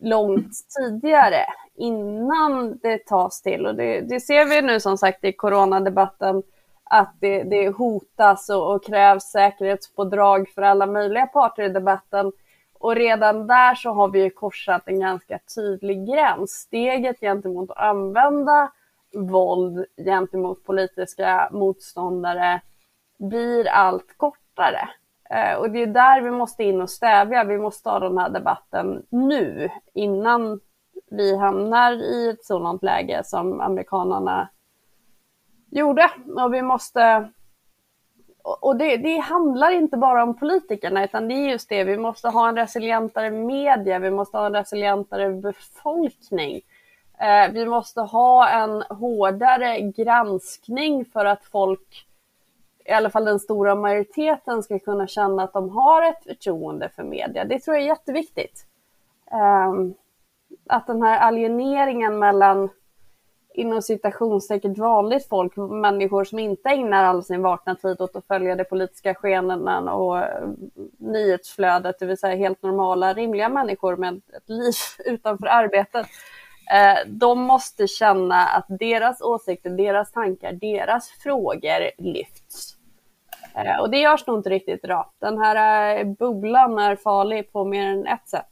långt 0.00 0.52
tidigare 0.78 1.46
innan 1.74 2.78
det 2.82 3.06
tas 3.06 3.42
till. 3.42 3.66
Och 3.66 3.74
det, 3.74 4.00
det 4.00 4.20
ser 4.20 4.44
vi 4.44 4.62
nu 4.62 4.80
som 4.80 4.98
sagt 4.98 5.24
i 5.24 5.32
coronadebatten 5.32 6.42
att 6.84 7.14
det, 7.20 7.42
det 7.42 7.68
hotas 7.68 8.48
och, 8.48 8.74
och 8.74 8.84
krävs 8.84 9.24
säkerhetspådrag 9.24 10.48
för 10.48 10.62
alla 10.62 10.86
möjliga 10.86 11.26
parter 11.26 11.62
i 11.62 11.68
debatten. 11.68 12.32
Och 12.80 12.94
redan 12.94 13.46
där 13.46 13.74
så 13.74 13.90
har 13.90 14.08
vi 14.08 14.22
ju 14.22 14.30
korsat 14.30 14.82
en 14.86 15.00
ganska 15.00 15.38
tydlig 15.54 16.06
gräns. 16.06 16.50
Steget 16.50 17.20
gentemot 17.20 17.70
att 17.70 17.78
använda 17.78 18.72
våld 19.14 19.86
gentemot 20.04 20.64
politiska 20.64 21.48
motståndare 21.52 22.60
blir 23.18 23.68
allt 23.68 24.16
kortare. 24.16 24.88
Eh, 25.30 25.54
och 25.54 25.70
det 25.70 25.82
är 25.82 25.86
där 25.86 26.20
vi 26.20 26.30
måste 26.30 26.64
in 26.64 26.80
och 26.80 26.90
stävja. 26.90 27.44
Vi 27.44 27.58
måste 27.58 27.90
ha 27.90 27.98
den 27.98 28.18
här 28.18 28.28
debatten 28.28 29.06
nu 29.10 29.70
innan 29.94 30.60
vi 31.10 31.36
hamnar 31.36 31.92
i 31.92 32.28
ett 32.30 32.44
sådant 32.44 32.82
läge 32.82 33.22
som 33.24 33.60
amerikanerna 33.60 34.48
gjorde. 35.70 36.10
Och 36.36 36.54
vi 36.54 36.62
måste... 36.62 37.28
Och 38.60 38.76
det, 38.76 38.96
det, 38.96 39.18
handlar 39.18 39.70
inte 39.70 39.96
bara 39.96 40.22
om 40.22 40.38
politikerna, 40.38 41.04
utan 41.04 41.28
det 41.28 41.34
är 41.34 41.50
just 41.50 41.68
det, 41.68 41.84
vi 41.84 41.96
måste 41.96 42.28
ha 42.28 42.48
en 42.48 42.56
resilientare 42.56 43.30
media, 43.30 43.98
vi 43.98 44.10
måste 44.10 44.36
ha 44.36 44.46
en 44.46 44.54
resilientare 44.54 45.30
befolkning. 45.30 46.60
Eh, 47.20 47.52
vi 47.52 47.66
måste 47.66 48.00
ha 48.00 48.48
en 48.48 48.82
hårdare 48.82 49.80
granskning 49.80 51.04
för 51.04 51.24
att 51.24 51.44
folk, 51.44 52.07
i 52.88 52.92
alla 52.92 53.10
fall 53.10 53.24
den 53.24 53.40
stora 53.40 53.74
majoriteten, 53.74 54.62
ska 54.62 54.78
kunna 54.78 55.06
känna 55.06 55.42
att 55.42 55.52
de 55.52 55.70
har 55.70 56.02
ett 56.02 56.24
förtroende 56.24 56.88
för 56.88 57.02
media. 57.02 57.44
Det 57.44 57.58
tror 57.58 57.76
jag 57.76 57.84
är 57.84 57.88
jätteviktigt. 57.88 58.66
Ehm, 59.30 59.94
att 60.66 60.86
den 60.86 61.02
här 61.02 61.18
alieneringen 61.18 62.18
mellan 62.18 62.68
inom 63.54 63.82
citationstecken 63.82 64.74
vanligt 64.74 65.28
folk, 65.28 65.56
människor 65.56 66.24
som 66.24 66.38
inte 66.38 66.68
ägnar 66.68 67.04
all 67.04 67.24
sin 67.24 67.42
vakna 67.42 67.74
tid 67.74 68.00
åt 68.00 68.16
att 68.16 68.26
följa 68.26 68.56
de 68.56 68.64
politiska 68.64 69.14
skenorna 69.14 69.94
och 69.94 70.18
eh, 70.18 70.48
nyhetsflödet, 70.98 71.98
det 71.98 72.06
vill 72.06 72.18
säga 72.18 72.36
helt 72.36 72.62
normala, 72.62 73.14
rimliga 73.14 73.48
människor 73.48 73.96
med 73.96 74.20
ett 74.36 74.48
liv 74.48 74.74
utanför 75.04 75.46
arbetet. 75.46 76.06
Eh, 76.72 77.06
de 77.06 77.40
måste 77.40 77.86
känna 77.86 78.46
att 78.46 78.66
deras 78.68 79.20
åsikter, 79.20 79.70
deras 79.70 80.12
tankar, 80.12 80.52
deras 80.52 81.08
frågor 81.08 82.02
lyfts. 82.02 82.77
Eh, 83.58 83.80
och 83.80 83.90
det 83.90 83.98
görs 83.98 84.26
nog 84.26 84.38
inte 84.38 84.50
riktigt 84.50 84.84
idag. 84.84 85.06
Den 85.20 85.38
här 85.38 85.96
eh, 85.98 86.04
bubblan 86.04 86.78
är 86.78 86.96
farlig 86.96 87.52
på 87.52 87.64
mer 87.64 87.86
än 87.86 88.06
ett 88.06 88.28
sätt. 88.28 88.48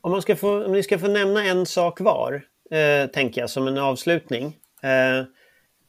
Om, 0.00 0.10
man 0.10 0.22
ska 0.22 0.36
få, 0.36 0.64
om 0.64 0.72
ni 0.72 0.82
ska 0.82 0.98
få 0.98 1.08
nämna 1.08 1.44
en 1.44 1.66
sak 1.66 2.00
var, 2.00 2.42
eh, 2.70 3.10
tänker 3.10 3.40
jag, 3.40 3.50
som 3.50 3.68
en 3.68 3.78
avslutning. 3.78 4.56
Eh, 4.82 5.24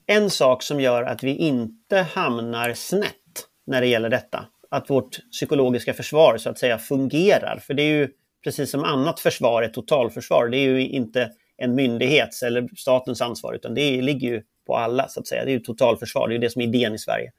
en 0.07 0.29
sak 0.29 0.63
som 0.63 0.79
gör 0.79 1.03
att 1.03 1.23
vi 1.23 1.35
inte 1.35 1.97
hamnar 1.97 2.73
snett 2.73 3.15
när 3.67 3.81
det 3.81 3.87
gäller 3.87 4.09
detta, 4.09 4.45
att 4.71 4.89
vårt 4.89 5.19
psykologiska 5.31 5.93
försvar 5.93 6.37
så 6.37 6.49
att 6.49 6.59
säga 6.59 6.77
fungerar. 6.77 7.59
För 7.67 7.73
det 7.73 7.83
är 7.83 7.93
ju 7.93 8.09
precis 8.43 8.71
som 8.71 8.83
annat 8.83 9.19
försvar, 9.19 9.63
ett 9.63 9.73
totalförsvar, 9.73 10.47
det 10.47 10.57
är 10.57 10.69
ju 10.69 10.87
inte 10.87 11.31
en 11.57 11.75
myndighets 11.75 12.43
eller 12.43 12.67
statens 12.77 13.21
ansvar, 13.21 13.53
utan 13.53 13.73
det 13.73 14.01
ligger 14.01 14.27
ju 14.27 14.41
på 14.67 14.75
alla 14.75 15.07
så 15.07 15.19
att 15.19 15.27
säga. 15.27 15.45
Det 15.45 15.51
är 15.51 15.53
ju 15.53 15.59
totalförsvar, 15.59 16.27
det 16.27 16.31
är 16.31 16.35
ju 16.35 16.41
det 16.41 16.49
som 16.49 16.61
är 16.61 16.65
idén 16.65 16.93
i 16.93 16.99
Sverige. 16.99 17.31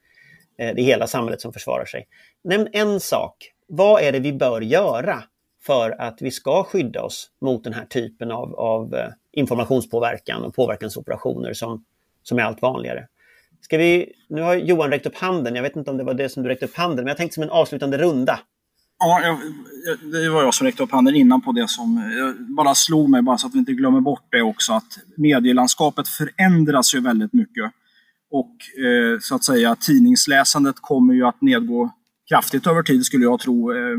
Eh, 0.57 0.75
det 0.75 0.81
är 0.81 0.85
hela 0.85 1.07
samhället 1.07 1.41
som 1.41 1.53
försvarar 1.53 1.85
sig. 1.85 2.07
Nämn 2.43 2.67
en 2.71 2.99
sak. 2.99 3.51
Vad 3.67 4.01
är 4.01 4.11
det 4.11 4.19
vi 4.19 4.33
bör 4.33 4.61
göra 4.61 5.23
för 5.65 6.01
att 6.01 6.21
vi 6.21 6.31
ska 6.31 6.63
skydda 6.63 7.01
oss 7.01 7.29
mot 7.41 7.63
den 7.63 7.73
här 7.73 7.85
typen 7.85 8.31
av, 8.31 8.55
av 8.55 8.95
eh, 8.95 9.09
informationspåverkan 9.31 10.43
och 10.43 10.55
påverkansoperationer 10.55 11.53
som, 11.53 11.83
som 12.23 12.39
är 12.39 12.43
allt 12.43 12.61
vanligare. 12.61 13.07
Ska 13.61 13.77
vi, 13.77 14.13
nu 14.29 14.41
har 14.41 14.55
Johan 14.55 14.89
räckt 14.89 15.05
upp 15.05 15.17
handen, 15.17 15.55
jag 15.55 15.63
vet 15.63 15.75
inte 15.75 15.91
om 15.91 15.97
det 15.97 16.03
var 16.03 16.13
det 16.13 16.29
som 16.29 16.43
du 16.43 16.49
räckte 16.49 16.65
upp 16.65 16.75
handen, 16.75 16.97
men 16.97 17.07
jag 17.07 17.17
tänkte 17.17 17.33
som 17.33 17.43
en 17.43 17.49
avslutande 17.49 17.97
runda. 17.97 18.39
Ja, 18.99 19.21
jag, 19.21 19.37
det 20.11 20.29
var 20.29 20.43
jag 20.43 20.53
som 20.53 20.67
räckte 20.67 20.83
upp 20.83 20.91
handen 20.91 21.15
innan 21.15 21.41
på 21.41 21.51
det 21.51 21.69
som 21.69 22.13
bara 22.57 22.75
slog 22.75 23.09
mig, 23.09 23.21
bara 23.21 23.37
så 23.37 23.47
att 23.47 23.53
vi 23.53 23.59
inte 23.59 23.73
glömmer 23.73 24.01
bort 24.01 24.27
det 24.29 24.41
också, 24.41 24.73
att 24.73 24.99
medielandskapet 25.17 26.07
förändras 26.07 26.95
ju 26.95 27.01
väldigt 27.01 27.33
mycket. 27.33 27.71
Och 28.33 28.83
eh, 28.85 29.19
så 29.19 29.35
att 29.35 29.43
säga 29.43 29.75
tidningsläsandet 29.75 30.75
kommer 30.81 31.13
ju 31.13 31.25
att 31.25 31.41
nedgå 31.41 31.91
kraftigt 32.29 32.67
över 32.67 32.83
tid 32.83 33.05
skulle 33.05 33.23
jag 33.23 33.39
tro. 33.39 33.71
Eh, 33.71 33.97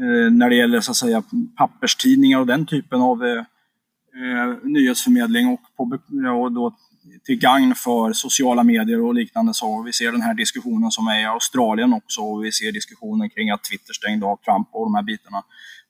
Eh, 0.00 0.24
eh 0.24 0.30
när 0.30 0.50
det 0.50 0.56
gäller 0.56 0.80
så 0.80 0.90
att 0.90 0.96
säga 0.96 1.22
papperstidningar 1.56 2.40
och 2.40 2.46
den 2.46 2.66
typen 2.66 3.00
av 3.00 3.24
eh, 3.24 3.38
eh, 3.38 4.56
nyhetsförmedling 4.62 5.48
och, 5.48 5.60
på, 5.76 5.98
och 6.42 6.52
då 6.52 6.76
till 7.24 7.38
gagn 7.38 7.74
för 7.74 8.12
sociala 8.12 8.62
medier 8.62 9.02
och 9.02 9.14
liknande. 9.14 9.54
Så 9.54 9.82
vi 9.82 9.92
ser 9.92 10.12
den 10.12 10.22
här 10.22 10.34
diskussionen 10.34 10.90
som 10.90 11.06
är 11.06 11.20
i 11.20 11.24
Australien 11.24 11.92
också 11.92 12.20
och 12.20 12.44
vi 12.44 12.52
ser 12.52 12.72
diskussionen 12.72 13.30
kring 13.30 13.50
att 13.50 13.64
Twitter 13.64 13.92
stängde 13.92 14.26
av 14.26 14.36
Trump 14.36 14.68
och 14.72 14.86
de 14.86 14.94
här 14.94 15.02
bitarna. 15.02 15.42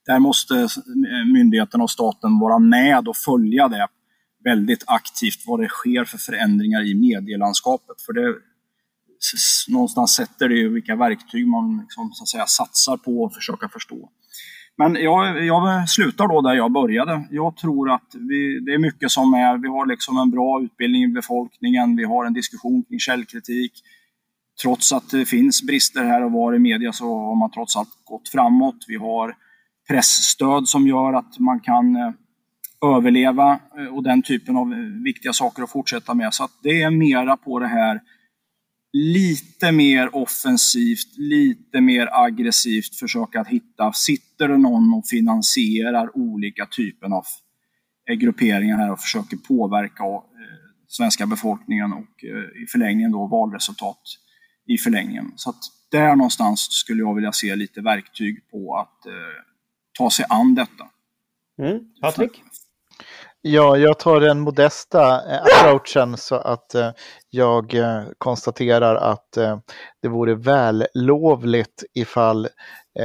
Där 0.06 0.18
måste 0.18 0.68
myndigheterna 1.32 1.84
och 1.84 1.90
staten 1.90 2.38
vara 2.38 2.58
med 2.58 3.08
och 3.08 3.16
följa 3.16 3.68
det 3.68 3.88
väldigt 4.48 4.84
aktivt, 4.86 5.46
vad 5.46 5.60
det 5.60 5.68
sker 5.68 6.04
för 6.04 6.18
förändringar 6.18 6.82
i 6.90 6.94
medielandskapet. 6.94 8.02
För 8.06 8.12
det 8.12 8.34
någonstans 9.68 10.14
sätter 10.14 10.48
det 10.48 10.54
ju 10.54 10.68
vilka 10.68 10.96
verktyg 10.96 11.48
man 11.48 11.78
liksom, 11.80 12.10
så 12.12 12.22
att 12.24 12.28
säga, 12.28 12.46
satsar 12.46 12.96
på 12.96 13.22
och 13.22 13.34
försöka 13.34 13.68
förstå. 13.68 14.10
Men 14.78 14.94
jag, 14.94 15.44
jag 15.44 15.88
slutar 15.88 16.28
då 16.28 16.40
där 16.40 16.54
jag 16.54 16.72
började. 16.72 17.26
Jag 17.30 17.56
tror 17.56 17.94
att 17.94 18.14
vi, 18.14 18.60
det 18.60 18.74
är 18.74 18.78
mycket 18.78 19.10
som 19.10 19.34
är, 19.34 19.58
vi 19.58 19.68
har 19.68 19.86
liksom 19.86 20.18
en 20.18 20.30
bra 20.30 20.62
utbildning 20.62 21.02
i 21.02 21.08
befolkningen, 21.08 21.96
vi 21.96 22.04
har 22.04 22.24
en 22.24 22.34
diskussion 22.34 22.84
kring 22.88 22.98
källkritik. 22.98 23.72
Trots 24.62 24.92
att 24.92 25.10
det 25.10 25.24
finns 25.24 25.62
brister 25.62 26.04
här 26.04 26.24
och 26.24 26.32
var 26.32 26.54
i 26.54 26.58
media 26.58 26.92
så 26.92 27.04
har 27.04 27.36
man 27.36 27.50
trots 27.50 27.76
allt 27.76 27.88
gått 28.04 28.28
framåt. 28.28 28.84
Vi 28.88 28.96
har 28.96 29.34
pressstöd 29.88 30.68
som 30.68 30.86
gör 30.86 31.12
att 31.12 31.38
man 31.38 31.60
kan 31.60 31.96
eh, 31.96 32.10
överleva 32.84 33.60
eh, 33.78 33.86
och 33.86 34.02
den 34.02 34.22
typen 34.22 34.56
av 34.56 34.72
eh, 34.72 34.78
viktiga 35.04 35.32
saker 35.32 35.62
att 35.62 35.70
fortsätta 35.70 36.14
med. 36.14 36.34
Så 36.34 36.48
det 36.62 36.82
är 36.82 36.90
mera 36.90 37.36
på 37.36 37.58
det 37.58 37.66
här 37.66 38.00
lite 38.92 39.72
mer 39.72 40.16
offensivt, 40.16 41.16
lite 41.16 41.80
mer 41.80 42.08
aggressivt 42.12 42.94
försöka 42.94 43.40
att 43.40 43.48
hitta, 43.48 43.92
sitter 43.92 44.48
det 44.48 44.58
någon 44.58 44.94
och 44.94 45.06
finansierar 45.06 46.16
olika 46.16 46.66
typer 46.66 47.06
av 47.06 47.24
eh, 48.10 48.14
grupperingar 48.14 48.76
här 48.76 48.92
och 48.92 49.00
försöker 49.00 49.36
påverka 49.36 50.04
svenska 50.88 51.26
befolkningen 51.26 51.92
och 51.92 52.24
i 52.62 52.66
förlängningen 52.72 53.12
då 53.12 53.26
valresultat 53.26 54.00
i 54.66 54.78
förlängningen. 54.78 55.32
Så 55.36 55.50
att 55.50 55.58
där 55.90 56.16
någonstans 56.16 56.60
skulle 56.60 57.00
jag 57.00 57.14
vilja 57.14 57.32
se 57.32 57.56
lite 57.56 57.80
verktyg 57.80 58.50
på 58.50 58.76
att 58.76 58.98
ta 59.98 60.10
sig 60.10 60.26
an 60.28 60.54
detta. 60.54 60.88
Mm. 61.62 61.80
Patrik? 62.00 62.42
Ja, 63.48 63.76
jag 63.76 63.98
tar 63.98 64.20
den 64.20 64.40
modesta 64.40 65.32
eh, 65.32 65.42
approachen 65.42 66.16
så 66.16 66.34
att 66.34 66.74
eh, 66.74 66.90
jag 67.30 67.74
eh, 67.74 68.02
konstaterar 68.18 68.96
att 68.96 69.32
det 70.02 70.08
vore 70.08 70.34
vällovligt 70.34 71.84
ifall 71.94 72.48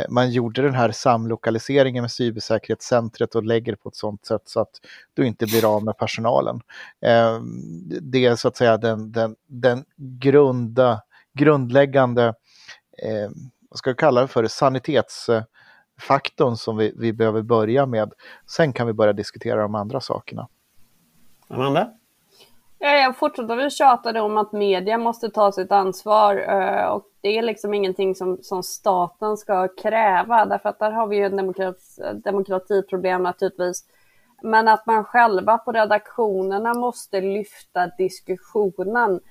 man 0.10 0.32
gjorde 0.32 0.62
den 0.62 0.74
här 0.74 0.92
samlokaliseringen 0.92 2.04
med 2.04 2.12
cybersäkerhetscentret 2.12 3.36
och 3.36 3.44
lägger 3.44 3.76
på 3.76 3.90
ett 3.90 3.96
sådant 3.96 4.26
sätt 4.26 4.42
så 4.46 4.60
att 4.60 4.72
du 5.14 5.28
inte 5.28 5.46
blir 5.46 5.76
av 5.76 5.84
med 5.84 5.98
personalen. 5.98 6.62
Det 8.02 8.26
är 8.26 8.36
så 8.36 8.48
att 8.48 8.58
säga 8.58 8.78
den, 8.78 9.12
den, 9.12 9.36
den 9.48 9.86
grunda, 9.98 11.02
grundläggande, 11.34 12.34
vad 13.70 13.78
ska 13.78 13.90
jag 13.90 13.98
kalla 13.98 14.22
det 14.22 14.28
för, 14.28 14.48
sanitets 14.48 15.30
faktorn 16.02 16.56
som 16.56 16.78
vi, 16.78 16.94
vi 16.98 17.14
behöver 17.14 17.42
börja 17.42 17.86
med. 17.86 18.14
Sen 18.48 18.74
kan 18.74 18.88
vi 18.88 18.94
börja 18.94 19.14
diskutera 19.14 19.62
de 19.62 19.76
andra 19.76 20.00
sakerna. 20.00 20.48
Amanda? 21.48 21.92
Ja, 22.80 22.90
jag 22.90 23.18
fortsätter 23.18 23.56
väl 23.56 23.72
tjata 23.72 24.24
om 24.24 24.38
att 24.38 24.52
media 24.52 24.98
måste 24.98 25.30
ta 25.30 25.52
sitt 25.52 25.72
ansvar 25.72 26.36
eh, 26.36 26.86
och 26.86 27.04
det 27.22 27.38
är 27.38 27.42
liksom 27.42 27.74
ingenting 27.74 28.16
som, 28.16 28.38
som 28.42 28.64
staten 28.64 29.38
ska 29.38 29.68
kräva 29.68 30.46
därför 30.46 30.70
att 30.70 30.80
där 30.80 30.92
har 30.92 31.08
vi 31.08 31.16
ju 31.16 31.26
en 31.26 31.36
demokrati, 31.36 32.02
demokratiproblem 32.24 33.24
naturligtvis. 33.24 33.86
Men 34.44 34.68
att 34.68 34.86
man 34.86 35.04
själva 35.04 35.58
på 35.58 35.72
redaktionerna 35.72 36.74
måste 36.74 37.22
lyfta 37.22 37.88
diskussionen 37.88 39.20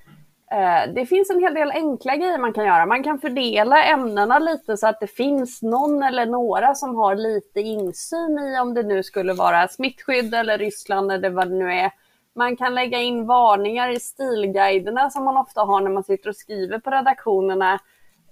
Eh, 0.51 0.93
det 0.93 1.05
finns 1.05 1.29
en 1.29 1.39
hel 1.39 1.53
del 1.53 1.71
enkla 1.71 2.15
grejer 2.15 2.37
man 2.37 2.53
kan 2.53 2.65
göra. 2.65 2.85
Man 2.85 3.03
kan 3.03 3.19
fördela 3.19 3.83
ämnena 3.83 4.39
lite 4.39 4.77
så 4.77 4.87
att 4.87 4.99
det 4.99 5.07
finns 5.07 5.61
någon 5.61 6.03
eller 6.03 6.25
några 6.25 6.75
som 6.75 6.95
har 6.95 7.15
lite 7.15 7.59
insyn 7.59 8.39
i 8.39 8.59
om 8.59 8.73
det 8.73 8.83
nu 8.83 9.03
skulle 9.03 9.33
vara 9.33 9.67
smittskydd 9.67 10.33
eller 10.35 10.57
Ryssland 10.57 11.11
eller 11.11 11.29
vad 11.29 11.49
det 11.49 11.55
nu 11.55 11.73
är. 11.73 11.91
Man 12.35 12.57
kan 12.57 12.75
lägga 12.75 12.99
in 12.99 13.25
varningar 13.27 13.89
i 13.89 13.99
stilguiderna 13.99 15.09
som 15.09 15.23
man 15.23 15.37
ofta 15.37 15.61
har 15.61 15.81
när 15.81 15.91
man 15.91 16.03
sitter 16.03 16.29
och 16.29 16.35
skriver 16.35 16.79
på 16.79 16.89
redaktionerna 16.89 17.79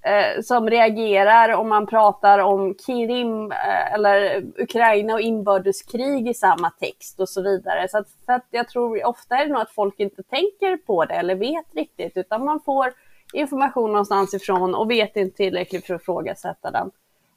eh, 0.01 0.41
som 0.41 0.69
reagerar 0.69 1.49
om 1.49 1.69
man 1.69 1.87
pratar 1.87 2.39
om 2.39 2.75
Krim 2.85 3.51
eh, 3.51 3.93
eller 3.93 4.43
Ukraina 4.57 5.13
och 5.13 5.21
inbördeskrig 5.21 6.29
i 6.29 6.33
samma 6.33 6.69
text 6.69 7.19
och 7.19 7.29
så 7.29 7.41
vidare. 7.41 7.87
Så 7.87 7.97
att, 7.97 8.07
för 8.25 8.33
att 8.33 8.47
jag 8.49 8.69
tror 8.69 9.05
ofta 9.05 9.37
är 9.37 9.45
det 9.45 9.51
nog 9.51 9.61
att 9.61 9.71
folk 9.71 9.99
inte 9.99 10.23
tänker 10.23 10.77
på 10.77 11.05
det 11.05 11.13
eller 11.13 11.35
vet 11.35 11.75
riktigt 11.75 12.17
utan 12.17 12.45
man 12.45 12.59
får 12.59 12.93
information 13.33 13.91
någonstans 13.91 14.33
ifrån 14.33 14.75
och 14.75 14.91
vet 14.91 15.15
inte 15.15 15.37
tillräckligt 15.37 15.85
för 15.85 15.93
att 15.93 16.01
ifrågasätta 16.01 16.71
den. 16.71 16.91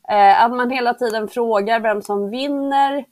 Eh, 0.09 0.45
att 0.45 0.53
man 0.53 0.71
hela 0.71 0.95
tiden 0.95 1.29
frågar 1.29 1.81
vem 1.81 2.03
som 2.03 2.31
vinner 2.31 3.05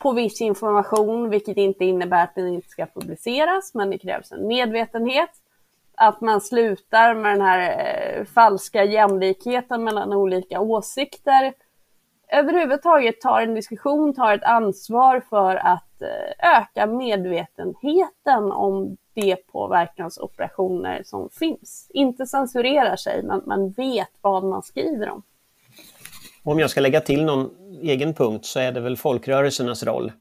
på 0.00 0.12
viss 0.12 0.40
information, 0.40 1.30
vilket 1.30 1.56
inte 1.56 1.84
innebär 1.84 2.24
att 2.24 2.34
den 2.34 2.48
inte 2.48 2.68
ska 2.68 2.86
publiceras, 2.86 3.74
men 3.74 3.90
det 3.90 3.98
krävs 3.98 4.32
en 4.32 4.46
medvetenhet. 4.46 5.30
Att 6.02 6.20
man 6.20 6.40
slutar 6.40 7.14
med 7.14 7.32
den 7.32 7.40
här 7.40 8.18
eh, 8.18 8.24
falska 8.24 8.84
jämlikheten 8.84 9.84
mellan 9.84 10.12
olika 10.12 10.60
åsikter. 10.60 11.52
Överhuvudtaget 12.32 13.20
tar 13.20 13.40
en 13.40 13.54
diskussion, 13.54 14.14
tar 14.14 14.34
ett 14.34 14.44
ansvar 14.44 15.22
för 15.30 15.56
att 15.56 16.02
eh, 16.02 16.58
öka 16.58 16.86
medvetenheten 16.86 18.52
om 18.52 18.96
de 19.14 19.36
påverkansoperationer 19.52 21.02
som 21.04 21.28
finns. 21.30 21.90
Inte 21.94 22.26
censurerar 22.26 22.96
sig, 22.96 23.22
men 23.22 23.42
man 23.46 23.70
vet 23.70 24.10
vad 24.20 24.44
man 24.44 24.62
skriver 24.62 25.10
om. 25.10 25.22
Om 26.44 26.58
jag 26.58 26.70
ska 26.70 26.80
lägga 26.80 27.00
till 27.00 27.24
någon 27.24 27.50
egen 27.82 28.14
punkt 28.14 28.46
så 28.46 28.60
är 28.60 28.72
det 28.72 28.80
väl 28.80 28.96
folkrörelsernas 28.96 29.82
roll. 29.82 30.12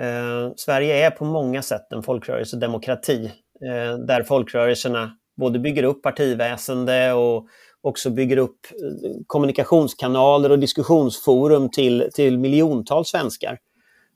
Eh, 0.00 0.52
Sverige 0.56 1.06
är 1.06 1.10
på 1.10 1.24
många 1.24 1.62
sätt 1.62 1.92
en 1.92 2.02
folkrörelsedemokrati 2.02 3.32
Eh, 3.64 3.98
där 3.98 4.22
folkrörelserna 4.22 5.16
både 5.36 5.58
bygger 5.58 5.82
upp 5.82 6.02
partiväsende 6.02 7.12
och 7.12 7.48
också 7.80 8.10
bygger 8.10 8.36
upp 8.36 8.66
eh, 8.72 9.10
kommunikationskanaler 9.26 10.50
och 10.50 10.58
diskussionsforum 10.58 11.70
till, 11.70 12.10
till 12.14 12.38
miljontals 12.38 13.08
svenskar. 13.08 13.58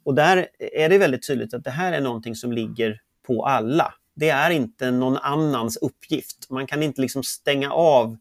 Och 0.04 0.14
där 0.14 0.46
är 0.58 0.88
det 0.88 0.98
väldigt 0.98 1.26
tydligt 1.26 1.54
att 1.54 1.64
det 1.64 1.70
här 1.70 1.92
är 1.92 2.00
någonting 2.00 2.34
som 2.34 2.52
ligger 2.52 3.00
på 3.26 3.46
alla. 3.46 3.94
Det 4.14 4.28
är 4.28 4.50
inte 4.50 4.90
någon 4.90 5.16
annans 5.16 5.76
uppgift. 5.76 6.50
Man 6.50 6.66
kan 6.66 6.82
inte 6.82 7.00
liksom 7.00 7.22
stänga 7.22 7.70
av 7.72 8.16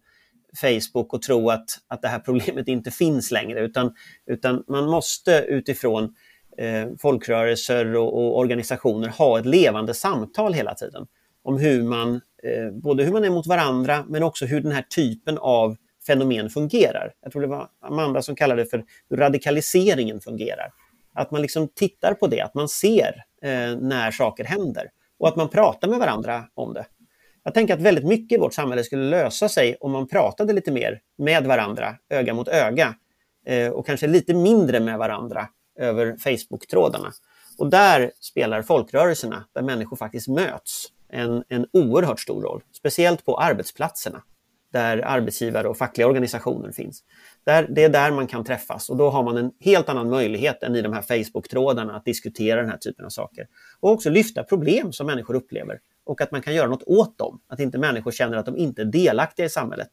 Facebook 0.61 1.13
och 1.13 1.21
tro 1.21 1.49
att, 1.49 1.69
att 1.87 2.01
det 2.01 2.07
här 2.07 2.19
problemet 2.19 2.67
inte 2.67 2.91
finns 2.91 3.31
längre, 3.31 3.61
utan, 3.61 3.93
utan 4.25 4.63
man 4.67 4.85
måste 4.85 5.45
utifrån 5.47 6.03
eh, 6.03 6.09
Eh, 6.57 6.87
folkrörelser 6.99 7.95
och, 7.95 8.13
och, 8.13 8.37
organisationer 8.37 9.07
ha 9.07 9.39
ett 9.39 9.45
levande 9.45 9.93
samtal 9.93 10.53
hela 10.53 10.73
tiden 10.73 11.07
om 11.43 11.57
hur 11.57 11.83
man, 11.83 12.21
eh, 12.43 12.71
både 12.71 13.03
hur 13.03 13.11
man 13.11 13.23
är 13.23 13.29
mot 13.29 13.47
varandra, 13.47 14.05
men 14.07 14.23
också 14.23 14.45
hur 14.45 14.61
den 14.61 14.71
här 14.71 14.81
typen 14.81 15.37
av 15.37 15.75
fenomen 16.07 16.49
fungerar. 16.49 17.13
Jag 17.21 17.31
tror 17.31 17.41
det 17.41 17.47
var 17.47 17.67
Amanda 17.81 18.21
som 18.21 18.35
kallade 18.35 18.63
det 18.63 18.69
för 18.69 18.85
hur 19.09 19.17
radikaliseringen 19.17 20.19
fungerar. 20.19 20.71
Att 21.13 21.31
man 21.31 21.41
liksom 21.41 21.67
tittar 21.67 22.13
på 22.13 22.27
det, 22.27 22.41
att 22.41 22.53
man 22.53 22.67
ser 22.67 23.23
eh, 23.41 23.75
när 23.79 24.11
saker 24.11 24.43
händer 24.43 24.89
och 25.19 25.27
att 25.27 25.35
man 25.35 25.49
pratar 25.49 25.87
med 25.87 25.99
varandra 25.99 26.43
om 26.53 26.73
det. 26.73 26.85
Jag 27.43 27.53
tänker 27.53 27.73
att 27.73 27.81
väldigt 27.81 28.05
mycket 28.05 28.37
i 28.37 28.39
vårt 28.41 28.53
samhälle 28.53 28.83
skulle 28.83 29.09
lösa 29.09 29.49
sig 29.49 29.75
om 29.79 29.91
man 29.91 30.07
pratade 30.07 30.53
lite 30.53 30.71
mer 30.71 30.99
med 31.17 31.45
varandra, 31.45 31.95
öga 32.09 32.33
mot 32.33 32.47
öga, 32.47 32.95
eh, 33.45 33.69
och 33.69 33.85
kanske 33.85 34.07
lite 34.07 34.33
mindre 34.33 34.79
med 34.79 34.97
varandra 34.97 35.47
över 35.79 36.17
Facebook-trådarna. 36.17 37.11
Och 37.57 37.69
där 37.69 38.11
spelar 38.19 38.61
folkrörelserna, 38.61 39.45
där 39.53 39.61
människor 39.61 39.97
faktiskt 39.97 40.27
möts, 40.27 40.87
en, 41.09 41.43
en 41.49 41.65
oerhört 41.73 42.19
stor 42.19 42.41
roll. 42.41 42.63
Speciellt 42.71 43.25
på 43.25 43.37
arbetsplatserna, 43.37 44.23
där 44.71 44.97
arbetsgivare 44.97 45.67
och 45.67 45.77
fackliga 45.77 46.07
organisationer 46.07 46.71
finns. 46.71 47.03
Där, 47.43 47.67
det 47.69 47.83
är 47.83 47.89
där 47.89 48.11
man 48.11 48.27
kan 48.27 48.43
träffas 48.43 48.89
och 48.89 48.97
då 48.97 49.09
har 49.09 49.23
man 49.23 49.37
en 49.37 49.51
helt 49.59 49.89
annan 49.89 50.09
möjlighet 50.09 50.63
än 50.63 50.75
i 50.75 50.81
de 50.81 50.93
här 50.93 51.01
Facebook-trådarna 51.01 51.95
att 51.95 52.05
diskutera 52.05 52.61
den 52.61 52.69
här 52.69 52.77
typen 52.77 53.05
av 53.05 53.09
saker. 53.09 53.47
Och 53.79 53.91
också 53.91 54.09
lyfta 54.09 54.43
problem 54.43 54.93
som 54.93 55.07
människor 55.07 55.35
upplever 55.35 55.79
och 56.03 56.21
att 56.21 56.31
man 56.31 56.41
kan 56.41 56.55
göra 56.55 56.67
något 56.67 56.83
åt 56.85 57.17
dem. 57.17 57.41
Att 57.47 57.59
inte 57.59 57.77
människor 57.77 58.11
känner 58.11 58.37
att 58.37 58.45
de 58.45 58.57
inte 58.57 58.81
är 58.81 58.85
delaktiga 58.85 59.45
i 59.45 59.49
samhället. 59.49 59.89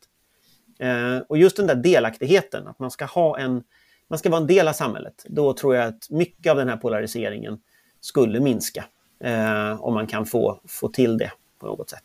Eh, 0.78 1.18
och 1.28 1.38
just 1.38 1.56
den 1.56 1.66
där 1.66 1.74
delaktigheten, 1.74 2.66
att 2.66 2.78
man 2.78 2.90
ska, 2.90 3.04
ha 3.04 3.38
en, 3.38 3.62
man 4.08 4.18
ska 4.18 4.30
vara 4.30 4.40
en 4.40 4.46
del 4.46 4.68
av 4.68 4.72
samhället, 4.72 5.24
då 5.28 5.52
tror 5.52 5.76
jag 5.76 5.86
att 5.86 6.10
mycket 6.10 6.50
av 6.50 6.56
den 6.56 6.68
här 6.68 6.76
polariseringen 6.76 7.58
skulle 8.00 8.40
minska. 8.40 8.84
Eh, 9.20 9.82
om 9.82 9.94
man 9.94 10.06
kan 10.06 10.26
få, 10.26 10.60
få 10.68 10.88
till 10.88 11.18
det 11.18 11.32
på 11.60 11.66
något 11.66 11.90
sätt. 11.90 12.04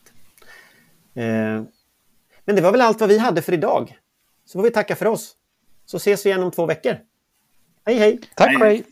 Eh, 1.13 1.23
men 2.45 2.55
det 2.55 2.61
var 2.61 2.71
väl 2.71 2.81
allt 2.81 2.99
vad 2.99 3.09
vi 3.09 3.17
hade 3.17 3.41
för 3.41 3.53
idag. 3.53 3.97
Så 4.45 4.59
får 4.59 4.63
vi 4.63 4.71
tacka 4.71 4.95
för 4.95 5.05
oss. 5.05 5.35
Så 5.85 5.97
ses 5.97 6.25
vi 6.25 6.29
igen 6.29 6.43
om 6.43 6.51
två 6.51 6.65
veckor. 6.65 6.97
Hej 7.85 7.95
hej! 7.95 8.19
Tack 8.35 8.61
och 8.61 8.65
hej! 8.65 8.83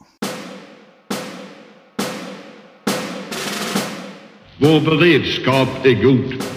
Vår 4.61 4.79
beredskap 4.79 5.85
är 5.85 6.03
god. 6.03 6.48